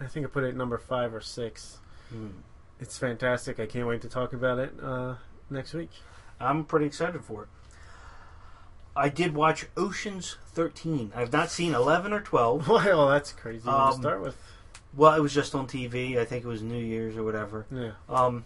[0.00, 1.78] I think I put it at number five or six.
[2.10, 2.28] hmm.
[2.80, 3.60] It's fantastic.
[3.60, 5.16] I can't wait to talk about it uh,
[5.50, 5.90] next week.
[6.40, 7.48] I'm pretty excited for it.
[8.96, 11.12] I did watch Ocean's 13.
[11.14, 12.66] I've not seen 11 or 12.
[12.68, 14.36] Well, that's crazy Um, to start with.
[14.96, 16.18] Well, it was just on TV.
[16.18, 17.66] I think it was New Year's or whatever.
[17.70, 17.92] Yeah.
[18.08, 18.44] Um,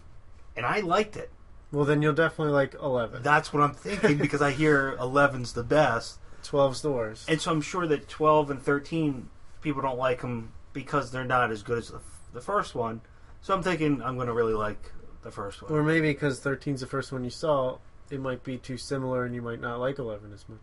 [0.56, 1.30] and I liked it.
[1.72, 3.22] Well, then you'll definitely like 11.
[3.22, 6.18] That's what I'm thinking because I hear 11's the best.
[6.44, 7.28] 12's the worst.
[7.30, 9.28] And so I'm sure that 12 and 13
[9.62, 12.00] people don't like them because they're not as good as the,
[12.34, 13.00] the first one.
[13.44, 14.90] So I'm thinking I'm going to really like
[15.22, 15.70] the first one.
[15.70, 17.76] Or maybe because 13's the first one you saw,
[18.10, 20.60] it might be too similar and you might not like 11 as much.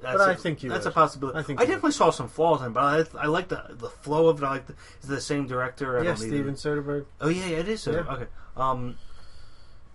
[0.00, 0.92] That's But I a- think you that's would.
[0.92, 1.38] a possibility.
[1.40, 3.88] I think I definitely saw some flaws in it, but I, I like the the
[3.88, 4.46] flow of it.
[4.46, 5.98] I like the, is the same director.
[5.98, 7.06] I yeah, Steven even- Soderbergh.
[7.20, 7.82] Oh yeah, yeah, it is.
[7.82, 8.12] So, Yeah.
[8.14, 8.26] Okay.
[8.56, 8.96] Um,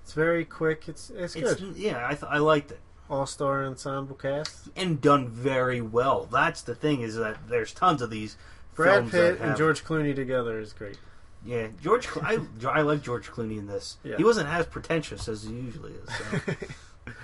[0.03, 0.89] It's very quick.
[0.89, 1.77] It's it's it's, good.
[1.77, 4.67] yeah, I th- I liked it All star ensemble cast.
[4.75, 6.25] and done very well.
[6.29, 8.35] That's the thing is that there's tons of these.
[8.75, 10.99] Brad Pitt and George Clooney together is great.
[11.45, 12.07] Yeah, George.
[12.21, 13.97] I I like George Clooney in this.
[14.03, 14.17] Yeah.
[14.17, 16.09] He wasn't as pretentious as he usually is.
[16.15, 16.53] So.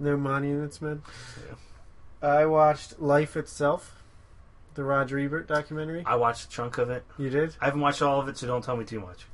[0.00, 1.02] No monuments, man.
[1.48, 2.28] Yeah.
[2.28, 4.02] I watched Life Itself,
[4.74, 6.04] the Roger Ebert documentary.
[6.06, 7.04] I watched a chunk of it.
[7.18, 7.56] You did?
[7.60, 9.26] I haven't watched all of it, so don't tell me too much.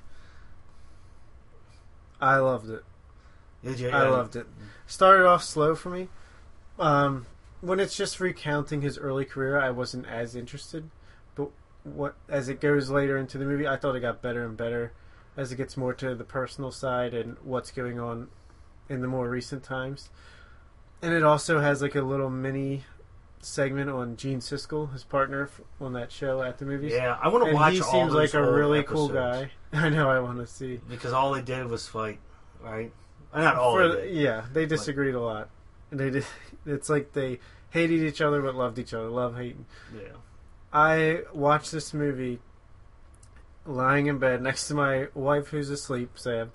[2.20, 2.82] I loved it.
[3.62, 3.90] Did you?
[3.90, 4.46] I loved it.
[4.86, 6.08] Started off slow for me.
[6.78, 7.26] Um,
[7.60, 10.90] when it's just recounting his early career, I wasn't as interested.
[11.84, 14.92] What as it goes later into the movie, I thought it got better and better
[15.36, 18.28] as it gets more to the personal side and what's going on
[18.88, 20.10] in the more recent times.
[21.02, 22.84] And it also has like a little mini
[23.40, 25.50] segment on Gene Siskel, his partner
[25.80, 26.92] on that show at the movies.
[26.92, 29.50] Yeah, I want to watch he seems like a really cool guy.
[29.72, 30.08] I know.
[30.08, 30.80] I want to see.
[30.88, 32.20] because all they did was fight,
[32.62, 32.92] right?
[33.34, 34.14] Not all For- they did.
[34.16, 35.50] yeah, they disagreed a lot.
[35.90, 36.24] And they did.
[36.66, 39.08] It's like they hated each other but loved each other.
[39.10, 39.66] Love hating.
[39.94, 40.12] Yeah.
[40.74, 42.40] I watched this movie
[43.64, 46.50] lying in bed next to my wife who's asleep, Sam,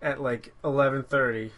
[0.00, 1.52] at like eleven thirty.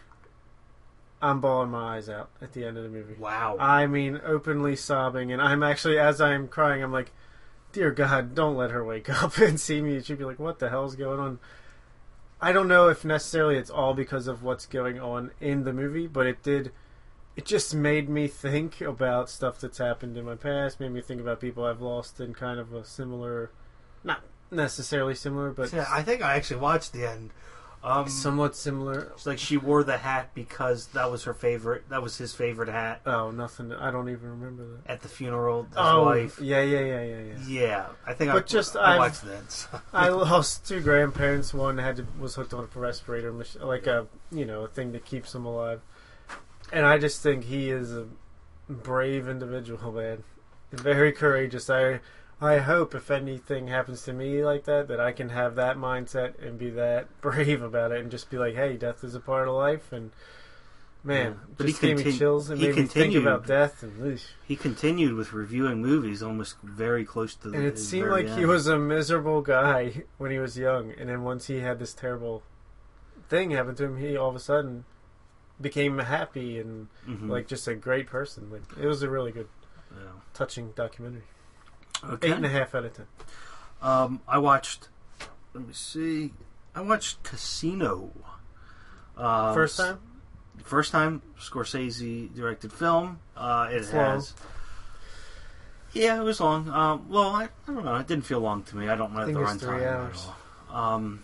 [1.22, 3.14] I'm bawling my eyes out at the end of the movie.
[3.14, 3.56] Wow.
[3.60, 7.12] I mean, openly sobbing, and I'm actually, as I'm crying, I'm like,
[7.72, 10.70] "Dear God, don't let her wake up and see me." She'd be like, "What the
[10.70, 11.38] hell's going on?"
[12.40, 16.08] I don't know if necessarily it's all because of what's going on in the movie,
[16.08, 16.72] but it did.
[17.40, 20.78] It just made me think about stuff that's happened in my past.
[20.78, 23.50] Made me think about people I've lost in kind of a similar,
[24.04, 27.30] not necessarily similar, but yeah, I think I actually watched the end.
[27.82, 29.10] Um, somewhat similar.
[29.14, 31.88] it's like she wore the hat because that was her favorite.
[31.88, 33.72] That was his favorite hat Oh, nothing.
[33.72, 34.92] I don't even remember that.
[34.92, 35.62] at the funeral.
[35.62, 36.38] His oh, wife.
[36.42, 37.34] yeah, yeah, yeah, yeah, yeah.
[37.48, 38.32] Yeah, I think.
[38.32, 39.50] But I, just, I I've- watched that.
[39.50, 39.80] so.
[39.94, 41.54] I lost two grandparents.
[41.54, 45.06] One had to, was hooked on a respirator, like a you know a thing that
[45.06, 45.80] keeps them alive.
[46.72, 48.06] And I just think he is a
[48.68, 50.22] brave individual, man.
[50.72, 51.68] Very courageous.
[51.68, 52.00] I
[52.40, 56.42] I hope if anything happens to me like that, that I can have that mindset
[56.42, 59.48] and be that brave about it, and just be like, hey, death is a part
[59.48, 60.10] of life, and
[61.04, 61.54] man, Yeah.
[61.58, 63.82] But just he gave me chills and he made me think continued- about death.
[63.82, 67.50] And, he continued with reviewing movies almost very close to.
[67.50, 71.10] the and it seemed like he was a miserable guy when he was young, and
[71.10, 72.42] then once he had this terrible
[73.28, 74.84] thing happen to him, he all of a sudden
[75.60, 77.28] became happy and Mhm.
[77.28, 78.50] like just a great person.
[78.50, 79.48] Like it was a really good,
[79.94, 80.04] Yeah.
[80.34, 81.24] touching documentary.
[82.04, 82.28] Okay.
[82.28, 83.06] Eight and a half out of ten.
[83.82, 84.88] Um, I watched.
[85.52, 86.32] Let me see.
[86.74, 88.10] I watched Casino.
[89.16, 89.98] Uh, First time,
[90.62, 93.18] First time Scorsese directed film.
[93.36, 94.04] Uh, it It's long.
[94.04, 94.34] has.
[95.92, 96.68] Yeah, it was long.
[96.70, 97.96] Um, well, I, I don't know.
[97.96, 98.88] It didn't feel long to me.
[98.88, 100.26] I don't know I the runtime three at hours.
[100.70, 100.94] all.
[100.94, 101.22] Um,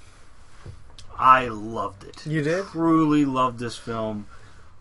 [1.18, 2.26] I loved it.
[2.26, 2.64] you did.
[2.66, 4.26] Truly loved this film.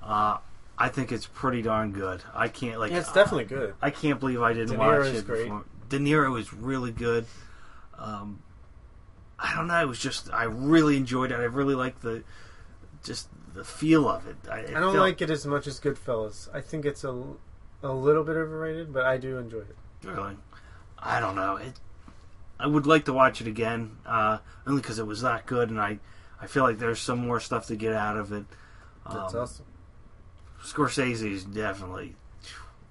[0.02, 0.38] Uh,
[0.78, 2.22] I think it's pretty darn good.
[2.34, 2.91] I can't like.
[2.91, 3.74] Yeah, it's uh, definitely good.
[3.82, 5.44] I can't believe I didn't De Niro watch is it great.
[5.44, 5.64] before.
[5.90, 7.26] De Niro is really good.
[7.98, 8.41] Um,
[9.40, 9.82] I don't know.
[9.82, 11.36] It was just I really enjoyed it.
[11.36, 12.24] I really liked the
[13.03, 14.36] just the feel of it.
[14.52, 16.49] I, it I don't felt- like it as much as Goodfellas.
[16.53, 17.24] I think it's a
[17.84, 19.76] a little bit overrated, but I do enjoy it.
[20.03, 20.36] Really,
[20.99, 21.56] I don't know.
[21.57, 21.74] It.
[22.60, 25.80] I would like to watch it again, uh, only because it was that good, and
[25.80, 25.99] I,
[26.45, 28.45] I feel like there's some more stuff to get out of it.
[29.11, 29.65] That's Um, awesome.
[30.63, 32.15] Scorsese is definitely,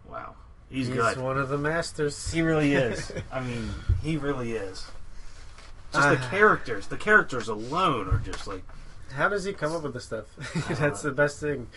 [0.09, 0.35] wow,
[0.69, 1.19] he's, He's good.
[1.19, 2.33] one of the masters.
[2.33, 3.13] He really is.
[3.33, 3.71] I mean,
[4.03, 4.87] he really is.
[5.93, 6.29] Just the Ah.
[6.31, 8.65] characters, the characters alone are just like
[9.13, 10.25] How does he come up with this stuff?
[10.81, 11.69] That's the best thing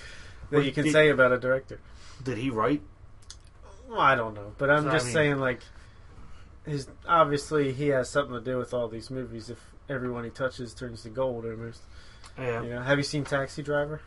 [0.50, 1.80] that Well, you can did- say about a director.
[2.24, 2.82] Did he write?
[3.88, 5.62] Well, I don't know, but I'm So, I just mean- saying, like,
[6.66, 9.52] his obviously he has something to do with all these movies.
[9.52, 9.60] If
[9.90, 11.82] everyone he touches turns to gold, almost.
[12.38, 14.02] Yeah, You know, have you seen Taxi Driver?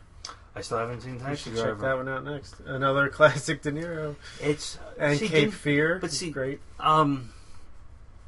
[0.55, 2.55] I still haven't seen You Taxi should check that one out next.
[2.65, 5.99] Another classic De Niro It's and see, Cape De, Fear.
[5.99, 6.59] but see- great.
[6.79, 7.31] um,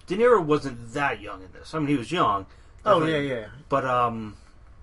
[0.08, 1.74] De Niro wasn't that young in this.
[1.74, 2.46] I mean, he was young.
[2.86, 3.46] Oh yeah, yeah.
[3.70, 4.36] But um,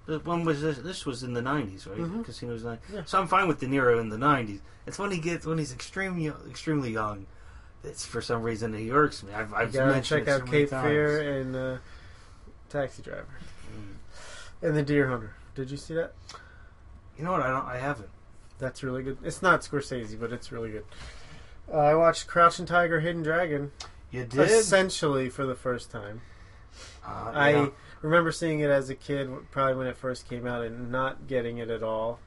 [0.07, 0.79] when was this?
[0.79, 1.99] This was in the '90s, right?
[1.99, 2.25] Mhm.
[2.25, 2.79] Casino's nine.
[2.93, 3.03] Yeah.
[3.05, 4.61] So I'm fine with De Niro in the '90s.
[4.87, 7.27] It's when he gets when he's extremely extremely young.
[7.85, 9.33] It's for some reason he irks me.
[9.35, 10.71] I've, I've gotta mentioned check so out many Cape.
[10.71, 11.77] Fear and uh,
[12.71, 13.27] Taxi Driver
[13.71, 14.67] Mm.
[14.67, 15.35] and The Deer Hunter.
[15.55, 16.13] Did you see that?
[17.19, 17.43] You know what?
[17.43, 17.67] I don't.
[17.67, 18.09] I haven't.
[18.59, 19.19] That's really good.
[19.23, 20.85] It's not Scorsese, but it's really good.
[21.73, 23.73] Uh, I watched Crouching Tiger, Hidden Dragon,
[24.11, 24.41] You did.
[24.51, 26.23] essentially for the first time.
[27.07, 27.69] Uh, I yeah.
[28.03, 31.59] remember seeing it as a kid, probably when it first came out, and not getting
[31.59, 32.19] it at all.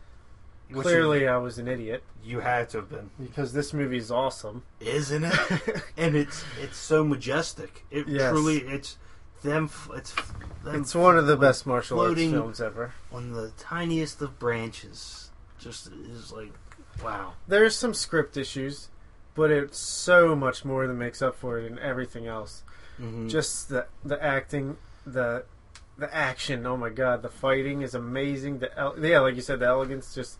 [0.69, 4.09] Which Clearly, I was an idiot you had to have been, because this movie is
[4.11, 4.63] awesome.
[4.79, 5.83] isn't it?
[5.97, 7.85] and it's it's so majestic.
[7.91, 8.31] It Yes.
[8.31, 8.97] truly it's
[9.43, 9.69] them.
[9.93, 10.13] It's
[10.63, 12.93] them It's one of the best martial arts films ever.
[13.11, 15.29] on the tiniest of branches.
[15.59, 16.51] Just is like
[17.03, 17.33] wow.
[17.47, 18.89] There's some script issues,
[19.35, 22.63] but it's so much more than makes up for it in everything else.
[22.99, 23.29] Mhm.
[23.29, 25.45] Just the the acting, the
[25.97, 26.65] the action.
[26.65, 28.59] Oh my god, the fighting is amazing.
[28.59, 30.13] The el- yeah, like you said, the elegance.
[30.15, 30.37] Just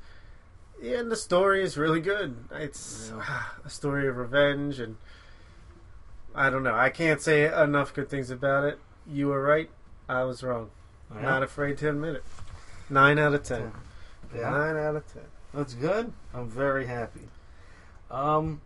[0.82, 2.36] yeah, and the story is really good.
[2.52, 3.44] It's Yeah.
[3.66, 4.98] a story of revenge, and
[6.36, 6.76] I don't know.
[6.76, 8.80] I can't say enough good things about it.
[9.08, 9.70] You were right.
[10.10, 10.70] I was wrong.
[11.14, 11.22] Yeah.
[11.22, 12.24] Not afraid to admit it.
[12.90, 13.72] Nine out of ten.
[14.36, 14.50] Yeah.
[14.50, 15.24] Nine out of ten.
[15.54, 16.12] That's good.
[16.34, 17.28] I'm very happy.
[18.10, 18.62] Um,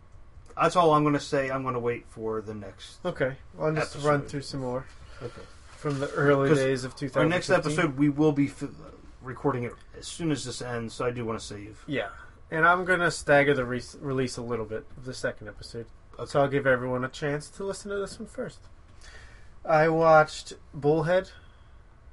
[0.59, 1.49] that's all I'm going to say.
[1.49, 2.97] I'm going to wait for the next.
[3.05, 4.07] Okay, I'll just Episode.
[4.07, 4.85] run through some more
[5.21, 5.41] Okay.
[5.77, 7.21] from the early days of 2000.
[7.21, 8.63] Our next episode, we will be f-
[9.21, 10.93] recording it as soon as this ends.
[10.93, 11.83] So I do want to save.
[11.87, 12.09] Yeah,
[12.51, 15.85] and I'm gonna stagger the re- release a little bit of the second episode,
[16.25, 18.59] so I'll give everyone a chance to listen to this one first.
[19.67, 21.29] I watched Bullhead.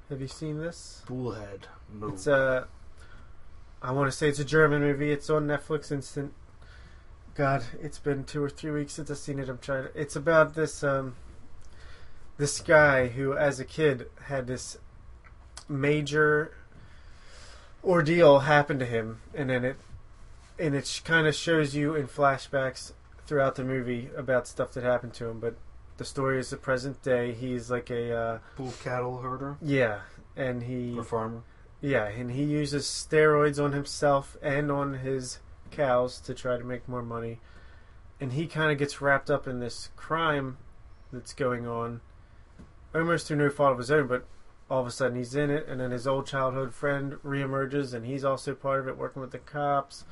[0.09, 1.01] Have you seen this?
[1.07, 1.67] Bullhead.
[1.89, 2.13] Move.
[2.13, 2.67] It's a.
[3.81, 5.11] I want to say it's a German movie.
[5.11, 6.33] It's on Netflix Instant.
[7.33, 9.47] God, it's been two or three weeks since I've seen it.
[9.47, 9.99] I'm trying to.
[9.99, 11.15] It's about this um.
[12.37, 14.77] This guy who, as a kid, had this
[15.69, 16.51] major
[17.81, 19.77] ordeal happen to him, and then it,
[20.59, 22.91] and it kind of shows you in flashbacks
[23.25, 25.39] throughout the movie about stuff that happened to him.
[25.39, 25.55] But
[25.97, 27.31] the story is the present day.
[27.33, 29.99] He's like a uh, Bull cattle herder yeah,
[30.35, 31.43] and he or farmer.
[31.81, 35.39] yeah, and he uses steroids on himself and on his
[35.71, 37.39] cows to try to make more money.
[38.19, 40.57] And he kind of gets wrapped up in this crime
[41.11, 42.01] that's going on,
[42.93, 44.25] almost through no fault of his own, but
[44.69, 48.05] all of a sudden he's in it, and then his old childhood friend reemerges, and
[48.05, 50.05] he's also part of it, working with the cops.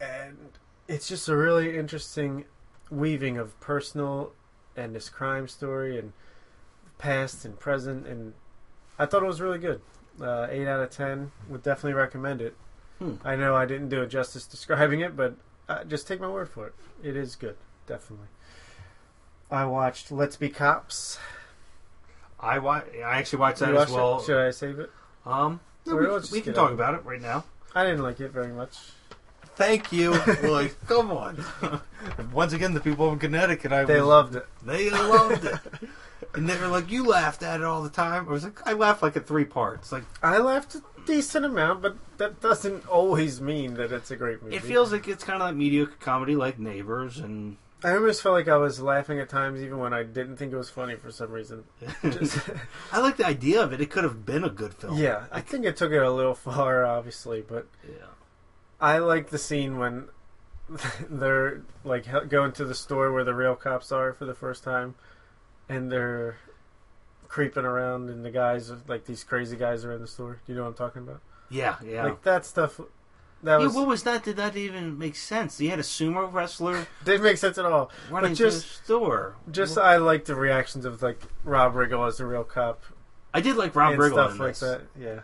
[0.00, 0.50] And
[0.88, 2.44] it's just a really interesting
[2.90, 4.32] weaving of personal
[4.76, 6.12] and this crime story, and
[6.98, 8.34] past and present, and
[8.98, 9.80] I thought it was really good.
[10.20, 11.32] Uh, eight out of ten.
[11.48, 12.56] Would definitely recommend it.
[12.98, 13.14] Hmm.
[13.24, 15.34] I know I didn't do it justice describing it, but
[15.68, 16.74] uh, just take my word for it.
[17.02, 17.56] It is good,
[17.86, 18.28] definitely.
[19.50, 21.18] I watched Let's Be Cops.
[22.40, 24.18] I wa- I actually watched that as well.
[24.20, 24.24] it?
[24.24, 24.90] Should I save it?
[25.26, 27.44] Um, no, we, we can talk about it right now.
[27.74, 28.76] I didn't like it very much.
[29.56, 30.12] Thank you.
[30.42, 31.44] like, come on.
[32.32, 34.46] Once again, the people of Connecticut, I They was, loved it.
[34.64, 35.58] They loved it.
[36.34, 38.72] and they were like, "You laughed at it all the time." I was like, "I
[38.72, 43.40] laughed like at three parts." Like, I laughed a decent amount, but that doesn't always
[43.40, 44.56] mean that it's a great movie.
[44.56, 48.32] it feels like it's kind of that mediocre comedy, like Neighbors, and I almost felt
[48.34, 51.10] like I was laughing at times, even when I didn't think it was funny for
[51.12, 51.64] some reason.
[52.02, 52.38] Just,
[52.92, 53.80] I like the idea of it.
[53.80, 54.96] It could have been a good film.
[54.96, 58.06] yeah, I think it took it a little far, obviously, but yeah.
[58.84, 60.08] I like the scene when
[61.10, 64.94] they're like going to the store where the real cops are for the first time,
[65.68, 66.36] and they're
[67.28, 70.40] creeping around, and the guys, like these crazy guys, are in the store.
[70.46, 71.20] Do you know what I'm talking about?
[71.50, 72.04] Yeah, yeah.
[72.04, 72.80] Like that stuff.
[73.42, 74.24] That yeah, was what was that?
[74.24, 75.60] Did that even make sense?
[75.60, 77.90] You had a sumo wrestler didn't make sense at all.
[78.10, 79.36] running But to the just- store.
[79.50, 82.82] Just I like the reactions of like Rob Riggle as the real cop
[83.34, 84.60] I did like Rob and Riggle stuff like this.
[84.60, 84.80] that.
[84.98, 85.20] Yeah,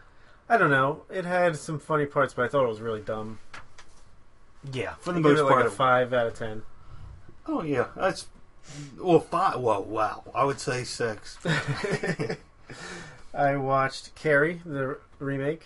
[0.51, 1.03] I don't know.
[1.09, 3.39] It had some funny parts, but I thought it was really dumb.
[4.73, 5.65] Yeah, for the I give most it like part.
[5.65, 6.63] a it- five out of ten.
[7.47, 8.27] Oh yeah, that's
[8.99, 9.59] well five.
[9.61, 10.25] Whoa, wow!
[10.35, 11.39] I would say six.
[13.35, 15.63] I watched Carrie, the remake.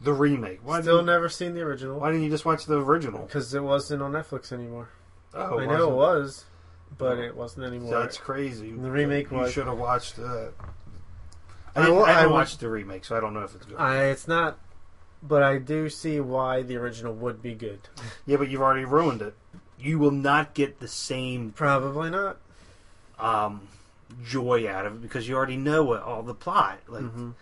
[0.00, 0.60] The remake.
[0.64, 3.22] Why Still didn't, never seen the original Why didn't you just watch the original?
[3.24, 4.88] because it wasn't on Netflix anymore.
[5.32, 5.96] Oh, I know it wasn't?
[5.96, 6.44] was,
[6.98, 7.22] but Oh.
[7.22, 7.90] it wasn't anymore.
[8.00, 8.72] That's crazy.
[8.72, 10.52] The remake was you was- should have watched that.
[11.76, 13.66] I, I didn't, I haven't I watched the remake, so I don't know if it's
[13.66, 13.76] good.
[13.78, 14.58] I, it's not,
[15.22, 17.80] but I do see why the original would be good.
[18.26, 19.34] yeah, but you've already ruined it.
[19.78, 22.36] You will not get the same Probably not.
[23.18, 23.68] um,
[24.24, 26.78] joy out of it because you already know what, all the plot.
[26.86, 27.34] Like, Mhm.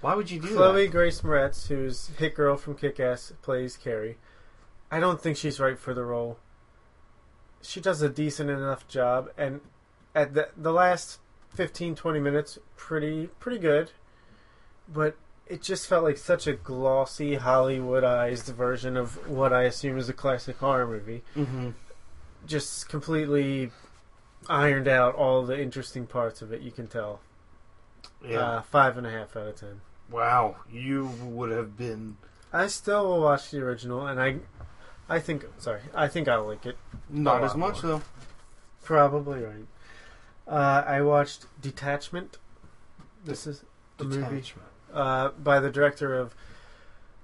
[0.00, 0.54] why would you do that?
[0.54, 0.92] Chloe that?
[0.92, 4.18] Grace Moretz, who's Hit Girl from Kick Ass, plays Carrie.
[4.90, 6.38] I don't think she's right for the role.
[7.62, 9.60] She does a decent enough job, and
[10.14, 11.18] at the the last
[11.54, 13.92] 15, 20 minutes, pretty pretty good.
[14.88, 15.16] But
[15.46, 20.12] it just felt like such a glossy, Hollywoodized version of what I assume is a
[20.14, 21.22] classic horror movie.
[21.36, 21.70] Mm-hmm.
[22.46, 23.70] Just completely
[24.48, 26.60] ironed out all the interesting parts of it.
[26.62, 27.20] You can tell.
[28.26, 28.40] Yeah.
[28.40, 29.80] Uh, five and a half out of ten.
[30.10, 30.56] wow.
[30.70, 32.16] You would have been
[32.52, 34.36] I still will watch the original, and I,
[35.08, 36.76] I think sorry, I think I'll like it.
[37.10, 37.92] not as much more.
[37.92, 38.02] though.
[38.82, 39.66] Probably right.
[40.48, 42.38] Uh, I watched Detachment.
[43.22, 43.64] This is
[43.98, 44.42] a movie
[44.92, 46.34] uh, by the director of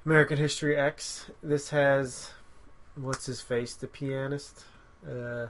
[0.05, 1.31] American History X.
[1.43, 2.33] This has
[2.97, 4.65] what's his face, the pianist,
[5.09, 5.47] uh,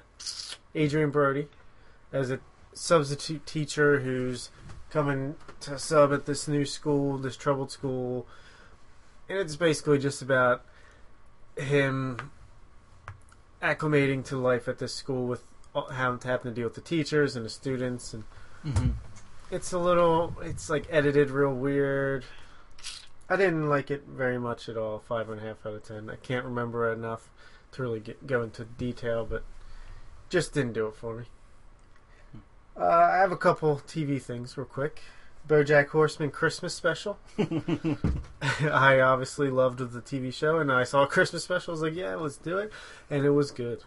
[0.77, 1.49] Adrien Brody,
[2.13, 2.39] as a
[2.73, 4.51] substitute teacher who's
[4.91, 8.29] coming to sub at this new school, this troubled school,
[9.29, 10.65] and it's basically just about
[11.57, 12.31] him
[13.61, 15.43] acclimating to life at this school with
[15.93, 18.25] having to having to deal with the teachers and the students and
[18.65, 18.93] Mm-hmm.
[19.51, 22.25] it's a little it's like edited real weird.
[23.29, 26.09] I didn't like it very much at all five and a half out of ten.
[26.09, 27.29] I can't remember enough
[27.73, 29.45] to really get, go into detail but
[30.31, 31.25] just didn't do it for me.
[32.77, 35.03] Uh, i have a couple tv things real quick.
[35.47, 37.19] Bojack horseman christmas special.
[38.63, 41.73] I obviously loved the tv show and i saw a christmas special.
[41.73, 42.73] I was like yeah let's do it.
[43.11, 43.83] And it was good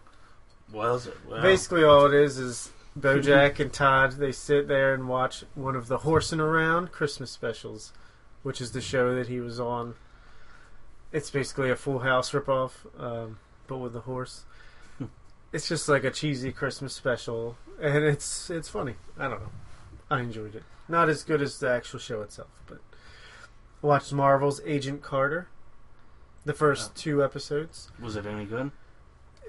[0.72, 1.16] Was it?
[1.28, 1.40] Wow.
[1.42, 4.12] Basically, all it is is Bojack and Todd.
[4.12, 7.92] They sit there and watch one of the Horsing Around Christmas specials,
[8.42, 9.94] which is the show that he was on.
[11.12, 14.44] It's basically a Full House ripoff, um, but with a horse.
[15.52, 18.96] it's just like a cheesy Christmas special, and it's it's funny.
[19.18, 19.50] I don't know.
[20.10, 20.64] I enjoyed it.
[20.86, 22.78] Not as good as the actual show itself, but
[23.80, 25.48] watched Marvel's Agent Carter.
[26.44, 26.94] The first Oh.
[26.94, 27.90] two episodes.
[28.00, 28.70] Was it any good?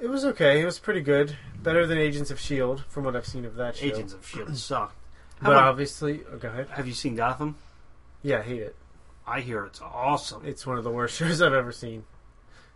[0.02, 0.62] It was okay.
[0.62, 1.36] It was pretty good.
[1.62, 3.86] Better than Agents of Shield, from what I've seen of that show.
[3.86, 4.96] Agents of Shield sucked.
[5.42, 6.70] How but about- obviously, oh, go ahead.
[6.70, 7.56] Have you seen Gotham?
[8.24, 8.76] Yeah, I hate it.
[9.28, 10.44] I hear it's awesome.
[10.46, 12.04] It's one of the worst shows I've ever seen.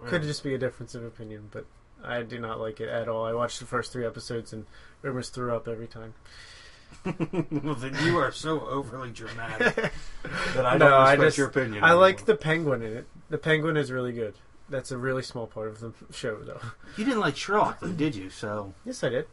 [0.05, 1.65] Could just be a difference of opinion, but
[2.03, 3.23] I do not like it at all.
[3.25, 4.65] I watched the first three episodes and
[5.03, 6.13] almost threw up every time.
[7.05, 9.75] well, then you are so overly dramatic
[10.55, 11.83] that I don't No, I respect just- your opinion.
[11.83, 12.01] I anymore.
[12.01, 13.07] like the penguin in it.
[13.29, 14.33] The penguin is really good.
[14.73, 16.59] That's a really small part of the show, though.
[16.97, 18.31] You didn't like Sherlock, though, did you?
[18.31, 18.73] So.
[18.83, 19.27] Yes, I did.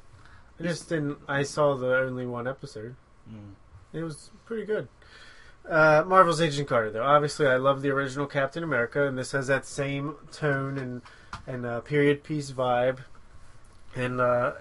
[0.59, 1.17] I just didn't.
[1.27, 2.95] I saw the only one episode.
[3.27, 3.55] mm.
[3.95, 4.89] It was pretty good.
[5.67, 7.05] Uh, Marvel's Agent Carter, though.
[7.05, 11.01] Obviously, I love the original Captain America, and this has that same tone and
[11.47, 12.99] and uh, period piece vibe.
[13.97, 14.53] And uh,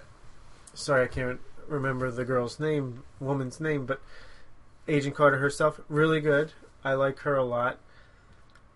[0.74, 4.00] sorry, I can't remember the girl's name, woman's name, but
[4.88, 6.54] Agent Carter herself, really good.
[6.86, 7.80] I like her a lot.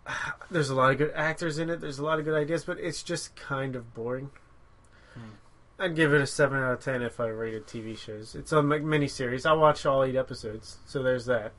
[0.52, 1.82] There's a lot of good actors in it.
[1.82, 4.32] There's a lot of good ideas, but it's just kind of boring.
[5.14, 5.20] Hmm.
[5.80, 8.36] I'd give it a seven out of ten if I rated TV shows.
[8.36, 9.46] It's a mi- mini series.
[9.46, 11.54] I watched all eight episodes, so there's that.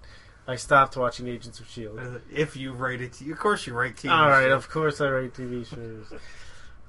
[0.46, 1.98] I stopped watching Agents of Shield.
[1.98, 4.02] Uh, If you rate it, of course you rate TV.
[4.02, 4.10] Shows.
[4.10, 4.52] All right, shows.
[4.52, 6.12] of course I rate TV shows.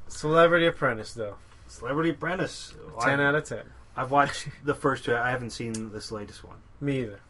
[0.07, 1.36] Celebrity Apprentice, though,
[1.68, 2.73] Celebrity Apprentice.
[3.02, 3.64] ten I, out of ten.
[3.95, 5.15] I've watched the first two.
[5.15, 7.22] I haven't seen this latest one, Me either.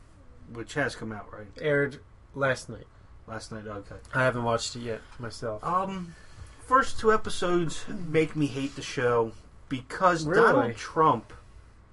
[0.51, 1.99] which has come out right Aired
[2.33, 2.87] last night.
[3.27, 3.65] Last night.
[3.67, 3.95] Okay.
[4.13, 5.63] I haven't watched it yet myself.
[5.63, 6.15] Um,
[6.65, 9.31] first two episodes make me hate the show
[9.69, 10.41] because Really?
[10.41, 11.33] Donald Trump.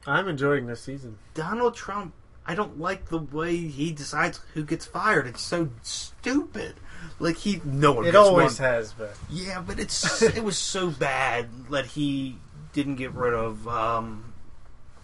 [0.07, 1.19] I'm enjoying this season.
[1.35, 2.15] Donald Trump.
[2.45, 5.29] I don't like the way he decides who gets fired.
[5.29, 6.75] It's so stupid.
[7.21, 8.05] Like he, no one.
[8.05, 8.69] It gets always one.
[8.69, 9.09] has been.
[9.31, 12.37] Yeah, but it's it was so bad that he
[12.73, 14.33] didn't get rid of um,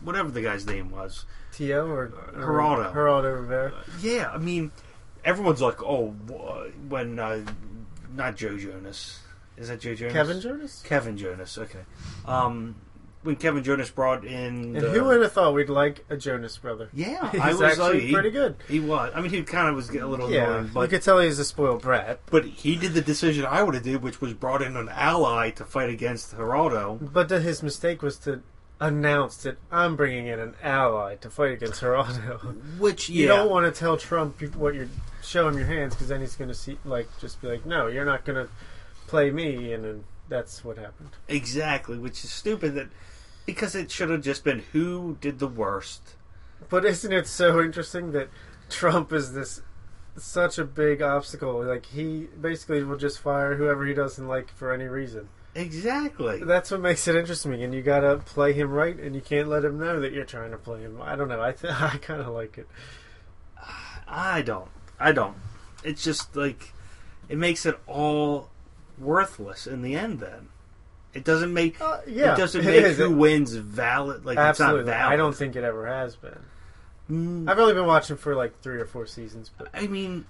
[0.03, 1.27] whatever the guy's name was.
[1.53, 2.93] Tio or, or Geraldo.
[2.93, 3.73] Geraldo Rivera.
[4.01, 4.73] Yeah, I mean,
[5.25, 6.09] everyone's like, oh,
[6.89, 7.45] when uh,
[8.15, 9.21] not Joe Jonas
[9.57, 10.13] is that Joe Jonas?
[10.15, 10.83] Kevin Jonas.
[10.87, 11.59] Kevin Jonas.
[11.59, 11.81] Okay.
[12.27, 12.77] Um,
[13.25, 16.57] when Kevin Jonas brought in, And the- who would have thought we'd like a Jonas
[16.59, 16.89] brother?
[16.93, 18.55] Yeah, He's I was actually like, he, pretty good.
[18.69, 19.11] he was.
[19.17, 21.41] I mean, he kind of was a little Yeah, annoying, you but could tell he's
[21.41, 22.21] a spoiled brat.
[22.31, 25.51] but he did the decision I would have did, which was brought in an ally
[25.51, 27.13] to fight against Geraldo.
[27.13, 28.41] But his mistake was to
[28.81, 32.79] announce that I'm bringing in an ally to fight against Geraldo.
[32.79, 34.89] Which You don't want to tell Trump what you're
[35.23, 37.87] show him your hands because then he's going to see like just be like, no,
[37.87, 38.51] you're not going to
[39.07, 41.11] play me, and then that's what happened.
[41.27, 42.75] exactly, which is stupid.
[42.75, 42.89] That
[43.47, 46.15] because it should have just been who did the worst.
[46.69, 48.29] But isn't it so interesting that
[48.69, 49.63] Trump is this
[50.17, 51.65] such a big obstacle?
[51.65, 55.29] Like he basically will just fire whoever he doesn't like for any reason.
[55.55, 56.43] Exactly.
[56.45, 59.49] That's what makes it interesting, and you got to play him right, and you can't
[59.49, 61.01] let him know that you're trying to play him.
[61.03, 61.43] I don't know.
[61.43, 62.69] I th- I kind of like it.
[64.07, 64.71] I don't.
[64.99, 65.37] I don't.
[65.85, 66.73] It's just like
[67.29, 68.49] it makes it all
[68.99, 70.21] worthless in the end.
[70.21, 70.49] Then
[71.15, 72.97] it doesn't make Uh, yeah, it doesn't make is.
[72.99, 74.25] who wins valid.
[74.25, 75.13] Like Absolutely, it's not valid.
[75.13, 76.39] I don't think it ever has been.
[77.11, 80.27] Mm, I've only been watching for like three or four seasons, but I mean,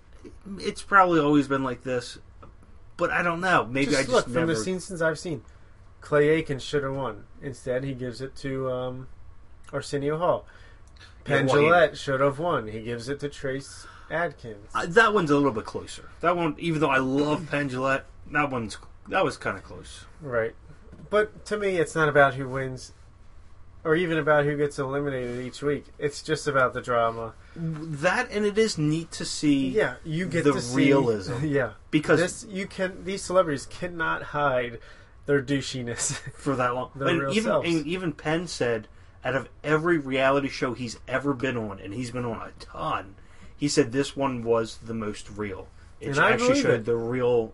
[0.59, 2.19] it's probably always been like this,
[2.99, 3.65] but I don't know.
[3.65, 4.41] Maybe just I just look never.
[4.41, 5.43] from the scenes since I've seen.
[6.03, 7.25] Clay Aiken should have won.
[7.41, 9.09] Instead, he gives it to um,
[9.73, 10.47] Arsenio Hall.
[11.25, 12.69] Penn well, he- Jillette should have won.
[12.69, 14.71] He gives it to Trace Adkins.
[14.75, 16.11] Uh, that one's a little bit closer.
[16.21, 18.03] That one, even though I love Penn Jillette,
[18.33, 18.77] that one's
[19.09, 20.05] that was kind of close.
[20.21, 20.55] Right.
[21.11, 22.93] But to me, it's not about who wins
[23.85, 25.87] or even about who gets eliminated each week.
[25.99, 27.35] It's just about the drama.
[27.61, 31.35] That and it is neat to see Yeah, you get The to see realism.
[31.45, 33.05] Yeah, because this you can.
[33.05, 34.79] These celebrities cannot hide
[35.27, 36.13] their douchiness.
[36.35, 36.91] for that long.
[36.95, 37.69] And real even selves.
[37.69, 38.87] and even Penn said,
[39.25, 43.17] out of every reality show he's ever been on, and he's been on a ton,
[43.57, 45.69] he said this one was the most real.
[46.01, 46.85] It And actually showed it.
[46.85, 47.53] the real,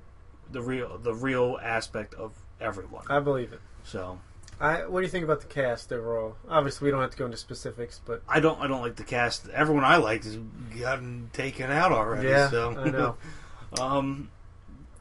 [0.50, 3.04] the real, the real aspect of everyone.
[3.08, 3.60] I believe it.
[3.84, 4.20] So
[4.60, 4.86] I.
[4.86, 6.36] What do you think about the cast overall?
[6.48, 9.04] Obviously, we don't have to go into specifics, but I don't, I don't like the
[9.04, 9.48] cast.
[9.48, 10.38] Everyone I liked has
[10.80, 12.28] gotten taken out already.
[12.28, 13.16] yeah, so I know.
[13.80, 14.30] um,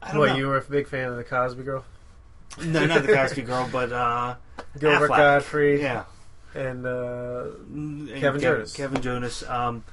[0.02, 0.36] I don't What know.
[0.36, 1.84] you were a big fan of the Cosby Girl,
[2.64, 4.36] no, not the Cosby Girl, but uh,
[4.78, 5.16] Gilbert Affleck.
[5.16, 6.04] Godfrey, yeah.
[6.54, 8.72] and uh, And Kevin Kev- Jonas.
[8.74, 9.42] Kevin Jonas.
[9.48, 9.84] Um,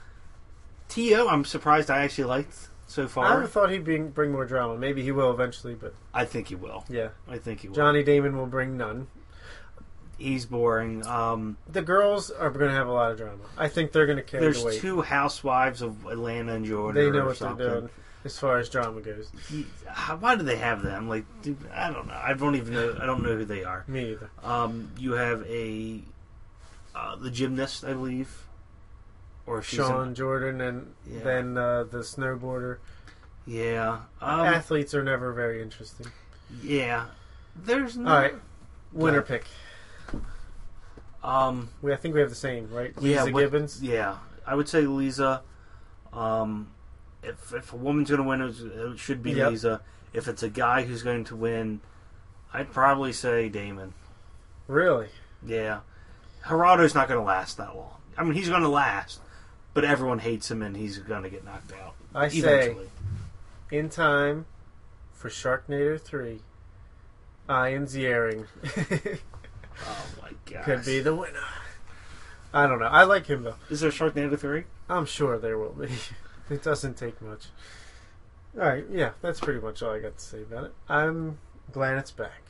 [0.89, 1.27] T.O.
[1.27, 2.53] I'm surprised I actually liked
[2.87, 3.43] so far.
[3.43, 4.77] I thought he'd bring bring more drama.
[4.77, 6.83] Maybe he will eventually, but I think he will.
[6.89, 7.75] yeah, I think he will.
[7.75, 9.07] Johnny Damon will bring none.
[10.21, 11.05] He's boring.
[11.07, 13.43] Um, The girls are going to have a lot of drama.
[13.57, 14.79] I think they're going to carry there's the weight.
[14.81, 17.01] two housewives of Atlanta and Georgia.
[17.01, 17.57] they know what something.
[17.65, 17.89] they're doing
[18.23, 19.31] as far as drama goes.
[19.49, 21.09] He- how- why do they have them?
[21.09, 22.19] Like, dude, I don't know.
[22.23, 22.95] I don't even know.
[23.01, 23.83] I don't know who they are.
[23.87, 24.29] Me either.
[24.43, 26.01] Um, you have a
[26.93, 28.45] uh, the gymnast, I believe,
[29.47, 31.19] or she's Shawn an- Jordan and Yeah.
[31.23, 32.77] then uh, the snowboarder.
[33.47, 36.07] yeah, um, Athletes are never very interesting.
[36.61, 37.05] yeah.
[37.55, 38.09] There's no.
[38.11, 38.35] All right,
[38.93, 39.45] winner pick.
[41.23, 42.93] Um, We I think we have the same, right?
[42.99, 43.81] Yeah, Leeza what- Gibbons.
[43.83, 45.41] Yeah, I would say Leeza.
[46.13, 46.71] Um,
[47.23, 48.41] if if a woman's going to win,
[48.93, 49.51] it should be Yep.
[49.51, 49.79] Leeza.
[50.13, 51.79] If it's a guy who's going to win,
[52.53, 53.93] I'd probably say Damon.
[54.67, 55.07] Really?
[55.45, 55.79] Yeah,
[56.45, 57.95] Geraldo's not going to last that long.
[58.17, 59.19] I mean, he's going to last,
[59.73, 62.75] but everyone hates him, and he's going to get knocked out I say
[63.71, 64.45] in time
[65.13, 66.41] for Sharknado three.
[67.49, 68.47] Ian Ziering
[69.83, 70.63] Oh my god!
[70.63, 71.39] could be the winner.
[72.53, 72.85] I don't know.
[72.85, 73.55] I like him though.
[73.69, 74.65] Is there a Sharknado three?
[74.89, 75.89] I'm sure there will be.
[76.49, 77.45] it doesn't take much.
[78.59, 80.73] All right, yeah, that's pretty much all I got to say about it.
[80.89, 81.37] I'm
[81.71, 82.41] glad it's back.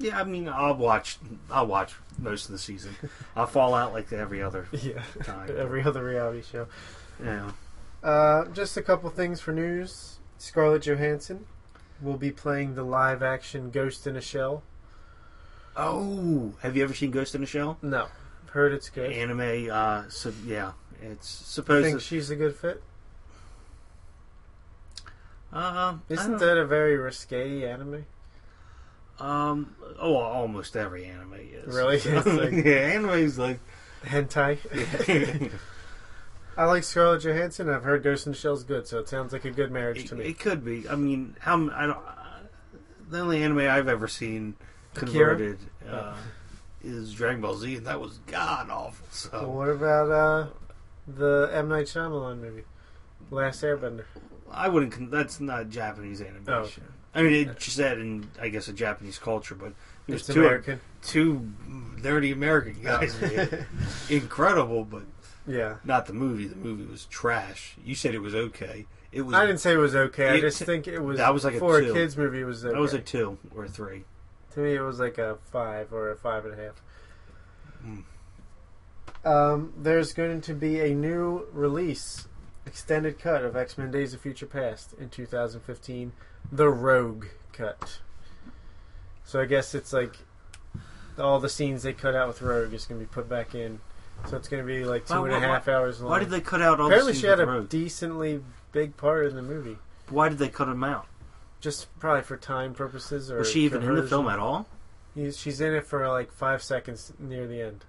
[0.00, 1.18] Yeah, I mean, I'll watch.
[1.50, 2.96] I'll watch most of the season.
[3.36, 5.50] I'll fall out like every other Yeah, time.
[5.56, 6.66] every other reality show.
[7.22, 7.52] Yeah.
[8.02, 10.18] Uh, just a couple things for news.
[10.38, 11.46] Scarlett Johansson
[12.00, 14.62] will be playing the live-action Ghost in a Shell.
[15.80, 17.78] Oh, have you ever seen Ghost in the Shell?
[17.82, 18.08] No,
[18.50, 19.12] heard it's good.
[19.12, 19.70] Anime.
[19.70, 22.04] Uh, so yeah, it's supposed think to.
[22.04, 22.82] she's a good fit.
[25.52, 28.04] Um, Isn't that a very risque anime?
[29.18, 29.74] Um.
[29.98, 31.74] Oh, almost every anime is.
[31.74, 31.96] Really?
[32.04, 33.60] It's like- yeah, anime's like.
[34.04, 34.58] Hentai.
[36.56, 37.68] I like Scarlett Johansson.
[37.68, 40.08] I've heard Ghost in the Shell's good, so it sounds like a good marriage it,
[40.08, 40.24] to me.
[40.26, 40.88] it could be.
[40.88, 41.98] I mean, how I don't.
[41.98, 42.14] Uh,
[43.10, 44.54] the only anime I've ever seen?
[44.94, 45.58] Converted
[45.88, 46.14] uh,
[46.82, 49.06] is Dragon Ball Z, and that was god awful.
[49.10, 50.46] So Well, what about uh,
[51.06, 52.64] the M Night Shyamalan movie,
[53.30, 54.04] Last Airbender?
[54.50, 54.92] I wouldn't.
[54.92, 56.44] Con- that's not Japanese animation.
[56.48, 56.82] Oh, okay.
[57.14, 59.72] I mean, it's set in, I guess, a Japanese culture, but
[60.06, 60.80] it It's two American.
[61.02, 61.52] two
[61.96, 63.20] nerdy American guys.
[63.20, 63.66] made.
[64.10, 65.02] Incredible, but
[65.46, 65.76] yeah.
[65.84, 66.46] not the movie.
[66.46, 67.76] The movie was trash.
[67.84, 68.86] You said it was okay.
[69.10, 69.34] It was.
[69.34, 70.28] I didn't say it was okay.
[70.30, 71.18] I just think it was.
[71.18, 71.90] that was like a for two.
[71.90, 72.40] a kids movie.
[72.40, 72.74] It was okay.
[72.74, 74.04] That was a two or a three.
[74.54, 76.82] To me, it was like a five or a five and a half.
[77.84, 78.04] Mm.
[79.24, 82.28] Um, there's going to be a new release,
[82.66, 86.12] extended cut of X Men: Days of Future Past in 2015,
[86.52, 87.98] the Rogue cut.
[89.24, 90.16] So I guess it's like
[91.18, 93.80] all the scenes they cut out with Rogue is going to be put back in.
[94.28, 96.10] So it's going to be like two Why- and a why- half hours long.
[96.10, 97.68] Why did they cut out all Apparently, the she had with a Rogue?
[97.68, 98.42] decently
[98.72, 99.78] big part in the movie.
[100.08, 101.06] Why did they cut him out?
[101.60, 104.68] Just probably for time purposes, or Was she even in the film at all?
[105.14, 107.84] He's, she's in it for like five seconds near the end.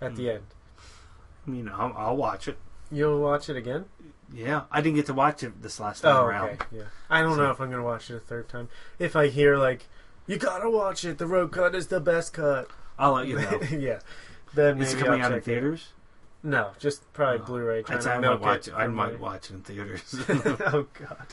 [0.00, 0.28] At the Hmm.
[0.30, 0.44] end,
[1.46, 2.58] I mean, I'll, I'll watch it.
[2.90, 3.86] you'll watch it again.
[4.32, 6.50] Yeah, I didn't get to watch it this last time Oh, around.
[6.50, 6.66] okay.
[6.70, 8.68] Yeah, I don't So- know if I'm gonna watch it a third time.
[8.98, 9.86] If I hear like,
[10.26, 11.16] you gotta watch it.
[11.18, 12.68] The Rogue cut is the best cut.
[12.98, 13.60] I'll let you know.
[13.72, 14.00] yeah.
[14.54, 15.44] Then Is it coming I'll out in check it.
[15.46, 15.88] theaters?
[16.42, 17.44] No, just probably Oh.
[17.46, 17.84] Blu-ray.
[17.88, 18.72] I might watch it.
[18.72, 18.74] it.
[18.76, 20.14] I might watch it in theaters.
[20.28, 21.26] oh God.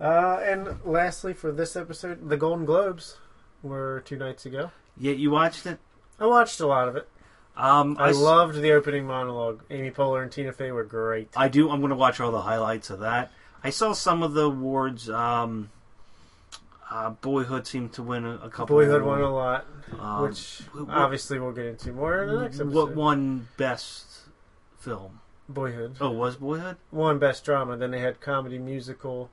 [0.00, 3.18] Uh, and lastly, for this episode, the Golden Globes
[3.62, 4.70] were two nights ago.
[4.98, 5.78] yeah, you watched it.
[6.18, 7.08] I watched a lot of it.
[7.56, 9.62] Um, I s- loved the opening monologue.
[9.70, 11.28] Amy Poehler and Tina Fey were great.
[11.36, 11.68] I do.
[11.70, 13.30] I'm going to watch all the highlights of that.
[13.62, 15.10] I saw some of the awards.
[15.10, 15.68] Um,
[16.90, 18.76] uh, Boyhood seemed to win a, a couple.
[18.76, 19.66] Boyhood won a lot,
[19.98, 22.74] Um, which wh- wh- obviously we'll get into more in the next episode.
[22.74, 24.06] What won best
[24.78, 25.20] film?
[25.48, 26.76] Boyhood Oh, was Boyhood?
[26.90, 27.76] won best drama.
[27.76, 29.30] Then they had comedy musical,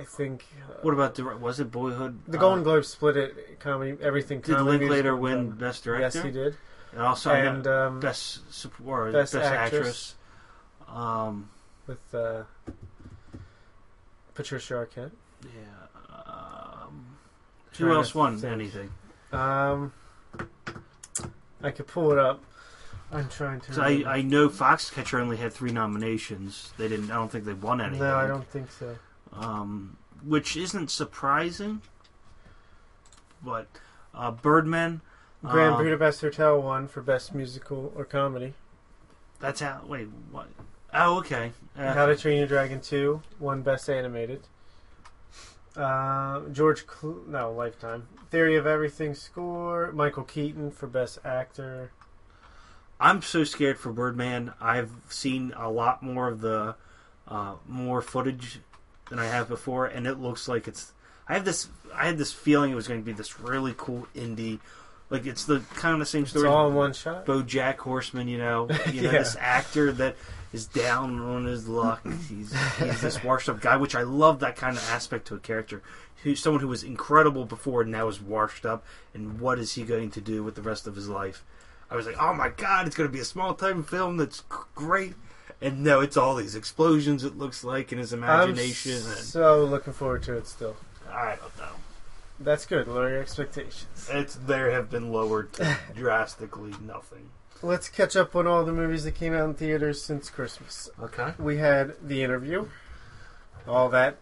[0.00, 2.20] I think uh, What about the was it Boyhood?
[2.26, 4.40] the Uh, Golden Globes split it comedy everything.
[4.40, 5.60] Did comedy, Linklater win drama.
[5.60, 6.18] Best Director?
[6.18, 6.56] Yes, he did.
[6.92, 9.78] And also and um, Best Support, Best Best, Actress.
[9.80, 10.14] Actress.
[10.88, 11.50] Um,
[11.86, 12.42] with uh,
[14.34, 15.12] Patricia Arquette.
[15.44, 16.22] yeah.
[16.26, 17.16] Um,
[17.76, 18.52] who else won think.
[18.52, 18.90] anything?
[19.32, 19.92] Um,
[21.62, 22.42] I could pull it up.
[23.12, 23.72] I'm trying to.
[23.72, 24.02] So I.
[24.06, 26.72] I know Foxcatcher only had three nominations.
[26.78, 27.10] They didn't.
[27.10, 28.00] I don't think they won anything.
[28.00, 28.96] no, I don't think so.
[29.32, 31.82] Um, which isn't surprising.
[33.42, 33.68] But
[34.14, 35.00] uh, Birdman.
[35.42, 38.54] Grand uh, Budapest Hotel won for best musical or comedy.
[39.38, 39.80] That's how.
[39.86, 40.48] Wait, what?
[40.92, 41.52] Oh, okay.
[41.78, 44.42] Uh, How to Train Your Dragon 2 won best animated.
[45.76, 48.08] Uh, George, Cl- no, Lifetime.
[48.30, 49.92] Theory of Everything score.
[49.92, 51.92] Michael Keaton for best actor.
[52.98, 54.52] I'm so scared for Birdman.
[54.60, 56.74] I've seen a lot more of the
[57.26, 58.60] uh, more footage
[59.10, 60.92] than I have before, and it looks like it's.
[61.28, 61.68] I have this.
[61.94, 64.58] I had this feeling it was going to be this really cool indie,
[65.10, 66.46] like it's the kind of the same story.
[66.46, 67.26] It's all in one shot.
[67.26, 69.18] BoJack Horseman, you know, you know Yeah.
[69.18, 70.16] this actor that
[70.52, 72.02] is down on his luck.
[72.28, 75.38] He's he's this washed up guy, which I love that kind of aspect to a
[75.38, 75.82] character.
[76.22, 78.84] Who's someone who was incredible before and now is washed up,
[79.14, 81.44] and what is he going to do with the rest of his life?
[81.90, 84.42] I was like, oh my god, it's going to be a small time film that's
[84.74, 85.14] great.
[85.62, 87.24] And no, it's all these explosions.
[87.24, 88.92] It looks like in his imagination.
[88.92, 90.76] I'm and so looking forward to it still.
[91.10, 91.74] I don't know.
[92.40, 92.88] That's good.
[92.88, 94.08] Lower your expectations.
[94.10, 97.30] It's there have been lowered to drastically nothing.
[97.62, 100.88] Let's catch up on all the movies that came out in theaters since Christmas.
[100.98, 101.34] Okay.
[101.38, 102.68] We had The Interview,
[103.68, 104.16] all that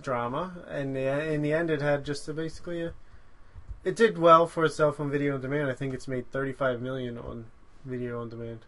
[0.00, 2.92] drama, and the, in the end, it had just a, basically a.
[3.82, 5.68] It did well for itself on video on demand.
[5.68, 7.46] I think it's made 35 million on
[7.84, 8.60] video on demand,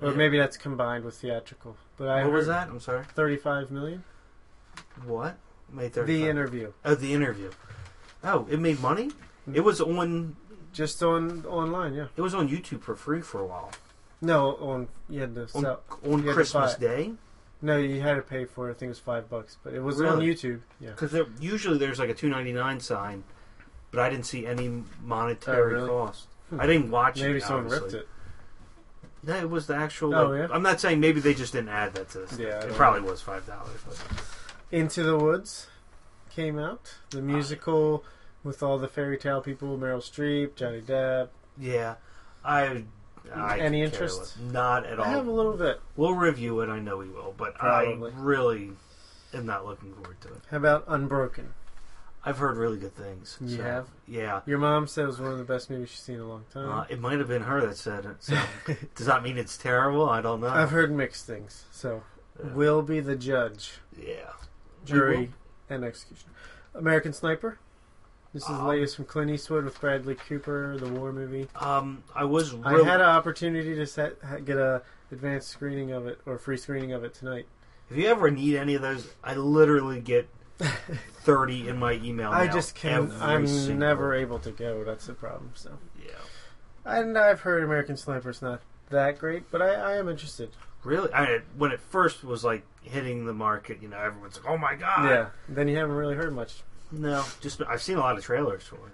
[0.00, 0.16] or Yeah.
[0.16, 1.76] maybe that's combined with theatrical.
[1.96, 2.68] But I what was that?
[2.68, 3.04] I'm sorry.
[3.14, 4.04] 35 million.
[5.04, 5.36] What?
[5.72, 7.50] May The Interview, Oh, the interview.
[8.22, 9.10] Oh, it made money.
[9.52, 10.36] It was on.
[10.72, 12.06] just on online, yeah.
[12.16, 13.70] It was on YouTube for free for a while.
[14.20, 15.82] No, on you had to On, sell.
[16.04, 17.12] on you had to Christmas Day,
[17.62, 18.72] No, you had to pay for it.
[18.72, 20.60] I think it was five bucks, but it was on YouTube.
[20.80, 20.90] Yeah.
[20.90, 23.24] because usually there's like a two ninety nine sign,
[23.90, 25.88] but I didn't see any monetary Oh, really?
[25.88, 26.26] cost.
[26.50, 26.60] Hmm.
[26.60, 27.42] I didn't watch Maybe it.
[27.42, 27.98] someone obviously.
[27.98, 28.08] ripped it.
[29.26, 30.14] No, it was the actual.
[30.14, 30.54] Oh, like- yeah?
[30.54, 32.38] I'm not saying maybe they just didn't add that to this.
[32.38, 33.10] Yeah, it probably know.
[33.10, 33.80] was five dollars.
[33.86, 34.02] But
[34.70, 35.66] Into the Woods
[36.30, 36.94] came out.
[37.10, 38.04] The musical
[38.44, 41.28] with all the fairy tale people: Meryl Streep, Johnny Depp.
[41.58, 41.96] yeah,
[42.44, 42.84] I.
[43.34, 44.18] I Any interest?
[44.20, 44.38] less.
[44.52, 45.04] Not at all.
[45.04, 45.80] I have a little bit.
[45.96, 46.68] We'll review it.
[46.68, 48.12] I know we will, but Probably.
[48.12, 48.70] I really
[49.34, 50.42] am not looking forward to it.
[50.48, 51.52] How about Unbroken?
[52.26, 53.38] I've heard really good things.
[53.40, 53.86] You so, have?
[54.08, 54.40] Yeah.
[54.46, 56.44] Your mom said it was one of the best movies she's seen in a long
[56.52, 56.68] time.
[56.68, 58.16] Uh, it might have been her that said it.
[58.22, 58.36] So
[58.96, 60.08] does that mean it's terrible?
[60.10, 60.48] I don't know.
[60.48, 62.02] I've heard mixed things, so
[62.38, 62.50] Yeah.
[62.52, 64.32] we'll be the judge, yeah.
[64.84, 65.30] jury,
[65.70, 66.32] and executioner.
[66.74, 67.58] American Sniper.
[68.34, 71.48] This is the Um, latest from Clint Eastwood with Bradley Cooper, the war movie.
[71.54, 72.54] Um, I was.
[72.64, 76.92] I had an opportunity to set, get a advanced screening of it or free screening
[76.92, 77.46] of it tonight.
[77.88, 80.28] if you ever need any of those, I literally get
[80.58, 82.30] thirty in my email.
[82.30, 83.04] I just can.
[83.04, 84.84] every I'm single- never able to go.
[84.84, 85.50] That's the problem.
[85.54, 86.12] So, Yeah.
[86.84, 88.60] and I've heard American Sniper's not
[88.90, 90.50] that great, but I, I am interested.
[90.84, 94.56] Really, I when it first was like hitting the market, you know, everyone's like, "Oh
[94.56, 95.26] my god!" Yeah.
[95.48, 96.62] Then you haven't really heard much.
[96.92, 98.92] No, just I've seen a lot of trailers for it.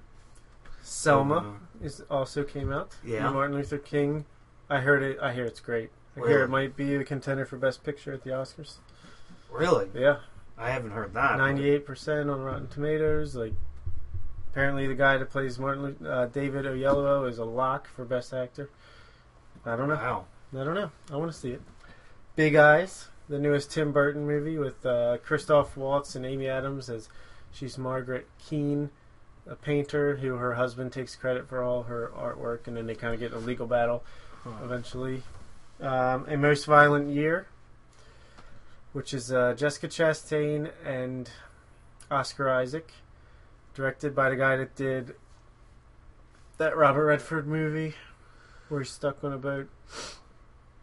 [0.83, 2.97] Selma is also came out.
[3.05, 3.29] Yeah.
[3.31, 4.25] Martin Luther King.
[4.71, 5.19] I heard it.
[5.21, 5.91] I hear it's great.
[6.17, 8.77] I hear it might be a contender for Best Picture at the Oscars.
[9.51, 10.19] really, Yeah.
[10.63, 11.39] I haven't heard that.
[11.39, 13.35] Ninety-eight percent on Rotten Tomatoes.
[13.35, 13.55] Like,
[14.51, 18.71] apparently the guy that plays Martin, uh, David Oyelowo, is a lock for Best Actor.
[19.67, 19.95] I don't know.
[19.95, 20.25] Wow.
[20.55, 20.91] I don't know.
[21.11, 21.63] I want to see it.
[22.37, 27.09] Big Eyes, the newest Tim Burton movie with uh, Christoph Waltz and Amy Adams as
[27.53, 28.91] she's Margaret Keane,
[29.47, 33.15] a painter who her husband takes credit for all her artwork, and then they kind
[33.15, 34.05] of get a legal battle
[34.45, 34.51] Huh.
[34.65, 35.23] eventually.
[35.81, 37.47] Um, a Most Violent Year,
[38.93, 41.31] which is uh, Jessica Chastain and
[42.10, 42.93] Oscar Isaac,
[43.74, 45.14] directed by the guy that did
[46.59, 47.94] that Robert Redford movie
[48.69, 49.69] where he's stuck on a boat.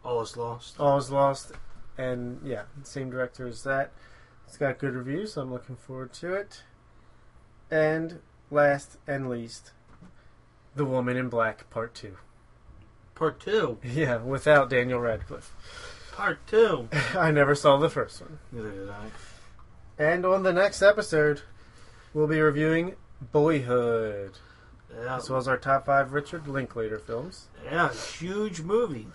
[0.04, 0.80] All is lost.
[0.80, 1.52] All is Lost,
[1.98, 3.92] and yeah, same director as that.
[4.48, 6.64] It's got good reviews, so I'm looking forward to it.
[7.70, 8.20] And
[8.50, 9.74] last and least,
[10.76, 12.18] The Woman in Black Part 2.
[13.16, 13.78] Part two.
[13.84, 15.54] Yeah, without Daniel Radcliffe.
[16.20, 16.90] Part two.
[17.18, 18.40] I never saw the first one.
[18.52, 19.06] Neither did I.
[19.98, 21.44] And on the next episode,
[22.14, 22.96] we'll be reviewing
[23.32, 24.34] Boyhood,
[24.94, 25.16] Yeah.
[25.16, 27.48] as well as our top five Richard Linklater films.
[27.64, 29.08] yeah, huge movie.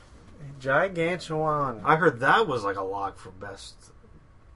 [0.58, 1.82] Gigantuan.
[1.84, 3.74] I heard that was like a lock for best,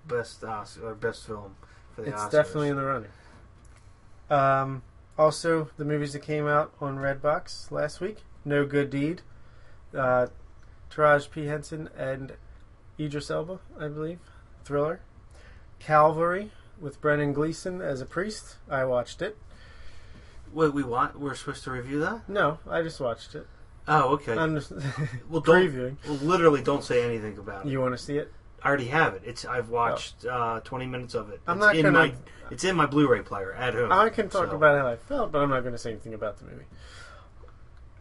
[0.07, 1.55] best uh, or best film.
[1.95, 2.31] for the it's Oscars.
[2.31, 3.11] definitely in the running.
[4.31, 4.83] Um,
[5.19, 9.21] also, the movies that came out on Redbox last week: No Good Deed,
[9.95, 10.27] uh,
[10.91, 12.33] Taraji P Henson and
[12.99, 14.19] Idris Elba, I believe,
[14.65, 15.01] thriller.
[15.79, 16.51] Calvary
[16.81, 18.57] with Brendan Gleeson as a priest.
[18.71, 19.37] I watched it.
[20.53, 22.29] Wait, we want we're supposed to review that?
[22.29, 23.47] No, I just watched it.
[23.87, 24.37] Oh, okay.
[24.37, 24.71] I'm just
[25.29, 25.97] well, don't, previewing.
[26.07, 27.71] well, literally, don't say anything about it.
[27.71, 28.33] You want to see it?
[28.63, 29.23] I already have it.
[29.25, 31.41] It's I've watched uh, 20 minutes of it.
[31.47, 32.15] I'm it's not in gonna- my
[32.51, 33.93] it's in my Blu-ray player at home.
[33.93, 36.15] I can talk so- about how I felt, but I'm not going to say anything
[36.15, 36.65] about the movie.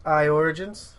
[0.04, 0.94] I Origins.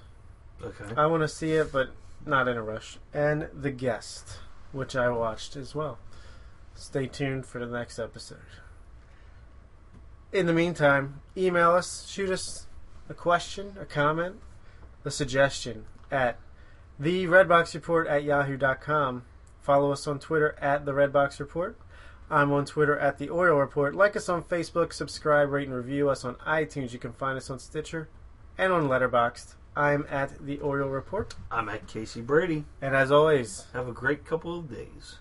[0.64, 0.94] Okay.
[0.98, 1.90] I want to see it, but
[2.26, 2.98] not in a rush.
[3.14, 4.40] And The Guest,
[4.72, 5.99] which I watched as well.
[6.76, 8.38] Stay tuned for the next episode.
[10.31, 12.68] In the meantime, email us, shoot us
[13.10, 14.36] a question, a comment,
[15.03, 16.38] a suggestion at
[16.99, 19.23] the Redbox Report at yahoo.com.
[19.61, 21.77] Follow us on Twitter at the Redbox Report.
[22.30, 23.95] I'm on Twitter at the Oil Report.
[23.95, 26.94] Like us on Facebook, subscribe, rate, and review us on iTunes.
[26.94, 28.07] You can find us on Stitcher
[28.57, 29.56] and on Letterboxd.
[29.75, 31.35] I'm at the Oil Report.
[31.51, 32.65] I'm at Casey Brady.
[32.81, 35.17] And as always, Have a great couple of days.